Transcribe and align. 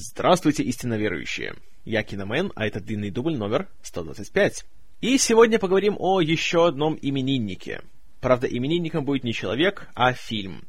Здравствуйте, 0.00 0.62
истинно 0.62 0.94
верующие! 0.94 1.56
Я 1.84 2.04
Киномен, 2.04 2.52
а 2.54 2.68
это 2.68 2.78
длинный 2.78 3.10
дубль 3.10 3.36
номер 3.36 3.66
125. 3.82 4.64
И 5.00 5.18
сегодня 5.18 5.58
поговорим 5.58 5.96
о 5.98 6.20
еще 6.20 6.68
одном 6.68 6.96
имениннике. 7.02 7.80
Правда, 8.20 8.46
именинником 8.46 9.04
будет 9.04 9.24
не 9.24 9.34
человек, 9.34 9.88
а 9.96 10.12
фильм. 10.12 10.62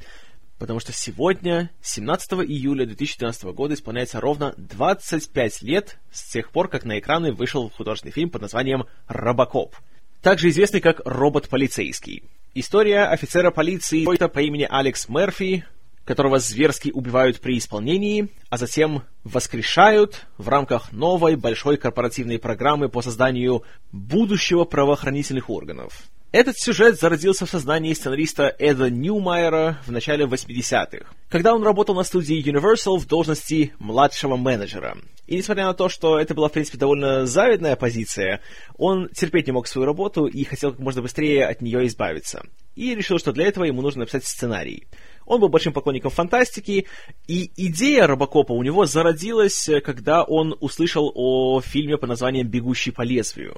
Потому 0.57 0.79
что 0.79 0.93
сегодня, 0.93 1.69
17 1.83 2.49
июля 2.49 2.87
2012 2.87 3.43
года, 3.53 3.75
исполняется 3.75 4.19
ровно 4.19 4.55
25 4.57 5.61
лет 5.61 5.99
с 6.11 6.23
тех 6.31 6.49
пор, 6.49 6.67
как 6.67 6.83
на 6.83 6.97
экраны 6.97 7.31
вышел 7.31 7.69
художественный 7.69 8.13
фильм 8.13 8.31
под 8.31 8.41
названием 8.41 8.85
«Робокоп», 9.07 9.75
также 10.23 10.49
известный 10.49 10.81
как 10.81 11.01
«Робот 11.05 11.49
полицейский». 11.49 12.23
История 12.55 13.03
офицера 13.03 13.51
полиции 13.51 14.05
по 14.05 14.39
имени 14.39 14.65
Алекс 14.67 15.07
Мерфи, 15.07 15.65
которого 16.09 16.39
зверски 16.39 16.89
убивают 16.89 17.39
при 17.39 17.59
исполнении, 17.59 18.29
а 18.49 18.57
затем 18.57 19.03
воскрешают 19.23 20.25
в 20.39 20.49
рамках 20.49 20.91
новой 20.91 21.35
большой 21.35 21.77
корпоративной 21.77 22.39
программы 22.39 22.89
по 22.89 23.03
созданию 23.03 23.61
будущего 23.91 24.63
правоохранительных 24.63 25.51
органов. 25.51 26.09
Этот 26.31 26.57
сюжет 26.57 26.99
зародился 26.99 27.45
в 27.45 27.49
сознании 27.51 27.93
сценариста 27.93 28.55
Эда 28.57 28.89
Ньюмайера 28.89 29.77
в 29.85 29.91
начале 29.91 30.25
80-х, 30.25 31.05
когда 31.29 31.53
он 31.53 31.61
работал 31.61 31.93
на 31.93 32.03
студии 32.03 32.43
Universal 32.43 32.97
в 32.97 33.05
должности 33.05 33.73
младшего 33.77 34.35
менеджера. 34.35 34.97
И 35.27 35.35
несмотря 35.37 35.65
на 35.67 35.75
то, 35.75 35.89
что 35.89 36.19
это 36.19 36.33
была, 36.33 36.49
в 36.49 36.53
принципе, 36.53 36.79
довольно 36.79 37.27
завидная 37.27 37.75
позиция, 37.75 38.41
он 38.77 39.09
терпеть 39.09 39.45
не 39.45 39.53
мог 39.53 39.67
свою 39.67 39.85
работу 39.85 40.25
и 40.25 40.43
хотел 40.43 40.71
как 40.71 40.79
можно 40.79 41.03
быстрее 41.03 41.45
от 41.45 41.61
нее 41.61 41.85
избавиться. 41.85 42.43
И 42.75 42.95
решил, 42.95 43.19
что 43.19 43.31
для 43.31 43.45
этого 43.45 43.65
ему 43.65 43.83
нужно 43.83 43.99
написать 43.99 44.25
сценарий. 44.25 44.87
Он 45.29 45.39
был 45.39 45.47
большим 45.47 45.73
поклонником 45.73 46.09
фантастики, 46.09 46.87
и 47.27 47.51
идея 47.55 48.07
Робокопа 48.07 48.51
у 48.51 48.63
него 48.63 48.87
зародилась, 48.87 49.69
когда 49.85 50.23
он 50.23 50.57
услышал 50.59 51.11
о 51.13 51.61
фильме 51.61 51.99
по 51.99 52.07
названием 52.07 52.47
«Бегущий 52.47 52.89
по 52.89 53.03
лезвию», 53.03 53.55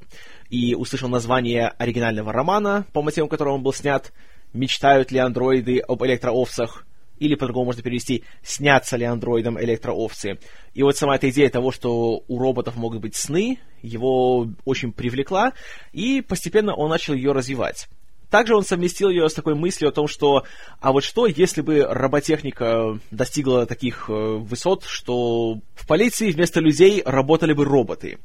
и 0.50 0.76
услышал 0.76 1.08
название 1.08 1.70
оригинального 1.70 2.34
романа, 2.34 2.86
по 2.92 3.02
мотивам 3.02 3.30
которого 3.30 3.54
он 3.54 3.64
был 3.64 3.72
снят 3.72 4.12
«Мечтают 4.52 5.14
ли 5.14 5.20
андроиды 5.20 5.80
об 5.80 6.04
электроовцах?» 6.04 6.86
или 7.20 7.36
по-другому 7.36 7.68
можно 7.68 7.82
перевести 7.84 8.26
«Снятся 8.44 8.98
ли 8.98 9.06
андроидам 9.06 9.58
электроовцы?». 9.58 10.40
И 10.74 10.84
вот 10.84 10.98
сама 10.98 11.16
эта 11.16 11.30
идея 11.30 11.50
того, 11.50 11.72
что 11.72 12.26
у 12.28 12.38
роботов 12.38 12.76
могут 12.76 13.00
быть 13.00 13.16
сны, 13.16 13.60
его 13.82 14.50
очень 14.66 14.92
привлекла, 14.92 15.54
и 15.94 16.20
постепенно 16.20 16.76
он 16.76 16.90
начал 16.90 17.14
ее 17.14 17.32
развивать. 17.32 17.88
Также 18.32 18.56
он 18.56 18.64
совместил 18.64 19.10
ее 19.10 19.30
с 19.30 19.34
такой 19.34 19.56
мыслью 19.56 19.90
о 19.90 19.92
том, 19.92 20.08
что 20.08 20.46
а 20.80 20.94
вот 20.94 21.04
что, 21.04 21.28
если 21.28 21.62
бы 21.62 21.86
роботехника 21.88 22.98
достигла 23.12 23.66
таких 23.66 24.06
э, 24.10 24.14
высот, 24.14 24.86
что 24.86 25.60
в 25.76 25.86
полиции 25.86 26.32
вместо 26.32 26.62
людей 26.62 27.04
работали 27.06 27.52
бы 27.52 27.66
роботы? 27.66 28.20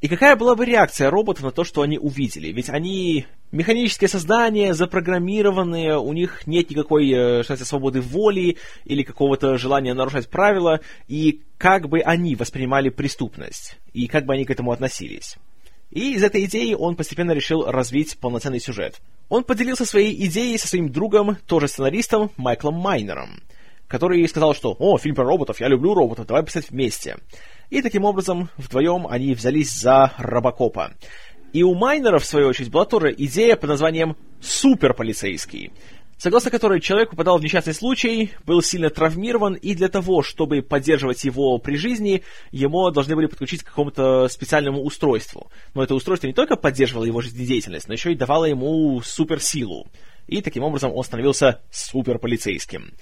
И 0.00 0.08
какая 0.08 0.34
была 0.34 0.56
бы 0.56 0.64
реакция 0.64 1.10
роботов 1.10 1.44
на 1.44 1.52
то, 1.52 1.62
что 1.62 1.82
они 1.82 1.96
увидели? 1.96 2.48
Ведь 2.48 2.68
они 2.70 3.26
механические 3.52 4.08
создания, 4.08 4.74
запрограммированные, 4.74 5.96
у 5.96 6.12
них 6.12 6.44
нет 6.48 6.68
никакой, 6.70 7.08
э, 7.12 7.42
что 7.44 7.56
свободы 7.64 8.00
воли 8.00 8.56
или 8.84 9.04
какого-то 9.04 9.58
желания 9.58 9.94
нарушать 9.94 10.28
правила, 10.28 10.80
и 11.06 11.40
как 11.56 11.88
бы 11.88 12.00
они 12.00 12.34
воспринимали 12.34 12.88
преступность, 12.88 13.78
и 13.92 14.08
как 14.08 14.26
бы 14.26 14.34
они 14.34 14.44
к 14.44 14.50
этому 14.50 14.72
относились. 14.72 15.36
И 15.92 16.14
из 16.14 16.24
этой 16.24 16.46
идеи 16.46 16.72
он 16.72 16.96
постепенно 16.96 17.32
решил 17.32 17.66
развить 17.66 18.16
полноценный 18.18 18.60
сюжет. 18.60 19.00
Он 19.28 19.44
поделился 19.44 19.84
своей 19.84 20.26
идеей 20.26 20.56
со 20.56 20.66
своим 20.66 20.90
другом, 20.90 21.36
тоже 21.46 21.68
сценаристом, 21.68 22.30
Майклом 22.38 22.74
Майнером, 22.74 23.42
который 23.88 24.26
сказал, 24.26 24.54
что 24.54 24.74
«О, 24.78 24.96
фильм 24.96 25.14
про 25.14 25.24
роботов, 25.24 25.60
я 25.60 25.68
люблю 25.68 25.92
роботов, 25.92 26.26
давай 26.26 26.44
писать 26.44 26.70
вместе». 26.70 27.18
И 27.68 27.82
таким 27.82 28.04
образом 28.04 28.48
вдвоем 28.56 29.06
они 29.06 29.34
взялись 29.34 29.70
за 29.70 30.12
Робокопа. 30.16 30.94
И 31.52 31.62
у 31.62 31.74
Майнера, 31.74 32.18
в 32.18 32.24
свою 32.24 32.48
очередь, 32.48 32.70
была 32.70 32.86
тоже 32.86 33.14
идея 33.16 33.56
под 33.56 33.68
названием 33.68 34.16
«Суперполицейский», 34.40 35.72
согласно 36.22 36.52
которой 36.52 36.80
человек 36.80 37.10
попадал 37.10 37.36
в 37.36 37.42
несчастный 37.42 37.74
случай, 37.74 38.30
был 38.46 38.62
сильно 38.62 38.90
травмирован, 38.90 39.54
и 39.54 39.74
для 39.74 39.88
того, 39.88 40.22
чтобы 40.22 40.62
поддерживать 40.62 41.24
его 41.24 41.58
при 41.58 41.74
жизни, 41.74 42.22
ему 42.52 42.88
должны 42.92 43.16
были 43.16 43.26
подключить 43.26 43.64
к 43.64 43.66
какому-то 43.66 44.28
специальному 44.28 44.84
устройству. 44.84 45.50
Но 45.74 45.82
это 45.82 45.96
устройство 45.96 46.28
не 46.28 46.32
только 46.32 46.54
поддерживало 46.54 47.06
его 47.06 47.20
жизнедеятельность, 47.20 47.88
но 47.88 47.94
еще 47.94 48.12
и 48.12 48.16
давало 48.16 48.44
ему 48.44 49.02
суперсилу. 49.02 49.88
И 50.28 50.40
таким 50.42 50.62
образом 50.62 50.92
он 50.92 51.02
становился 51.02 51.60
суперполицейским. 51.72 52.92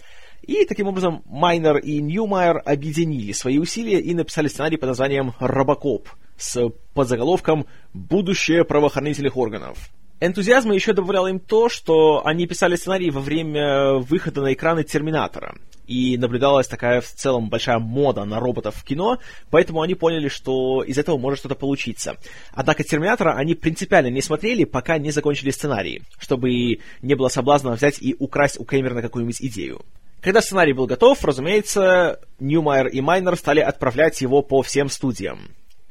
И 0.40 0.64
таким 0.64 0.86
образом 0.86 1.22
Майнер 1.26 1.76
и 1.76 2.00
Ньюмайер 2.00 2.62
объединили 2.64 3.32
свои 3.32 3.58
усилия 3.58 4.00
и 4.00 4.14
написали 4.14 4.48
сценарий 4.48 4.78
под 4.78 4.88
названием 4.88 5.34
«Робокоп» 5.40 6.08
с 6.38 6.70
подзаголовком 6.94 7.66
«Будущее 7.92 8.64
правоохранительных 8.64 9.36
органов». 9.36 9.90
Энтузиазма 10.22 10.74
еще 10.74 10.92
добавляло 10.92 11.28
им 11.28 11.40
то, 11.40 11.70
что 11.70 12.26
они 12.26 12.46
писали 12.46 12.76
сценарий 12.76 13.10
во 13.10 13.20
время 13.20 13.94
выхода 13.94 14.42
на 14.42 14.52
экраны 14.52 14.84
«Терминатора». 14.84 15.56
И 15.86 16.18
наблюдалась 16.18 16.68
такая 16.68 17.00
в 17.00 17.06
целом 17.06 17.48
большая 17.48 17.78
мода 17.78 18.24
на 18.24 18.38
роботов 18.38 18.76
в 18.76 18.84
кино, 18.84 19.18
поэтому 19.50 19.80
они 19.80 19.94
поняли, 19.94 20.28
что 20.28 20.84
из 20.84 20.98
этого 20.98 21.16
может 21.16 21.38
что-то 21.38 21.54
получиться. 21.54 22.18
Однако 22.52 22.84
«Терминатора» 22.84 23.32
они 23.32 23.54
принципиально 23.54 24.08
не 24.08 24.20
смотрели, 24.20 24.64
пока 24.64 24.98
не 24.98 25.10
закончили 25.10 25.50
сценарий, 25.50 26.02
чтобы 26.18 26.80
не 27.00 27.14
было 27.14 27.28
соблазна 27.28 27.72
взять 27.72 28.00
и 28.00 28.14
украсть 28.18 28.60
у 28.60 28.64
Кэмерона 28.64 29.00
какую-нибудь 29.00 29.40
идею. 29.40 29.80
Когда 30.20 30.42
сценарий 30.42 30.74
был 30.74 30.86
готов, 30.86 31.24
разумеется, 31.24 32.20
Ньюмайер 32.38 32.88
и 32.88 33.00
Майнер 33.00 33.36
стали 33.36 33.60
отправлять 33.60 34.20
его 34.20 34.42
по 34.42 34.60
всем 34.60 34.90
студиям. 34.90 35.48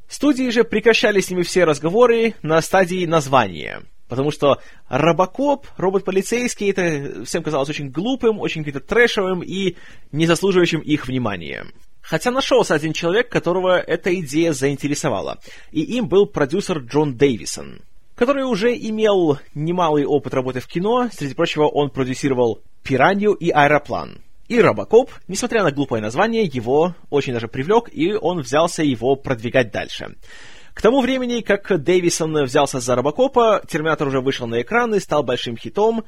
Студии 0.08 0.52
же 0.52 0.64
прекращали 0.64 1.20
с 1.20 1.32
ними 1.32 1.42
все 1.42 1.64
разговоры 1.64 2.36
на 2.44 2.62
стадии 2.62 3.08
названия— 3.08 3.82
Потому 4.10 4.32
что 4.32 4.60
Робокоп, 4.90 5.68
робот-полицейский, 5.78 6.72
это 6.72 7.24
всем 7.24 7.44
казалось 7.44 7.70
очень 7.70 7.92
глупым, 7.92 8.40
очень 8.40 8.66
каким-то 8.66 8.86
трэшевым 8.86 9.42
и 9.42 9.76
не 10.12 10.26
заслуживающим 10.26 10.80
их 10.82 11.08
внимания. 11.08 11.68
Хотя 12.02 12.32
нашелся 12.32 12.74
один 12.74 12.92
человек, 12.92 13.30
которого 13.30 13.80
эта 13.80 14.14
идея 14.20 14.52
заинтересовала. 14.52 15.38
И 15.72 15.82
им 15.82 16.08
был 16.08 16.26
продюсер 16.26 16.80
Джон 16.80 17.16
Дэвисон, 17.16 17.82
который 18.16 18.44
уже 18.44 18.76
имел 18.76 19.38
немалый 19.54 20.06
опыт 20.06 20.34
работы 20.34 20.60
в 20.60 20.68
кино. 20.68 21.08
Среди 21.14 21.36
прочего, 21.36 21.68
он 21.68 21.92
продюсировал 21.92 22.62
«Пиранью» 22.84 23.34
и 23.34 23.52
«Аэроплан». 23.52 24.24
И 24.48 24.60
Робокоп, 24.60 25.12
несмотря 25.28 25.62
на 25.62 25.72
глупое 25.72 26.02
название, 26.02 26.44
его 26.46 26.96
очень 27.12 27.34
даже 27.34 27.48
привлек, 27.48 27.90
и 27.92 28.14
он 28.14 28.40
взялся 28.40 28.82
его 28.82 29.16
продвигать 29.16 29.72
дальше. 29.72 30.16
К 30.80 30.82
тому 30.82 31.02
времени, 31.02 31.42
как 31.42 31.84
Дэвисон 31.84 32.46
взялся 32.46 32.80
за 32.80 32.96
Робокопа, 32.96 33.62
Терминатор 33.68 34.08
уже 34.08 34.22
вышел 34.22 34.48
на 34.48 34.62
экраны, 34.62 35.02
стал 35.02 35.24
большим 35.24 35.58
хитом, 35.58 36.06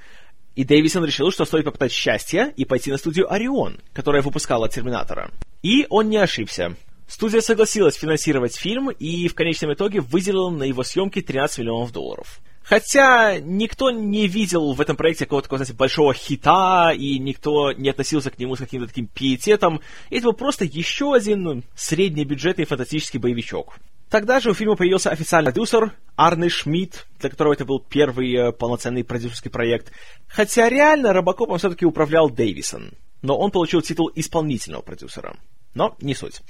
и 0.56 0.64
Дэвисон 0.64 1.04
решил, 1.04 1.30
что 1.30 1.44
стоит 1.44 1.66
попытать 1.66 1.92
счастье 1.92 2.54
и 2.56 2.64
пойти 2.64 2.90
на 2.90 2.96
студию 2.96 3.30
Орион, 3.30 3.82
которая 3.92 4.22
выпускала 4.22 4.70
Терминатора. 4.70 5.30
И 5.62 5.86
он 5.90 6.08
не 6.08 6.16
ошибся. 6.16 6.78
Студия 7.06 7.42
согласилась 7.42 7.96
финансировать 7.96 8.56
фильм 8.56 8.90
и 8.92 9.28
в 9.28 9.36
конечном 9.36 9.74
итоге 9.74 10.00
выделила 10.00 10.50
на 10.50 10.64
его 10.64 10.84
съемки 10.84 11.20
13 11.22 11.60
миллионов 11.60 11.92
долларов. 11.92 12.40
Хотя 12.64 13.40
никто 13.42 13.92
не 13.92 14.28
видел 14.28 14.72
в 14.72 14.80
этом 14.80 14.96
проекте 14.96 15.26
какого-то 15.26 15.48
такого, 15.48 15.58
знаете, 15.58 15.74
большого 15.74 16.14
хита, 16.14 16.94
и 16.96 17.20
никто 17.20 17.74
не 17.74 17.90
относился 17.90 18.32
к 18.32 18.40
нему 18.40 18.56
с 18.56 18.60
каким-то 18.60 18.88
таким 18.88 19.08
пиететом. 19.08 19.82
Это 20.10 20.28
был 20.28 20.34
просто 20.34 20.64
еще 20.64 21.14
один 21.14 21.66
среднебюджетный 21.76 22.64
фантастический 22.64 23.20
боевичок. 23.20 23.78
Тогда 24.12 24.42
же 24.42 24.52
у 24.52 24.54
фильма 24.54 24.76
появился 24.76 25.10
официальный 25.10 25.54
продюсер 25.54 25.94
Арне 26.18 26.50
Шмидт, 26.50 27.08
для 27.22 27.30
которого 27.30 27.54
это 27.54 27.64
был 27.64 27.80
первый 27.80 28.36
э, 28.36 28.52
полноценный 28.52 29.06
продюсерский 29.06 29.50
проект. 29.50 29.94
Хотя 30.28 30.68
реально 30.68 31.14
Робокопом 31.14 31.58
все-таки 31.58 31.86
управлял 31.86 32.30
Дэвисон, 32.30 32.92
но 33.22 33.38
он 33.38 33.52
получил 33.52 33.82
титул 33.82 34.12
исполнительного 34.14 34.82
продюсера. 34.82 35.38
Но 35.76 35.96
не 36.02 36.14
суть. 36.14 36.42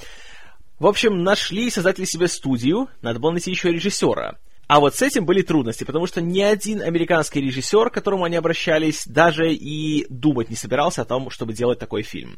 В 0.79 0.87
общем, 0.87 1.21
нашли 1.21 1.69
создатели 1.69 2.05
себе 2.05 2.27
студию, 2.27 2.89
надо 3.03 3.19
было 3.19 3.29
найти 3.29 3.51
еще 3.51 3.71
режиссера. 3.71 4.39
А 4.65 4.79
вот 4.79 4.95
с 4.95 5.03
этим 5.03 5.25
были 5.25 5.43
трудности, 5.43 5.83
потому 5.83 6.07
что 6.07 6.19
ни 6.19 6.41
один 6.41 6.81
американский 6.81 7.41
режиссер, 7.41 7.91
к 7.91 7.93
которому 7.93 8.23
они 8.23 8.37
обращались, 8.37 9.05
даже 9.05 9.53
и 9.53 10.07
думать 10.09 10.49
не 10.49 10.55
собирался 10.55 11.03
о 11.03 11.05
том, 11.05 11.29
чтобы 11.29 11.53
делать 11.53 11.77
такой 11.77 12.01
фильм. 12.01 12.37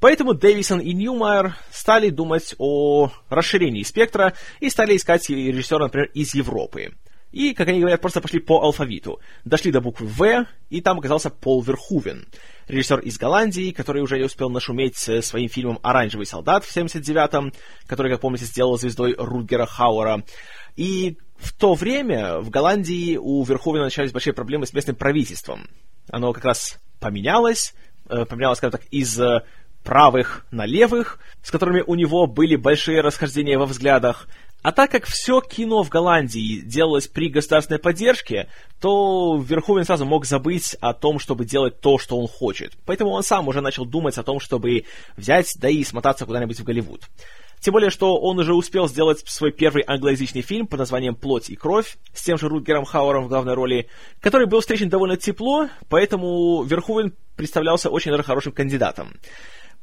Поэтому 0.00 0.34
Дэвисон 0.34 0.80
и 0.80 0.92
Ньюмайер 0.92 1.56
стали 1.70 2.10
думать 2.10 2.54
о 2.58 3.10
расширении 3.28 3.82
спектра 3.82 4.34
и 4.60 4.70
стали 4.70 4.96
искать 4.96 5.28
режиссера, 5.28 5.84
например, 5.84 6.10
из 6.14 6.34
Европы. 6.34 6.92
И, 7.30 7.52
как 7.52 7.68
они 7.68 7.80
говорят, 7.80 8.00
просто 8.00 8.20
пошли 8.20 8.40
по 8.40 8.62
алфавиту. 8.62 9.20
Дошли 9.44 9.70
до 9.70 9.80
буквы 9.80 10.06
«В», 10.06 10.46
и 10.70 10.80
там 10.80 10.98
оказался 10.98 11.28
Пол 11.28 11.60
Верхувен, 11.62 12.26
режиссер 12.68 13.00
из 13.00 13.18
Голландии, 13.18 13.70
который 13.70 14.00
уже 14.00 14.24
успел 14.24 14.48
нашуметь 14.48 14.96
своим 14.96 15.48
фильмом 15.48 15.78
«Оранжевый 15.82 16.26
солдат» 16.26 16.64
в 16.64 16.74
79-м, 16.74 17.52
который, 17.86 18.10
как 18.12 18.22
помните, 18.22 18.46
сделал 18.46 18.78
звездой 18.78 19.14
Рутгера 19.18 19.66
Хауэра. 19.66 20.22
И 20.76 21.18
в 21.36 21.52
то 21.52 21.74
время 21.74 22.38
в 22.38 22.48
Голландии 22.48 23.16
у 23.16 23.42
Верховена 23.44 23.84
начались 23.84 24.12
большие 24.12 24.32
проблемы 24.32 24.66
с 24.66 24.72
местным 24.72 24.96
правительством. 24.96 25.68
Оно 26.10 26.32
как 26.32 26.44
раз 26.46 26.78
поменялось, 26.98 27.74
э, 28.08 28.24
поменялось, 28.24 28.58
скажем 28.58 28.78
так, 28.78 28.86
из 28.90 29.20
правых 29.88 30.44
на 30.50 30.66
левых, 30.66 31.18
с 31.42 31.50
которыми 31.50 31.82
у 31.86 31.94
него 31.94 32.26
были 32.26 32.56
большие 32.56 33.00
расхождения 33.00 33.58
во 33.58 33.64
взглядах. 33.64 34.28
А 34.60 34.70
так 34.70 34.90
как 34.90 35.06
все 35.06 35.40
кино 35.40 35.82
в 35.82 35.88
Голландии 35.88 36.60
делалось 36.60 37.08
при 37.08 37.30
государственной 37.30 37.78
поддержке, 37.78 38.50
то 38.82 39.42
Верховен 39.42 39.86
сразу 39.86 40.04
мог 40.04 40.26
забыть 40.26 40.76
о 40.82 40.92
том, 40.92 41.18
чтобы 41.18 41.46
делать 41.46 41.80
то, 41.80 41.96
что 41.96 42.18
он 42.18 42.28
хочет. 42.28 42.74
Поэтому 42.84 43.12
он 43.12 43.22
сам 43.22 43.48
уже 43.48 43.62
начал 43.62 43.86
думать 43.86 44.18
о 44.18 44.22
том, 44.22 44.40
чтобы 44.40 44.84
взять, 45.16 45.54
да 45.56 45.70
и 45.70 45.82
смотаться 45.84 46.26
куда-нибудь 46.26 46.60
в 46.60 46.64
Голливуд. 46.64 47.04
Тем 47.60 47.72
более, 47.72 47.88
что 47.88 48.18
он 48.18 48.38
уже 48.38 48.52
успел 48.52 48.88
сделать 48.88 49.26
свой 49.26 49.52
первый 49.52 49.84
англоязычный 49.86 50.42
фильм 50.42 50.66
под 50.66 50.80
названием 50.80 51.14
«Плоть 51.14 51.48
и 51.48 51.56
кровь» 51.56 51.96
с 52.12 52.22
тем 52.22 52.36
же 52.36 52.48
Рутгером 52.48 52.84
Хауэром 52.84 53.24
в 53.24 53.28
главной 53.28 53.54
роли, 53.54 53.88
который 54.20 54.46
был 54.46 54.60
встречен 54.60 54.90
довольно 54.90 55.16
тепло, 55.16 55.68
поэтому 55.88 56.62
Верховен 56.62 57.14
представлялся 57.36 57.88
очень 57.88 58.12
хорошим 58.22 58.52
кандидатом. 58.52 59.14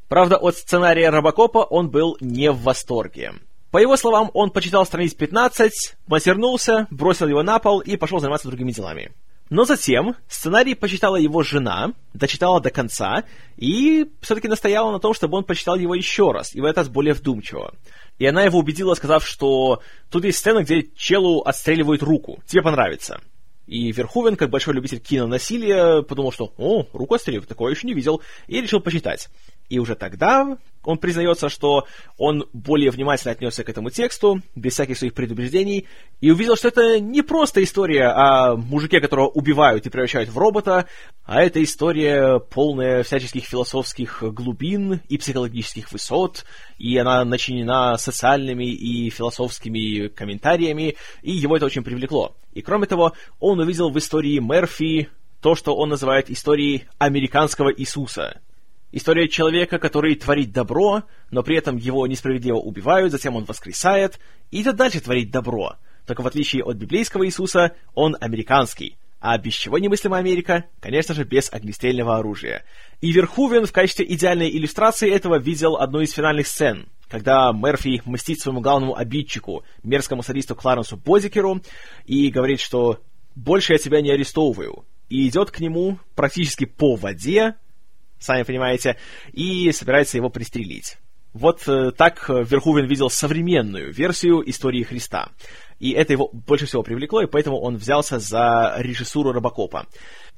Правда, 0.07 0.37
от 0.37 0.55
сценария 0.55 1.09
Робокопа 1.09 1.59
он 1.59 1.89
был 1.89 2.17
не 2.19 2.51
в 2.51 2.61
восторге. 2.61 3.33
По 3.71 3.79
его 3.79 3.97
словам, 3.97 4.29
он 4.33 4.51
почитал 4.51 4.85
страниц 4.85 5.13
15, 5.13 5.97
матернулся, 6.07 6.87
бросил 6.91 7.27
его 7.27 7.43
на 7.43 7.59
пол 7.59 7.79
и 7.79 7.97
пошел 7.97 8.19
заниматься 8.19 8.47
другими 8.47 8.71
делами. 8.71 9.11
Но 9.49 9.65
затем 9.65 10.15
сценарий 10.27 10.73
почитала 10.73 11.17
его 11.17 11.43
жена, 11.43 11.93
дочитала 12.13 12.61
до 12.61 12.71
конца, 12.71 13.25
и 13.57 14.07
все-таки 14.21 14.47
настояла 14.47 14.91
на 14.91 14.99
том, 14.99 15.13
чтобы 15.13 15.37
он 15.37 15.43
почитал 15.43 15.75
его 15.75 15.93
еще 15.93 16.31
раз, 16.31 16.55
и 16.55 16.61
в 16.61 16.65
этот 16.65 16.77
раз 16.77 16.89
более 16.89 17.13
вдумчиво. 17.13 17.73
И 18.17 18.25
она 18.25 18.43
его 18.43 18.57
убедила, 18.57 18.95
сказав, 18.95 19.27
что 19.27 19.81
тут 20.09 20.23
есть 20.23 20.39
сцена, 20.39 20.63
где 20.63 20.87
челу 20.95 21.41
отстреливают 21.41 22.01
руку. 22.01 22.41
Тебе 22.47 22.63
понравится. 22.63 23.19
И 23.67 23.91
Верховен, 23.91 24.35
как 24.35 24.51
большой 24.51 24.75
любитель 24.75 24.99
кинонасилия, 24.99 26.03
подумал, 26.03 26.31
что 26.31 26.53
«О, 26.57 26.85
руку 26.93 27.15
отстреливают, 27.15 27.49
такое 27.49 27.73
еще 27.73 27.87
не 27.87 27.93
видел», 27.93 28.21
и 28.47 28.61
решил 28.61 28.79
почитать. 28.79 29.27
И 29.69 29.79
уже 29.79 29.95
тогда 29.95 30.57
он 30.85 30.97
признается, 30.99 31.49
что 31.49 31.85
он 32.17 32.45
более 32.53 32.91
внимательно 32.91 33.31
отнесся 33.31 33.63
к 33.63 33.69
этому 33.69 33.89
тексту, 33.89 34.41
без 34.55 34.73
всяких 34.73 34.97
своих 34.97 35.13
предубеждений, 35.13 35.87
и 36.21 36.31
увидел, 36.31 36.55
что 36.55 36.67
это 36.67 36.99
не 36.99 37.21
просто 37.23 37.63
история 37.63 38.07
о 38.09 38.55
мужике, 38.55 39.01
которого 39.01 39.27
убивают 39.27 39.85
и 39.85 39.89
превращают 39.89 40.29
в 40.29 40.37
робота, 40.37 40.85
а 41.23 41.41
это 41.41 41.63
история 41.63 42.39
полная 42.39 43.03
всяческих 43.03 43.45
философских 43.45 44.21
глубин 44.21 45.01
и 45.09 45.17
психологических 45.17 45.91
высот, 45.91 46.45
и 46.77 46.95
она 46.97 47.25
начинена 47.25 47.97
социальными 47.97 48.65
и 48.65 49.09
философскими 49.09 50.07
комментариями, 50.09 50.95
и 51.23 51.31
его 51.31 51.57
это 51.57 51.65
очень 51.65 51.83
привлекло. 51.83 52.35
И 52.53 52.61
кроме 52.61 52.85
того, 52.85 53.13
он 53.39 53.59
увидел 53.59 53.89
в 53.89 53.97
истории 53.97 54.39
Мерфи 54.39 55.09
то, 55.41 55.55
что 55.55 55.75
он 55.75 55.89
называет 55.89 56.29
историей 56.29 56.85
американского 56.99 57.73
Иисуса— 57.73 58.39
История 58.97 59.27
человека, 59.27 59.77
который 59.77 60.15
творит 60.15 60.53
добро, 60.53 61.03
но 61.29 61.43
при 61.43 61.57
этом 61.57 61.75
его 61.75 62.07
несправедливо 62.07 62.55
убивают, 62.55 63.11
затем 63.11 63.35
он 63.35 63.43
воскресает, 63.43 64.21
и 64.51 64.61
идет 64.61 64.77
дальше 64.77 65.01
творить 65.01 65.31
добро. 65.31 65.75
Только 66.07 66.21
в 66.21 66.27
отличие 66.27 66.63
от 66.63 66.77
библейского 66.77 67.25
Иисуса, 67.25 67.75
он 67.93 68.15
американский. 68.21 68.95
А 69.19 69.37
без 69.37 69.51
чего 69.51 69.79
немыслима 69.79 70.17
Америка? 70.17 70.63
Конечно 70.79 71.13
же, 71.13 71.25
без 71.25 71.51
огнестрельного 71.51 72.15
оружия. 72.15 72.63
И 73.01 73.11
Верхувен 73.11 73.65
в 73.65 73.73
качестве 73.73 74.05
идеальной 74.07 74.49
иллюстрации 74.49 75.11
этого 75.11 75.39
видел 75.39 75.75
одну 75.75 75.99
из 75.99 76.13
финальных 76.13 76.47
сцен, 76.47 76.87
когда 77.09 77.51
Мерфи 77.51 78.01
мстит 78.05 78.39
своему 78.39 78.61
главному 78.61 78.95
обидчику, 78.95 79.65
мерзкому 79.83 80.23
садисту 80.23 80.55
Кларенсу 80.55 80.95
Бозикеру, 80.95 81.61
и 82.05 82.29
говорит, 82.29 82.61
что 82.61 83.01
«больше 83.35 83.73
я 83.73 83.77
тебя 83.77 83.99
не 83.99 84.11
арестовываю», 84.11 84.85
и 85.09 85.27
идет 85.27 85.51
к 85.51 85.59
нему 85.59 85.99
практически 86.15 86.63
по 86.63 86.95
воде, 86.95 87.55
сами 88.19 88.43
понимаете, 88.43 88.97
и 89.33 89.71
собирается 89.71 90.17
его 90.17 90.29
пристрелить. 90.29 90.97
Вот 91.33 91.67
э, 91.67 91.91
так 91.91 92.29
Верхувен 92.29 92.85
видел 92.85 93.09
современную 93.09 93.91
версию 93.91 94.49
истории 94.49 94.83
Христа. 94.83 95.29
И 95.79 95.91
это 95.91 96.13
его 96.13 96.29
больше 96.31 96.65
всего 96.65 96.83
привлекло, 96.83 97.21
и 97.21 97.27
поэтому 97.27 97.59
он 97.59 97.75
взялся 97.75 98.19
за 98.19 98.75
режиссуру 98.77 99.33
Робокопа. 99.33 99.85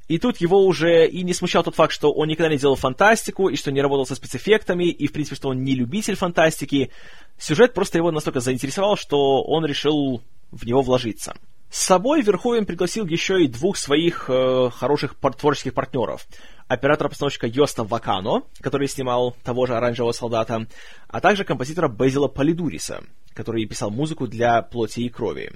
И 0.08 0.20
тут 0.20 0.38
его 0.38 0.66
уже 0.66 1.06
и 1.06 1.22
не 1.24 1.34
смущал 1.34 1.64
тот 1.64 1.76
факт, 1.76 1.94
что 1.94 2.12
он 2.12 2.30
никогда 2.30 2.50
не 2.50 2.58
делал 2.58 2.76
фантастику, 2.76 3.50
и 3.50 3.58
что 3.58 3.72
не 3.72 3.82
работал 3.82 4.06
со 4.06 4.16
спецэффектами, 4.16 4.86
и, 4.86 5.08
в 5.08 5.12
принципе, 5.12 5.36
что 5.36 5.50
он 5.50 5.64
не 5.64 5.76
любитель 5.76 6.16
фантастики. 6.16 6.92
Сюжет 7.38 7.74
просто 7.74 7.98
его 7.98 8.12
настолько 8.12 8.40
заинтересовал, 8.40 8.96
что 8.96 9.44
он 9.44 9.66
решил 9.66 10.22
в 10.52 10.66
него 10.66 10.82
вложиться. 10.82 11.36
С 11.70 11.84
собой 11.84 12.22
Верховен 12.22 12.66
пригласил 12.66 13.06
еще 13.06 13.44
и 13.44 13.48
двух 13.48 13.76
своих 13.76 14.30
э, 14.30 14.70
хороших 14.74 15.18
пар- 15.18 15.34
творческих 15.34 15.74
партнеров 15.74 16.26
оператора-постановщика 16.68 17.48
Йоста 17.48 17.84
Вакано, 17.84 18.44
который 18.62 18.88
снимал 18.88 19.36
того 19.44 19.66
же 19.66 19.76
«Оранжевого 19.76 20.12
солдата», 20.12 20.68
а 21.08 21.22
также 21.22 21.44
композитора 21.44 21.88
Безила 21.88 22.28
Полидуриса, 22.28 23.04
который 23.34 23.66
писал 23.66 23.90
музыку 23.90 24.28
для 24.28 24.62
«Плоти 24.62 25.02
и 25.02 25.10
крови». 25.10 25.52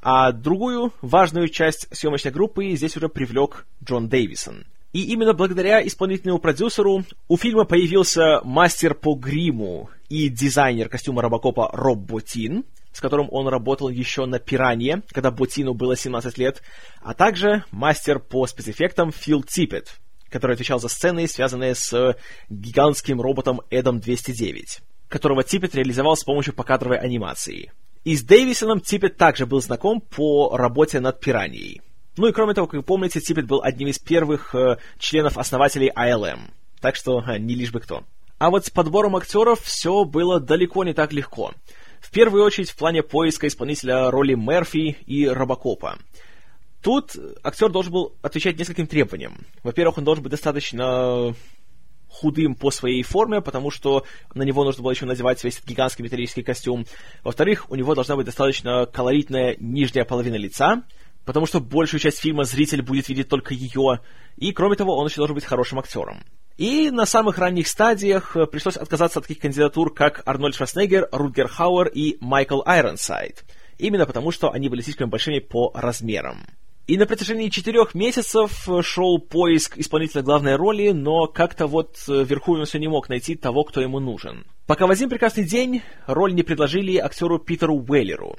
А 0.00 0.32
другую 0.32 0.92
важную 1.02 1.48
часть 1.48 1.88
съемочной 1.94 2.30
группы 2.30 2.70
здесь 2.76 2.96
уже 2.96 3.08
привлек 3.08 3.66
Джон 3.84 4.08
Дэвисон. 4.08 4.64
И 4.92 5.02
именно 5.12 5.34
благодаря 5.34 5.86
исполнительному 5.86 6.38
продюсеру 6.38 7.04
у 7.28 7.36
фильма 7.36 7.64
появился 7.64 8.40
мастер 8.42 8.94
по 8.94 9.14
гриму 9.14 9.90
и 10.08 10.28
дизайнер 10.28 10.88
костюма 10.88 11.20
Робокопа 11.20 11.68
Роб 11.72 11.98
Ботин, 11.98 12.64
с 12.92 13.00
которым 13.00 13.28
он 13.30 13.48
работал 13.48 13.90
еще 13.90 14.24
на 14.24 14.38
«Пиранье», 14.38 15.02
когда 15.12 15.30
Ботину 15.30 15.74
было 15.74 15.96
17 15.96 16.38
лет, 16.38 16.62
а 17.02 17.12
также 17.12 17.64
мастер 17.70 18.18
по 18.18 18.46
спецэффектам 18.46 19.12
Фил 19.12 19.42
Типпет, 19.42 20.00
который 20.30 20.54
отвечал 20.54 20.78
за 20.80 20.88
сцены, 20.88 21.26
связанные 21.28 21.74
с 21.74 22.16
гигантским 22.48 23.20
роботом 23.20 23.62
Эдом 23.70 24.00
209, 24.00 24.80
которого 25.08 25.44
Типпет 25.44 25.74
реализовал 25.74 26.16
с 26.16 26.24
помощью 26.24 26.54
покадровой 26.54 26.98
анимации. 26.98 27.72
И 28.04 28.16
с 28.16 28.22
Дэвисоном 28.22 28.80
Типпет 28.80 29.16
также 29.16 29.46
был 29.46 29.60
знаком 29.60 30.00
по 30.00 30.56
работе 30.56 31.00
над 31.00 31.20
«Пираньей». 31.20 31.82
Ну 32.16 32.26
и 32.26 32.32
кроме 32.32 32.54
того, 32.54 32.66
как 32.66 32.74
вы 32.74 32.82
помните, 32.82 33.20
Типпет 33.20 33.46
был 33.46 33.62
одним 33.62 33.88
из 33.88 33.98
первых 33.98 34.54
э, 34.54 34.78
членов-основателей 34.98 35.90
ILM. 35.94 36.50
Так 36.80 36.96
что 36.96 37.22
э, 37.22 37.38
не 37.38 37.54
лишь 37.54 37.70
бы 37.70 37.80
кто. 37.80 38.02
А 38.38 38.50
вот 38.50 38.66
с 38.66 38.70
подбором 38.70 39.16
актеров 39.16 39.60
все 39.60 40.04
было 40.04 40.40
далеко 40.40 40.84
не 40.84 40.94
так 40.94 41.12
легко. 41.12 41.52
В 42.00 42.10
первую 42.10 42.44
очередь 42.44 42.70
в 42.70 42.76
плане 42.76 43.02
поиска 43.02 43.46
исполнителя 43.46 44.10
роли 44.10 44.34
Мерфи 44.34 44.96
и 45.06 45.26
Робокопа. 45.28 45.98
Тут 46.82 47.16
актер 47.42 47.70
должен 47.70 47.92
был 47.92 48.14
отвечать 48.22 48.58
нескольким 48.58 48.86
требованиям. 48.86 49.46
Во-первых, 49.62 49.98
он 49.98 50.04
должен 50.04 50.22
быть 50.22 50.30
достаточно 50.30 51.34
худым 52.08 52.54
по 52.54 52.70
своей 52.70 53.02
форме, 53.02 53.40
потому 53.40 53.70
что 53.70 54.04
на 54.34 54.42
него 54.42 54.64
нужно 54.64 54.82
было 54.82 54.92
еще 54.92 55.04
надевать 55.04 55.42
весь 55.44 55.56
этот 55.56 55.68
гигантский 55.68 56.04
металлический 56.04 56.42
костюм. 56.42 56.86
Во-вторых, 57.22 57.70
у 57.70 57.74
него 57.74 57.94
должна 57.94 58.16
быть 58.16 58.26
достаточно 58.26 58.86
колоритная 58.86 59.56
нижняя 59.58 60.04
половина 60.04 60.36
лица, 60.36 60.84
потому 61.24 61.46
что 61.46 61.60
большую 61.60 62.00
часть 62.00 62.20
фильма 62.20 62.44
зритель 62.44 62.80
будет 62.80 63.08
видеть 63.08 63.28
только 63.28 63.52
ее. 63.52 64.00
И, 64.36 64.52
кроме 64.52 64.76
того, 64.76 64.96
он 64.96 65.06
еще 65.06 65.16
должен 65.16 65.34
быть 65.34 65.44
хорошим 65.44 65.78
актером. 65.78 66.24
И 66.56 66.90
на 66.90 67.06
самых 67.06 67.38
ранних 67.38 67.68
стадиях 67.68 68.36
пришлось 68.50 68.76
отказаться 68.76 69.18
от 69.18 69.26
таких 69.26 69.42
кандидатур, 69.42 69.92
как 69.92 70.22
Арнольд 70.26 70.54
Шварценеггер, 70.54 71.08
Рутгер 71.12 71.46
Хауэр 71.46 71.88
и 71.88 72.16
Майкл 72.20 72.62
Айронсайд. 72.64 73.44
Именно 73.78 74.06
потому, 74.06 74.32
что 74.32 74.50
они 74.50 74.68
были 74.68 74.80
слишком 74.80 75.10
большими 75.10 75.38
по 75.38 75.70
размерам. 75.74 76.46
И 76.88 76.96
на 76.96 77.04
протяжении 77.04 77.50
четырех 77.50 77.94
месяцев 77.94 78.66
э, 78.66 78.80
шел 78.80 79.18
поиск 79.18 79.76
исполнителя 79.76 80.22
главной 80.22 80.56
роли, 80.56 80.92
но 80.92 81.26
как-то 81.26 81.66
вот 81.66 81.96
э, 82.08 82.24
Верховен 82.24 82.64
все 82.64 82.78
не 82.78 82.88
мог 82.88 83.10
найти 83.10 83.34
того, 83.34 83.64
кто 83.64 83.82
ему 83.82 84.00
нужен. 84.00 84.46
Пока 84.66 84.86
в 84.86 84.90
один 84.90 85.10
прекрасный 85.10 85.44
день 85.44 85.82
роль 86.06 86.34
не 86.34 86.42
предложили 86.42 86.96
актеру 86.96 87.38
Питеру 87.38 87.76
Уэллеру, 87.76 88.38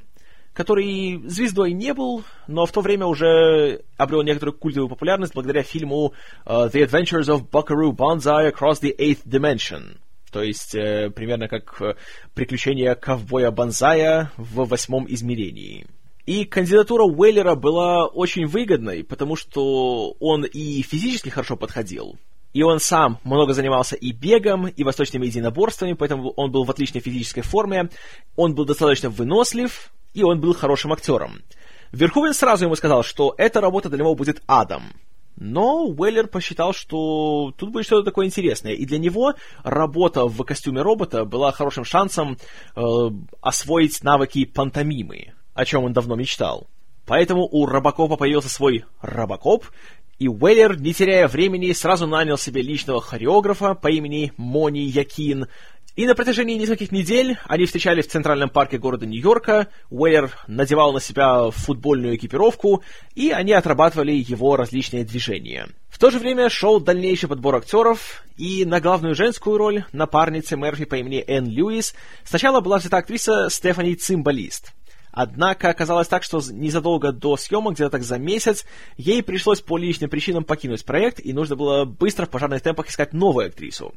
который 0.53 1.21
звездой 1.27 1.73
не 1.73 1.93
был, 1.93 2.23
но 2.47 2.65
в 2.65 2.71
то 2.71 2.81
время 2.81 3.05
уже 3.05 3.83
обрел 3.97 4.23
некоторую 4.23 4.57
культовую 4.57 4.89
популярность 4.89 5.35
благодаря 5.35 5.61
фильму 5.61 6.15
uh, 6.47 6.71
The 6.71 6.87
Adventures 6.87 7.29
of 7.29 7.47
Buckaroo 7.51 7.91
Banzai 7.91 8.51
Across 8.51 8.81
the 8.81 8.97
Eighth 8.97 9.27
Dimension. 9.27 9.97
То 10.31 10.41
есть 10.41 10.73
э, 10.73 11.11
примерно 11.11 11.47
как 11.47 11.79
э, 11.81 11.95
приключения 12.33 12.95
ковбоя 12.95 13.51
Банзая 13.51 14.31
в 14.37 14.65
восьмом 14.65 15.05
измерении. 15.07 15.85
И 16.29 16.45
кандидатура 16.45 17.05
Уэллера 17.05 17.55
была 17.55 18.05
очень 18.05 18.45
выгодной, 18.45 19.03
потому 19.03 19.35
что 19.35 20.11
он 20.19 20.43
и 20.43 20.83
физически 20.83 21.29
хорошо 21.29 21.57
подходил, 21.57 22.17
и 22.53 22.61
он 22.61 22.79
сам 22.79 23.17
много 23.23 23.55
занимался 23.55 23.95
и 23.95 24.11
бегом, 24.11 24.67
и 24.67 24.83
восточными 24.83 25.25
единоборствами, 25.25 25.93
поэтому 25.93 26.29
он 26.35 26.51
был 26.51 26.65
в 26.65 26.69
отличной 26.69 27.01
физической 27.01 27.41
форме, 27.41 27.89
он 28.35 28.53
был 28.53 28.65
достаточно 28.65 29.09
вынослив, 29.09 29.91
и 30.13 30.21
он 30.21 30.39
был 30.39 30.53
хорошим 30.53 30.93
актером. 30.93 31.41
Верховен 31.91 32.35
сразу 32.35 32.65
ему 32.65 32.75
сказал, 32.75 33.01
что 33.01 33.33
эта 33.35 33.59
работа 33.59 33.89
для 33.89 33.97
него 33.97 34.13
будет 34.13 34.43
адом. 34.45 34.83
Но 35.35 35.87
Уэллер 35.87 36.27
посчитал, 36.27 36.73
что 36.73 37.55
тут 37.57 37.71
будет 37.71 37.87
что-то 37.87 38.03
такое 38.03 38.27
интересное, 38.27 38.73
и 38.73 38.85
для 38.85 38.99
него 38.99 39.33
работа 39.63 40.25
в 40.25 40.43
костюме 40.43 40.83
робота 40.83 41.25
была 41.25 41.51
хорошим 41.51 41.85
шансом 41.85 42.37
э, 42.75 42.81
освоить 43.41 44.03
навыки 44.03 44.45
пантомимы 44.45 45.33
о 45.59 45.65
чем 45.65 45.83
он 45.83 45.91
давно 45.91 46.15
мечтал. 46.15 46.67
Поэтому 47.05 47.45
у 47.51 47.65
Робокопа 47.65 48.15
появился 48.15 48.47
свой 48.47 48.85
Робокоп, 49.01 49.65
И 50.17 50.29
Уэллер, 50.29 50.79
не 50.79 50.93
теряя 50.93 51.27
времени, 51.27 51.73
сразу 51.73 52.07
нанял 52.07 52.37
себе 52.37 52.61
личного 52.61 53.01
хореографа 53.01 53.73
по 53.73 53.89
имени 53.89 54.31
Мони 54.37 54.79
Якин, 54.79 55.47
и 55.95 56.05
на 56.05 56.15
протяжении 56.15 56.57
нескольких 56.57 56.93
недель 56.93 57.37
они 57.45 57.65
встречались 57.65 58.07
в 58.07 58.11
Центральном 58.11 58.49
парке 58.49 58.77
города 58.77 59.05
Нью-Йорка, 59.05 59.67
Уэйр 59.89 60.31
надевал 60.47 60.93
на 60.93 61.01
себя 61.01 61.51
футбольную 61.51 62.15
экипировку, 62.15 62.83
и 63.15 63.31
они 63.31 63.51
отрабатывали 63.51 64.13
его 64.13 64.55
различные 64.55 65.03
движения. 65.03 65.67
В 65.89 65.99
то 65.99 66.09
же 66.09 66.19
время 66.19 66.49
шел 66.49 66.79
дальнейший 66.79 67.27
подбор 67.27 67.55
актеров, 67.55 68.23
и 68.37 68.63
на 68.63 68.79
главную 68.79 69.13
женскую 69.13 69.57
роль, 69.57 69.83
напарницы 69.91 70.55
Мерфи 70.55 70.85
по 70.85 70.95
имени 70.95 71.21
Энн 71.27 71.49
Льюис, 71.49 71.93
сначала 72.23 72.61
была 72.61 72.77
взята 72.77 72.97
актриса 72.97 73.49
Стефани 73.49 73.95
Цимбалист. 73.95 74.71
Однако 75.21 75.69
оказалось 75.69 76.07
так, 76.07 76.23
что 76.23 76.39
незадолго 76.49 77.11
до 77.11 77.35
съемок, 77.35 77.73
где-то 77.73 77.89
так 77.89 78.03
за 78.03 78.17
месяц, 78.17 78.65
ей 78.95 79.21
пришлось 79.21 79.59
по 79.59 79.77
личным 79.77 80.09
причинам 80.09 80.45
покинуть 80.45 80.85
проект, 80.85 81.19
и 81.19 81.33
нужно 81.33 81.57
было 81.57 81.83
быстро 81.83 82.25
в 82.25 82.29
пожарных 82.29 82.61
темпах 82.61 82.87
искать 82.87 83.11
новую 83.11 83.47
актрису. 83.47 83.93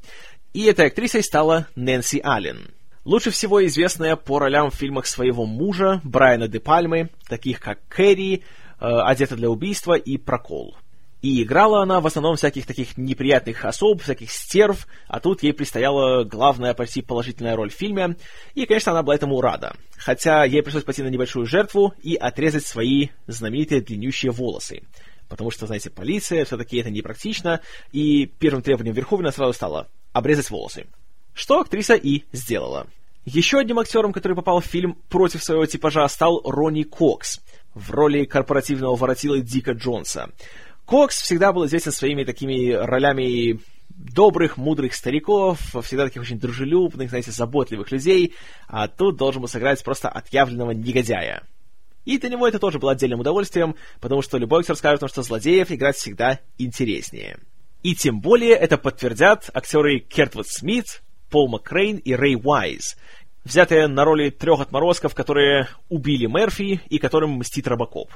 И 0.52 0.64
этой 0.64 0.86
актрисой 0.86 1.22
стала 1.22 1.68
Нэнси 1.76 2.20
Аллен. 2.24 2.72
Лучше 3.04 3.30
всего 3.30 3.64
известная 3.64 4.16
по 4.16 4.40
ролям 4.40 4.72
в 4.72 4.74
фильмах 4.74 5.06
своего 5.06 5.46
мужа, 5.46 6.00
Брайана 6.02 6.48
Де 6.48 6.58
Пальмы, 6.58 7.10
таких 7.28 7.60
как 7.60 7.78
«Кэрри», 7.86 8.42
э, 8.80 8.84
«Одета 8.84 9.36
для 9.36 9.48
убийства» 9.48 9.94
и 9.94 10.16
«Прокол». 10.16 10.76
И 11.22 11.44
играла 11.44 11.82
она 11.82 12.00
в 12.00 12.06
основном 12.06 12.34
всяких 12.34 12.66
таких 12.66 12.98
неприятных 12.98 13.64
особ, 13.64 14.02
всяких 14.02 14.30
стерв, 14.30 14.88
а 15.06 15.20
тут 15.20 15.44
ей 15.44 15.52
предстояла 15.52 16.24
главная 16.24 16.74
почти 16.74 17.00
положительная 17.00 17.54
роль 17.54 17.70
в 17.70 17.74
фильме, 17.74 18.16
и, 18.54 18.66
конечно, 18.66 18.90
она 18.90 19.04
была 19.04 19.14
этому 19.14 19.40
рада. 19.40 19.76
Хотя 19.96 20.44
ей 20.44 20.62
пришлось 20.62 20.82
пойти 20.82 21.04
на 21.04 21.08
небольшую 21.08 21.46
жертву 21.46 21.94
и 22.02 22.16
отрезать 22.16 22.66
свои 22.66 23.08
знаменитые 23.28 23.80
длиннющие 23.80 24.32
волосы. 24.32 24.82
Потому 25.28 25.52
что, 25.52 25.66
знаете, 25.66 25.90
полиция, 25.90 26.44
все-таки 26.44 26.78
это 26.78 26.90
непрактично, 26.90 27.60
и 27.92 28.26
первым 28.26 28.62
требованием 28.62 28.96
Верховина 28.96 29.30
сразу 29.30 29.52
стало 29.52 29.88
обрезать 30.12 30.50
волосы. 30.50 30.86
Что 31.34 31.60
актриса 31.60 31.94
и 31.94 32.24
сделала. 32.32 32.88
Еще 33.24 33.58
одним 33.58 33.78
актером, 33.78 34.12
который 34.12 34.34
попал 34.34 34.60
в 34.60 34.66
фильм 34.66 34.98
против 35.08 35.44
своего 35.44 35.64
типажа, 35.66 36.06
стал 36.08 36.42
Ронни 36.44 36.82
Кокс 36.82 37.40
в 37.74 37.92
роли 37.92 38.24
корпоративного 38.24 38.96
воротила 38.96 39.38
Дика 39.38 39.72
Джонса. 39.72 40.30
Кокс 40.92 41.22
всегда 41.22 41.54
был 41.54 41.64
известен 41.64 41.90
своими 41.90 42.22
такими 42.22 42.70
ролями 42.70 43.60
добрых, 43.88 44.58
мудрых 44.58 44.92
стариков, 44.92 45.58
всегда 45.82 46.04
таких 46.04 46.20
очень 46.20 46.38
дружелюбных, 46.38 47.08
знаете, 47.08 47.30
заботливых 47.30 47.90
людей, 47.90 48.34
а 48.68 48.88
тут 48.88 49.16
должен 49.16 49.40
был 49.40 49.48
сыграть 49.48 49.82
просто 49.82 50.10
отъявленного 50.10 50.72
негодяя. 50.72 51.44
И 52.04 52.18
для 52.18 52.28
него 52.28 52.46
это 52.46 52.58
тоже 52.58 52.78
было 52.78 52.92
отдельным 52.92 53.20
удовольствием, 53.20 53.74
потому 54.02 54.20
что 54.20 54.36
любой 54.36 54.60
актер 54.60 54.76
скажет, 54.76 55.08
что 55.08 55.22
злодеев 55.22 55.72
играть 55.72 55.96
всегда 55.96 56.40
интереснее. 56.58 57.38
И 57.82 57.94
тем 57.94 58.20
более 58.20 58.52
это 58.52 58.76
подтвердят 58.76 59.48
актеры 59.54 59.98
Кертвуд 59.98 60.46
Смит, 60.46 61.02
Пол 61.30 61.48
Макрейн 61.48 61.96
и 61.96 62.12
Рэй 62.12 62.36
Уайз, 62.36 62.98
взятые 63.44 63.86
на 63.86 64.04
роли 64.04 64.28
трех 64.28 64.60
отморозков, 64.60 65.14
которые 65.14 65.68
убили 65.88 66.26
Мерфи 66.26 66.82
и 66.90 66.98
которым 66.98 67.38
мстит 67.38 67.66
Робокоп. 67.66 68.10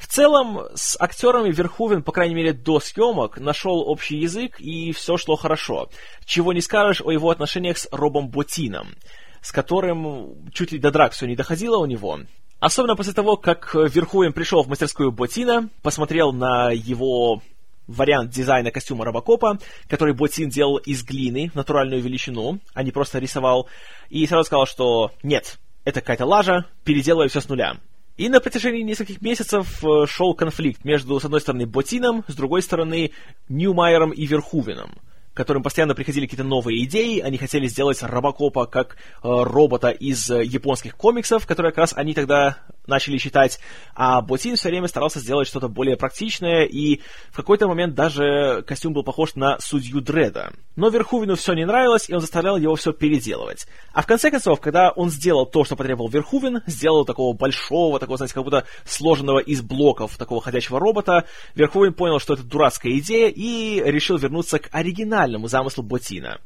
В 0.00 0.06
целом, 0.06 0.62
с 0.74 0.96
актерами 0.98 1.52
Верховен, 1.52 2.02
по 2.02 2.10
крайней 2.10 2.34
мере, 2.34 2.54
до 2.54 2.80
съемок, 2.80 3.38
нашел 3.38 3.80
общий 3.86 4.16
язык, 4.16 4.58
и 4.58 4.92
все 4.92 5.18
шло 5.18 5.36
хорошо. 5.36 5.90
Чего 6.24 6.54
не 6.54 6.62
скажешь 6.62 7.02
о 7.04 7.10
его 7.10 7.28
отношениях 7.28 7.76
с 7.76 7.86
Робом 7.92 8.30
Ботином, 8.30 8.94
с 9.42 9.52
которым 9.52 10.50
чуть 10.54 10.72
ли 10.72 10.78
до 10.78 10.90
драк 10.90 11.12
все 11.12 11.26
не 11.26 11.36
доходило 11.36 11.76
у 11.76 11.84
него. 11.84 12.20
Особенно 12.60 12.96
после 12.96 13.12
того, 13.12 13.36
как 13.36 13.74
Верховен 13.74 14.32
пришел 14.32 14.62
в 14.62 14.68
мастерскую 14.68 15.12
Ботина, 15.12 15.68
посмотрел 15.82 16.32
на 16.32 16.70
его 16.70 17.42
вариант 17.86 18.30
дизайна 18.30 18.70
костюма 18.70 19.04
Робокопа, 19.04 19.58
который 19.86 20.14
Ботин 20.14 20.48
делал 20.48 20.78
из 20.78 21.04
глины, 21.04 21.50
натуральную 21.52 22.00
величину, 22.00 22.58
а 22.72 22.82
не 22.82 22.90
просто 22.90 23.18
рисовал, 23.18 23.68
и 24.08 24.26
сразу 24.26 24.44
сказал, 24.44 24.64
что 24.64 25.12
нет, 25.22 25.58
это 25.84 26.00
какая-то 26.00 26.24
лажа, 26.24 26.64
переделывай 26.84 27.28
все 27.28 27.42
с 27.42 27.48
нуля. 27.50 27.76
И 28.20 28.28
на 28.28 28.38
протяжении 28.38 28.82
нескольких 28.82 29.22
месяцев 29.22 29.82
э, 29.82 30.04
шел 30.06 30.34
конфликт 30.34 30.84
между, 30.84 31.18
с 31.18 31.24
одной 31.24 31.40
стороны, 31.40 31.64
Ботином, 31.64 32.22
с 32.28 32.34
другой 32.34 32.60
стороны, 32.60 33.12
Ньюмайером 33.48 34.10
и 34.10 34.26
Верхувеном 34.26 34.98
которым 35.32 35.62
постоянно 35.62 35.94
приходили 35.94 36.26
какие-то 36.26 36.44
новые 36.44 36.84
идеи, 36.84 37.20
они 37.20 37.38
хотели 37.38 37.66
сделать 37.66 38.02
Робокопа 38.02 38.66
как 38.66 38.96
э, 38.96 38.96
робота 39.22 39.88
из 39.88 40.28
э, 40.28 40.44
японских 40.44 40.96
комиксов, 40.96 41.46
которые 41.46 41.72
как 41.72 41.78
раз 41.78 41.92
они 41.96 42.12
тогда 42.12 42.58
начали 42.86 43.18
читать, 43.18 43.60
а 43.94 44.20
Ботин 44.20 44.56
все 44.56 44.68
время 44.68 44.88
старался 44.88 45.20
сделать 45.20 45.48
что-то 45.48 45.68
более 45.68 45.96
практичное, 45.96 46.64
и 46.64 47.00
в 47.30 47.36
какой-то 47.36 47.68
момент 47.68 47.94
даже 47.94 48.62
костюм 48.66 48.92
был 48.92 49.02
похож 49.02 49.34
на 49.34 49.58
судью 49.60 50.00
Дреда. 50.00 50.52
Но 50.76 50.88
Верхувину 50.88 51.36
все 51.36 51.52
не 51.54 51.66
нравилось, 51.66 52.08
и 52.08 52.14
он 52.14 52.20
заставлял 52.20 52.56
его 52.56 52.74
все 52.74 52.92
переделывать. 52.92 53.66
А 53.92 54.02
в 54.02 54.06
конце 54.06 54.30
концов, 54.30 54.60
когда 54.60 54.90
он 54.90 55.10
сделал 55.10 55.46
то, 55.46 55.64
что 55.64 55.76
потребовал 55.76 56.08
Верхувин, 56.08 56.62
сделал 56.66 57.04
такого 57.04 57.36
большого, 57.36 57.98
такого, 57.98 58.16
знаете, 58.16 58.34
как 58.34 58.44
будто 58.44 58.64
сложенного 58.84 59.40
из 59.40 59.62
блоков 59.62 60.16
такого 60.16 60.40
ходячего 60.40 60.80
робота, 60.80 61.26
Верхувин 61.54 61.92
понял, 61.92 62.18
что 62.18 62.34
это 62.34 62.42
дурацкая 62.42 62.92
идея, 62.98 63.28
и 63.28 63.82
решил 63.84 64.16
вернуться 64.16 64.58
к 64.58 64.68
оригинальному 64.72 65.48
замыслу 65.48 65.82
Ботина. 65.82 66.40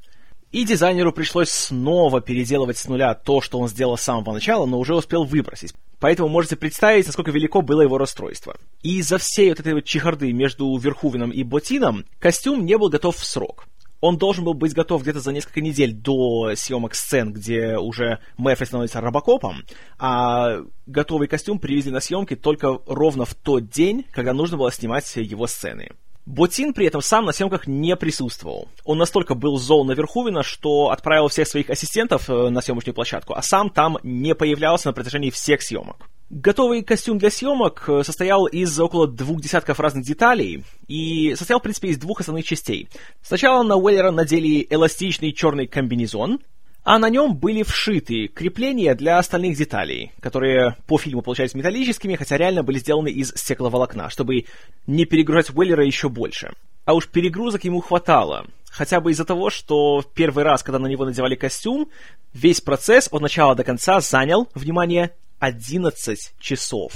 И 0.54 0.64
дизайнеру 0.64 1.10
пришлось 1.10 1.50
снова 1.50 2.20
переделывать 2.20 2.78
с 2.78 2.86
нуля 2.86 3.12
то, 3.14 3.40
что 3.40 3.58
он 3.58 3.66
сделал 3.66 3.96
с 3.96 4.02
самого 4.02 4.34
начала, 4.34 4.66
но 4.66 4.78
уже 4.78 4.94
успел 4.94 5.24
выбросить. 5.24 5.74
Поэтому 5.98 6.28
можете 6.28 6.54
представить, 6.54 7.06
насколько 7.06 7.32
велико 7.32 7.60
было 7.60 7.80
его 7.80 7.98
расстройство. 7.98 8.56
И 8.80 8.98
из-за 8.98 9.18
всей 9.18 9.48
вот 9.48 9.58
этой 9.58 9.74
вот 9.74 9.84
чехарды 9.84 10.32
между 10.32 10.76
Верхувином 10.76 11.32
и 11.32 11.42
Ботином 11.42 12.04
костюм 12.20 12.64
не 12.64 12.78
был 12.78 12.88
готов 12.88 13.16
в 13.16 13.24
срок. 13.24 13.66
Он 14.00 14.16
должен 14.16 14.44
был 14.44 14.54
быть 14.54 14.74
готов 14.74 15.02
где-то 15.02 15.18
за 15.18 15.32
несколько 15.32 15.60
недель 15.60 15.92
до 15.92 16.54
съемок 16.54 16.94
сцен, 16.94 17.32
где 17.32 17.76
уже 17.76 18.20
Мэфри 18.36 18.66
становится 18.66 19.00
робокопом, 19.00 19.64
а 19.98 20.58
готовый 20.86 21.26
костюм 21.26 21.58
привезли 21.58 21.90
на 21.90 21.98
съемки 21.98 22.36
только 22.36 22.78
ровно 22.86 23.24
в 23.24 23.34
тот 23.34 23.70
день, 23.70 24.06
когда 24.12 24.32
нужно 24.32 24.56
было 24.56 24.70
снимать 24.70 25.16
его 25.16 25.48
сцены. 25.48 25.88
Ботин 26.26 26.72
при 26.72 26.86
этом 26.86 27.02
сам 27.02 27.26
на 27.26 27.32
съемках 27.32 27.66
не 27.66 27.96
присутствовал. 27.96 28.68
Он 28.84 28.96
настолько 28.96 29.34
был 29.34 29.58
зол 29.58 29.84
на 29.84 29.92
Верховина, 29.92 30.42
что 30.42 30.90
отправил 30.90 31.28
всех 31.28 31.46
своих 31.46 31.68
ассистентов 31.68 32.30
э, 32.30 32.48
на 32.48 32.62
съемочную 32.62 32.94
площадку, 32.94 33.34
а 33.34 33.42
сам 33.42 33.68
там 33.68 33.98
не 34.02 34.34
появлялся 34.34 34.88
на 34.88 34.94
протяжении 34.94 35.30
всех 35.30 35.60
съемок. 35.60 36.08
Готовый 36.30 36.82
костюм 36.82 37.18
для 37.18 37.30
съемок 37.30 37.84
э, 37.88 38.02
состоял 38.04 38.46
из 38.46 38.80
около 38.80 39.06
двух 39.06 39.42
десятков 39.42 39.78
разных 39.80 40.04
деталей 40.04 40.64
и 40.88 41.34
состоял, 41.36 41.60
в 41.60 41.62
принципе, 41.62 41.88
из 41.88 41.98
двух 41.98 42.20
основных 42.20 42.46
частей. 42.46 42.88
Сначала 43.22 43.62
на 43.62 43.76
Уэллера 43.76 44.10
надели 44.10 44.66
эластичный 44.70 45.32
черный 45.32 45.66
комбинезон, 45.66 46.40
а 46.84 46.98
на 46.98 47.08
нем 47.08 47.34
были 47.34 47.62
вшиты 47.62 48.28
крепления 48.28 48.94
для 48.94 49.18
остальных 49.18 49.56
деталей, 49.56 50.12
которые 50.20 50.76
по 50.86 50.98
фильму 50.98 51.22
получались 51.22 51.54
металлическими, 51.54 52.14
хотя 52.14 52.36
реально 52.36 52.62
были 52.62 52.78
сделаны 52.78 53.08
из 53.08 53.30
стекловолокна, 53.30 54.10
чтобы 54.10 54.44
не 54.86 55.06
перегружать 55.06 55.50
Уэллера 55.50 55.84
еще 55.84 56.10
больше. 56.10 56.52
А 56.84 56.92
уж 56.92 57.08
перегрузок 57.08 57.64
ему 57.64 57.80
хватало, 57.80 58.46
хотя 58.70 59.00
бы 59.00 59.10
из-за 59.12 59.24
того, 59.24 59.48
что 59.48 60.04
первый 60.14 60.44
раз, 60.44 60.62
когда 60.62 60.78
на 60.78 60.86
него 60.86 61.06
надевали 61.06 61.34
костюм, 61.34 61.88
весь 62.34 62.60
процесс 62.60 63.08
от 63.10 63.22
начала 63.22 63.54
до 63.54 63.64
конца 63.64 64.00
занял, 64.00 64.48
внимание, 64.54 65.12
11 65.38 66.34
часов. 66.38 66.92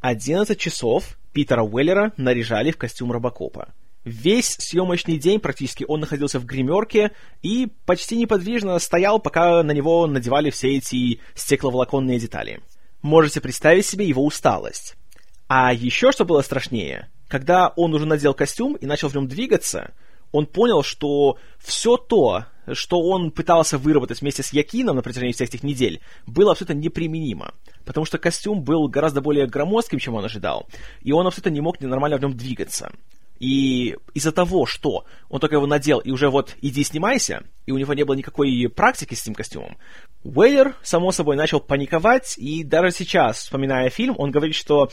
11 0.00 0.58
часов 0.58 1.16
Питера 1.32 1.62
Уэллера 1.62 2.12
наряжали 2.16 2.72
в 2.72 2.76
костюм 2.76 3.12
Робокопа. 3.12 3.68
Весь 4.04 4.56
съемочный 4.58 5.18
день 5.18 5.40
практически 5.40 5.84
он 5.88 6.00
находился 6.00 6.38
в 6.38 6.44
гримерке 6.44 7.12
и 7.42 7.68
почти 7.86 8.16
неподвижно 8.16 8.78
стоял, 8.78 9.18
пока 9.18 9.62
на 9.62 9.72
него 9.72 10.06
надевали 10.06 10.50
все 10.50 10.76
эти 10.76 11.20
стекловолоконные 11.34 12.18
детали. 12.18 12.60
Можете 13.00 13.40
представить 13.40 13.86
себе 13.86 14.06
его 14.06 14.24
усталость. 14.24 14.96
А 15.48 15.72
еще 15.72 16.12
что 16.12 16.24
было 16.24 16.42
страшнее, 16.42 17.10
когда 17.28 17.68
он 17.76 17.94
уже 17.94 18.04
надел 18.04 18.34
костюм 18.34 18.74
и 18.74 18.86
начал 18.86 19.08
в 19.08 19.14
нем 19.14 19.26
двигаться, 19.26 19.92
он 20.32 20.46
понял, 20.46 20.82
что 20.82 21.38
все 21.58 21.96
то, 21.96 22.46
что 22.72 23.00
он 23.00 23.30
пытался 23.30 23.78
выработать 23.78 24.20
вместе 24.20 24.42
с 24.42 24.52
Якином 24.52 24.96
на 24.96 25.02
протяжении 25.02 25.32
всех 25.32 25.48
этих 25.48 25.62
недель, 25.62 26.00
было 26.26 26.52
абсолютно 26.52 26.74
неприменимо. 26.74 27.54
Потому 27.84 28.04
что 28.04 28.18
костюм 28.18 28.62
был 28.64 28.88
гораздо 28.88 29.20
более 29.20 29.46
громоздким, 29.46 29.98
чем 29.98 30.14
он 30.14 30.24
ожидал, 30.24 30.66
и 31.02 31.12
он 31.12 31.26
абсолютно 31.26 31.50
не 31.50 31.60
мог 31.60 31.80
нормально 31.80 32.18
в 32.18 32.20
нем 32.20 32.36
двигаться. 32.36 32.92
И 33.44 33.94
из-за 34.14 34.32
того, 34.32 34.64
что 34.64 35.04
он 35.28 35.38
только 35.38 35.56
его 35.56 35.66
надел 35.66 35.98
и 35.98 36.10
уже 36.10 36.30
вот 36.30 36.56
иди 36.62 36.82
снимайся, 36.82 37.42
и 37.66 37.72
у 37.72 37.76
него 37.76 37.92
не 37.92 38.02
было 38.02 38.14
никакой 38.14 38.72
практики 38.74 39.12
с 39.12 39.20
этим 39.20 39.34
костюмом, 39.34 39.76
Уэйлер, 40.22 40.74
само 40.82 41.12
собой, 41.12 41.36
начал 41.36 41.60
паниковать, 41.60 42.38
и 42.38 42.64
даже 42.64 42.90
сейчас, 42.90 43.40
вспоминая 43.40 43.90
фильм, 43.90 44.14
он 44.16 44.30
говорит, 44.30 44.54
что 44.54 44.88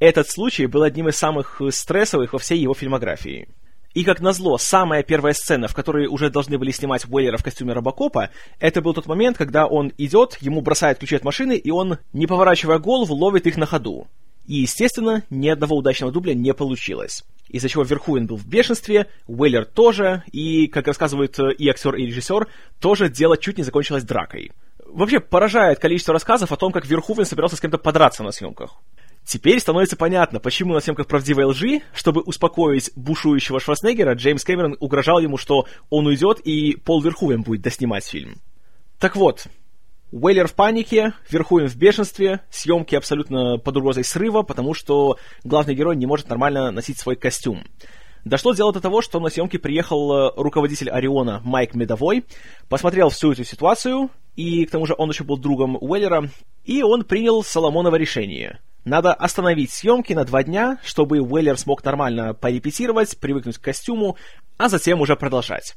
этот 0.00 0.28
случай 0.28 0.66
был 0.66 0.82
одним 0.82 1.08
из 1.08 1.16
самых 1.16 1.62
стрессовых 1.70 2.34
во 2.34 2.38
всей 2.38 2.58
его 2.58 2.74
фильмографии. 2.74 3.48
И, 3.94 4.04
как 4.04 4.20
назло, 4.20 4.58
самая 4.58 5.02
первая 5.02 5.32
сцена, 5.32 5.66
в 5.66 5.74
которой 5.74 6.06
уже 6.06 6.28
должны 6.28 6.58
были 6.58 6.72
снимать 6.72 7.06
Уэйлера 7.08 7.38
в 7.38 7.42
костюме 7.42 7.72
Робокопа, 7.72 8.28
это 8.60 8.82
был 8.82 8.92
тот 8.92 9.06
момент, 9.06 9.38
когда 9.38 9.66
он 9.66 9.94
идет, 9.96 10.36
ему 10.42 10.60
бросают 10.60 10.98
ключи 10.98 11.16
от 11.16 11.24
машины, 11.24 11.56
и 11.56 11.70
он, 11.70 11.96
не 12.12 12.26
поворачивая 12.26 12.78
голову, 12.78 13.14
ловит 13.14 13.46
их 13.46 13.56
на 13.56 13.64
ходу. 13.64 14.08
И, 14.46 14.56
естественно, 14.56 15.22
ни 15.30 15.48
одного 15.48 15.76
удачного 15.76 16.12
дубля 16.12 16.34
не 16.34 16.52
получилось. 16.52 17.24
Из-за 17.48 17.68
чего 17.68 17.82
Верховен 17.82 18.26
был 18.26 18.36
в 18.36 18.46
бешенстве, 18.46 19.06
Уэллер 19.26 19.64
тоже, 19.64 20.22
и, 20.32 20.66
как 20.66 20.86
рассказывают 20.86 21.38
э, 21.38 21.52
и 21.52 21.68
актер, 21.68 21.94
и 21.94 22.06
режиссер, 22.06 22.48
тоже 22.80 23.08
дело 23.08 23.36
чуть 23.36 23.58
не 23.58 23.64
закончилось 23.64 24.04
дракой. 24.04 24.52
Вообще 24.86 25.20
поражает 25.20 25.78
количество 25.78 26.12
рассказов 26.12 26.52
о 26.52 26.56
том, 26.56 26.72
как 26.72 26.86
Верховен 26.86 27.24
собирался 27.24 27.56
с 27.56 27.60
кем-то 27.60 27.78
подраться 27.78 28.22
на 28.22 28.32
съемках. 28.32 28.80
Теперь 29.24 29.58
становится 29.58 29.96
понятно, 29.96 30.38
почему 30.38 30.74
на 30.74 30.80
съемках 30.80 31.06
«Правдивой 31.06 31.44
лжи», 31.44 31.80
чтобы 31.94 32.20
успокоить 32.20 32.90
бушующего 32.94 33.58
Шварценеггера, 33.58 34.14
Джеймс 34.14 34.44
Кэмерон 34.44 34.76
угрожал 34.80 35.18
ему, 35.18 35.38
что 35.38 35.66
он 35.88 36.06
уйдет 36.06 36.40
и 36.40 36.76
Пол 36.76 37.00
Верховен 37.00 37.42
будет 37.42 37.62
доснимать 37.62 38.04
фильм. 38.04 38.36
Так 38.98 39.16
вот, 39.16 39.46
Уэйлер 40.14 40.46
в 40.46 40.54
панике, 40.54 41.12
Верховен 41.28 41.66
в 41.66 41.74
бешенстве, 41.74 42.40
съемки 42.48 42.94
абсолютно 42.94 43.58
под 43.58 43.76
угрозой 43.76 44.04
срыва, 44.04 44.42
потому 44.42 44.72
что 44.72 45.18
главный 45.42 45.74
герой 45.74 45.96
не 45.96 46.06
может 46.06 46.28
нормально 46.28 46.70
носить 46.70 46.98
свой 47.00 47.16
костюм. 47.16 47.64
Дошло 48.24 48.54
дело 48.54 48.72
до 48.72 48.80
того, 48.80 49.02
что 49.02 49.18
на 49.18 49.28
съемки 49.28 49.56
приехал 49.56 50.12
э, 50.12 50.32
руководитель 50.36 50.88
Ориона 50.88 51.40
Майк 51.44 51.74
Медовой, 51.74 52.26
посмотрел 52.68 53.08
всю 53.08 53.32
эту 53.32 53.42
ситуацию, 53.42 54.08
и 54.36 54.64
к 54.66 54.70
тому 54.70 54.86
же 54.86 54.94
он 54.96 55.10
еще 55.10 55.24
был 55.24 55.36
другом 55.36 55.76
Уэллера, 55.80 56.30
и 56.64 56.84
он 56.84 57.02
принял 57.02 57.42
Соломоново 57.42 57.96
решение. 57.96 58.60
Надо 58.84 59.12
остановить 59.12 59.72
съемки 59.72 60.12
на 60.12 60.24
два 60.24 60.44
дня, 60.44 60.78
чтобы 60.84 61.18
Уэллер 61.18 61.58
смог 61.58 61.82
нормально 61.82 62.34
порепетировать, 62.34 63.18
привыкнуть 63.18 63.58
к 63.58 63.62
костюму, 63.62 64.16
а 64.58 64.68
затем 64.68 65.00
уже 65.00 65.16
продолжать. 65.16 65.74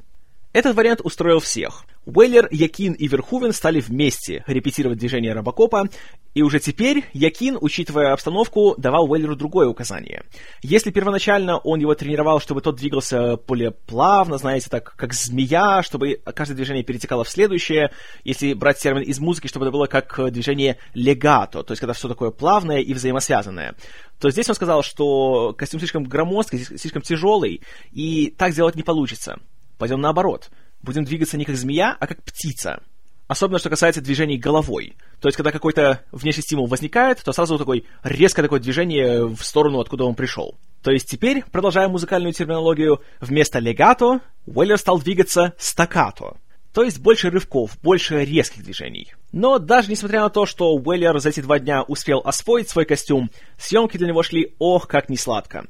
Этот 0.57 0.75
вариант 0.75 1.01
устроил 1.03 1.39
всех. 1.39 1.85
Уэллер, 2.07 2.47
Якин 2.49 2.93
и 2.93 3.07
Верхувен 3.07 3.53
стали 3.53 3.79
вместе 3.79 4.43
репетировать 4.47 4.97
движение 4.97 5.33
Робокопа, 5.33 5.87
и 6.33 6.41
уже 6.41 6.59
теперь 6.59 7.05
Якин, 7.13 7.59
учитывая 7.61 8.11
обстановку, 8.11 8.73
давал 8.75 9.07
Уэллеру 9.07 9.35
другое 9.35 9.67
указание. 9.67 10.23
Если 10.63 10.89
первоначально 10.89 11.59
он 11.59 11.79
его 11.79 11.93
тренировал, 11.93 12.39
чтобы 12.39 12.61
тот 12.61 12.77
двигался 12.77 13.37
более 13.37 13.69
плавно, 13.69 14.39
знаете, 14.39 14.67
так 14.71 14.95
как 14.95 15.13
змея, 15.13 15.83
чтобы 15.83 16.19
каждое 16.33 16.55
движение 16.55 16.83
перетекало 16.83 17.23
в 17.23 17.29
следующее, 17.29 17.91
если 18.23 18.53
брать 18.53 18.79
термин 18.79 19.03
из 19.03 19.19
музыки, 19.19 19.45
чтобы 19.45 19.67
это 19.67 19.71
было 19.71 19.85
как 19.85 20.31
движение 20.31 20.79
легато, 20.95 21.61
то 21.61 21.71
есть 21.71 21.81
когда 21.81 21.93
все 21.93 22.07
такое 22.07 22.31
плавное 22.31 22.79
и 22.79 22.95
взаимосвязанное, 22.95 23.75
то 24.19 24.31
здесь 24.31 24.49
он 24.49 24.55
сказал, 24.55 24.81
что 24.81 25.53
костюм 25.55 25.79
слишком 25.79 26.03
громоздкий, 26.03 26.63
слишком 26.63 27.03
тяжелый, 27.03 27.61
и 27.91 28.33
так 28.35 28.53
сделать 28.53 28.75
не 28.75 28.81
получится. 28.81 29.39
Пойдем 29.77 30.01
наоборот. 30.01 30.49
Будем 30.81 31.03
двигаться 31.05 31.37
не 31.37 31.45
как 31.45 31.55
змея, 31.55 31.95
а 31.99 32.07
как 32.07 32.23
птица. 32.23 32.81
Особенно, 33.27 33.59
что 33.59 33.69
касается 33.69 34.01
движений 34.01 34.37
головой. 34.37 34.95
То 35.19 35.27
есть, 35.27 35.35
когда 35.35 35.51
какой-то 35.51 36.01
внешний 36.11 36.43
стимул 36.43 36.67
возникает, 36.67 37.21
то 37.23 37.33
сразу 37.33 37.57
такое 37.57 37.83
резкое 38.03 38.43
такое 38.43 38.61
движение 38.61 39.25
в 39.25 39.41
сторону, 39.41 39.81
откуда 39.81 40.05
он 40.05 40.15
пришел. 40.15 40.57
То 40.81 40.91
есть 40.91 41.09
теперь, 41.09 41.43
продолжая 41.51 41.89
музыкальную 41.89 42.31
терминологию, 42.31 43.01
вместо 43.19 43.59
легато 43.59 44.21
Уэллер 44.45 44.77
стал 44.77 44.99
двигаться 44.99 45.53
стаккато. 45.57 46.37
То 46.73 46.83
есть 46.83 46.99
больше 46.99 47.29
рывков, 47.29 47.77
больше 47.81 48.23
резких 48.23 48.63
движений. 48.63 49.13
Но 49.33 49.59
даже 49.59 49.89
несмотря 49.89 50.21
на 50.21 50.29
то, 50.29 50.45
что 50.45 50.75
Уэллер 50.75 51.19
за 51.19 51.29
эти 51.29 51.41
два 51.41 51.59
дня 51.59 51.81
успел 51.83 52.21
освоить 52.23 52.69
свой 52.69 52.85
костюм, 52.85 53.29
съемки 53.57 53.97
для 53.97 54.07
него 54.07 54.23
шли 54.23 54.55
ох, 54.59 54.87
как 54.87 55.09
не 55.09 55.17
сладко. 55.17 55.65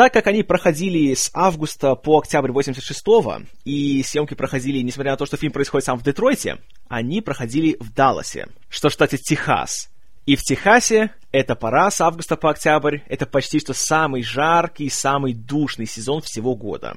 Так 0.00 0.14
как 0.14 0.28
они 0.28 0.42
проходили 0.42 1.12
с 1.12 1.30
августа 1.34 1.94
по 1.94 2.20
октябрь 2.20 2.52
86-го, 2.52 3.42
и 3.66 4.02
съемки 4.02 4.32
проходили, 4.32 4.78
несмотря 4.78 5.10
на 5.10 5.18
то, 5.18 5.26
что 5.26 5.36
фильм 5.36 5.52
происходит 5.52 5.84
сам 5.84 5.98
в 5.98 6.02
Детройте, 6.02 6.56
они 6.88 7.20
проходили 7.20 7.76
в 7.78 7.92
Далласе, 7.92 8.48
что 8.70 8.88
в 8.88 8.92
штате 8.92 9.18
Техас. 9.18 9.90
И 10.24 10.36
в 10.36 10.42
Техасе 10.42 11.10
эта 11.32 11.54
пора 11.54 11.90
с 11.90 12.00
августа 12.00 12.36
по 12.36 12.48
октябрь, 12.48 13.00
это 13.08 13.26
почти 13.26 13.60
что 13.60 13.74
самый 13.74 14.22
жаркий, 14.22 14.88
самый 14.88 15.34
душный 15.34 15.84
сезон 15.84 16.22
всего 16.22 16.56
года. 16.56 16.96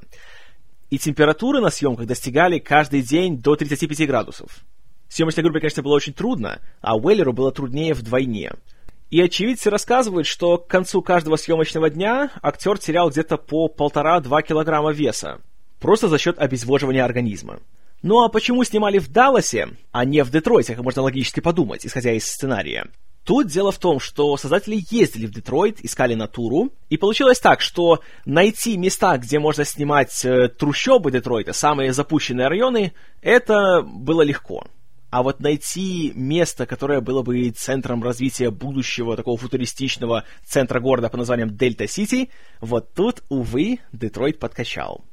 И 0.89 0.97
температуры 0.97 1.59
на 1.59 1.71
съемках 1.71 2.07
достигали 2.07 2.57
каждый 2.57 3.01
день 3.01 3.37
до 3.37 3.57
35 3.57 4.07
градусов. 4.07 4.63
Съемочной 5.09 5.43
группе, 5.43 5.59
конечно, 5.59 5.83
было 5.83 5.95
очень 5.95 6.13
трудно, 6.13 6.61
а 6.79 6.95
Уэллеру 6.95 7.33
было 7.33 7.51
труднее 7.51 7.95
вдвойне– 7.95 8.53
и 9.09 9.21
очевидцы 9.21 9.69
рассказывают, 9.69 10.27
что 10.27 10.57
к 10.57 10.67
концу 10.67 11.01
каждого 11.01 11.35
съемочного 11.35 11.89
дня 11.89 12.31
актер 12.41 12.77
терял 12.77 13.09
где-то 13.09 13.37
по 13.37 13.67
полтора-два 13.67 14.41
килограмма 14.41 14.91
веса. 14.91 15.41
Просто 15.79 16.07
за 16.07 16.17
счет 16.17 16.39
обезвоживания 16.39 17.03
организма. 17.03 17.59
Ну 18.01 18.23
а 18.23 18.29
почему 18.29 18.63
снимали 18.63 18.99
в 18.99 19.09
Далласе, 19.09 19.69
а 19.91 20.03
не 20.03 20.23
в 20.23 20.31
Детройте, 20.31 20.75
как 20.75 20.83
можно 20.83 21.01
логически 21.01 21.39
подумать, 21.39 21.85
исходя 21.85 22.11
из 22.11 22.25
сценария? 22.25 22.87
Тут 23.23 23.47
дело 23.47 23.71
в 23.71 23.79
том, 23.79 24.01
что 24.01 24.35
создатели 24.35 24.83
ездили 24.89 25.25
в 25.25 25.31
Детройт, 25.31 25.79
искали 25.79 26.13
натуру, 26.13 26.71
и 26.89 26.97
получилось 26.97 27.39
так, 27.39 27.61
что 27.61 28.01
найти 28.25 28.75
места, 28.75 29.17
где 29.17 29.39
можно 29.39 29.63
снимать 29.63 30.25
э, 30.25 30.49
трущобы 30.49 31.09
Детройта, 31.11 31.53
самые 31.53 31.93
запущенные 31.93 32.49
районы, 32.49 32.91
это 33.21 33.81
было 33.81 34.23
легко. 34.23 34.65
А 35.13 35.21
вот 35.21 35.41
найти 35.41 36.11
место, 36.15 36.65
которое 36.65 36.99
было 36.99 37.21
бы 37.21 37.51
центром 37.51 38.01
развития 38.01 38.49
будущего 38.49 39.15
такого 39.15 39.37
футуристичного 39.37 40.23
центра 40.43 40.79
города 40.79 41.07
по 41.07 41.17
названием 41.17 41.55
Дельта-Сити, 41.55 42.31
вот 42.61 42.95
тут, 42.95 43.21
увы, 43.29 43.77
Детройт 43.91 44.39
подкачал. 44.39 45.05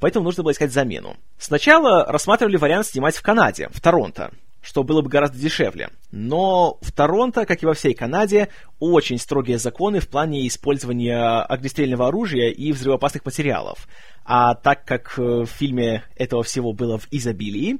Поэтому 0.00 0.24
нужно 0.24 0.42
было 0.42 0.50
искать 0.50 0.72
замену. 0.72 1.16
Сначала 1.38 2.06
рассматривали 2.06 2.56
вариант 2.56 2.86
снимать 2.88 3.14
в 3.14 3.22
Канаде, 3.22 3.68
в 3.72 3.80
Торонто, 3.80 4.32
что 4.62 4.82
было 4.82 5.00
бы 5.00 5.08
гораздо 5.08 5.38
дешевле. 5.38 5.90
Но 6.10 6.78
в 6.80 6.90
Торонто, 6.90 7.46
как 7.46 7.62
и 7.62 7.66
во 7.66 7.74
всей 7.74 7.94
Канаде, 7.94 8.48
очень 8.80 9.16
строгие 9.16 9.58
законы 9.58 10.00
в 10.00 10.08
плане 10.08 10.48
использования 10.48 11.40
огнестрельного 11.42 12.08
оружия 12.08 12.50
и 12.50 12.72
взрывоопасных 12.72 13.24
материалов. 13.24 13.86
А 14.24 14.56
так 14.56 14.84
как 14.84 15.16
в 15.16 15.46
фильме 15.46 16.02
этого 16.16 16.42
всего 16.42 16.72
было 16.72 16.98
в 16.98 17.06
изобилии, 17.12 17.78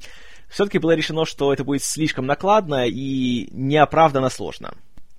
все-таки 0.49 0.79
было 0.79 0.93
решено, 0.93 1.25
что 1.25 1.53
это 1.53 1.65
будет 1.65 1.83
слишком 1.83 2.27
накладно 2.27 2.87
и 2.87 3.49
неоправданно 3.53 4.29
сложно. 4.29 4.75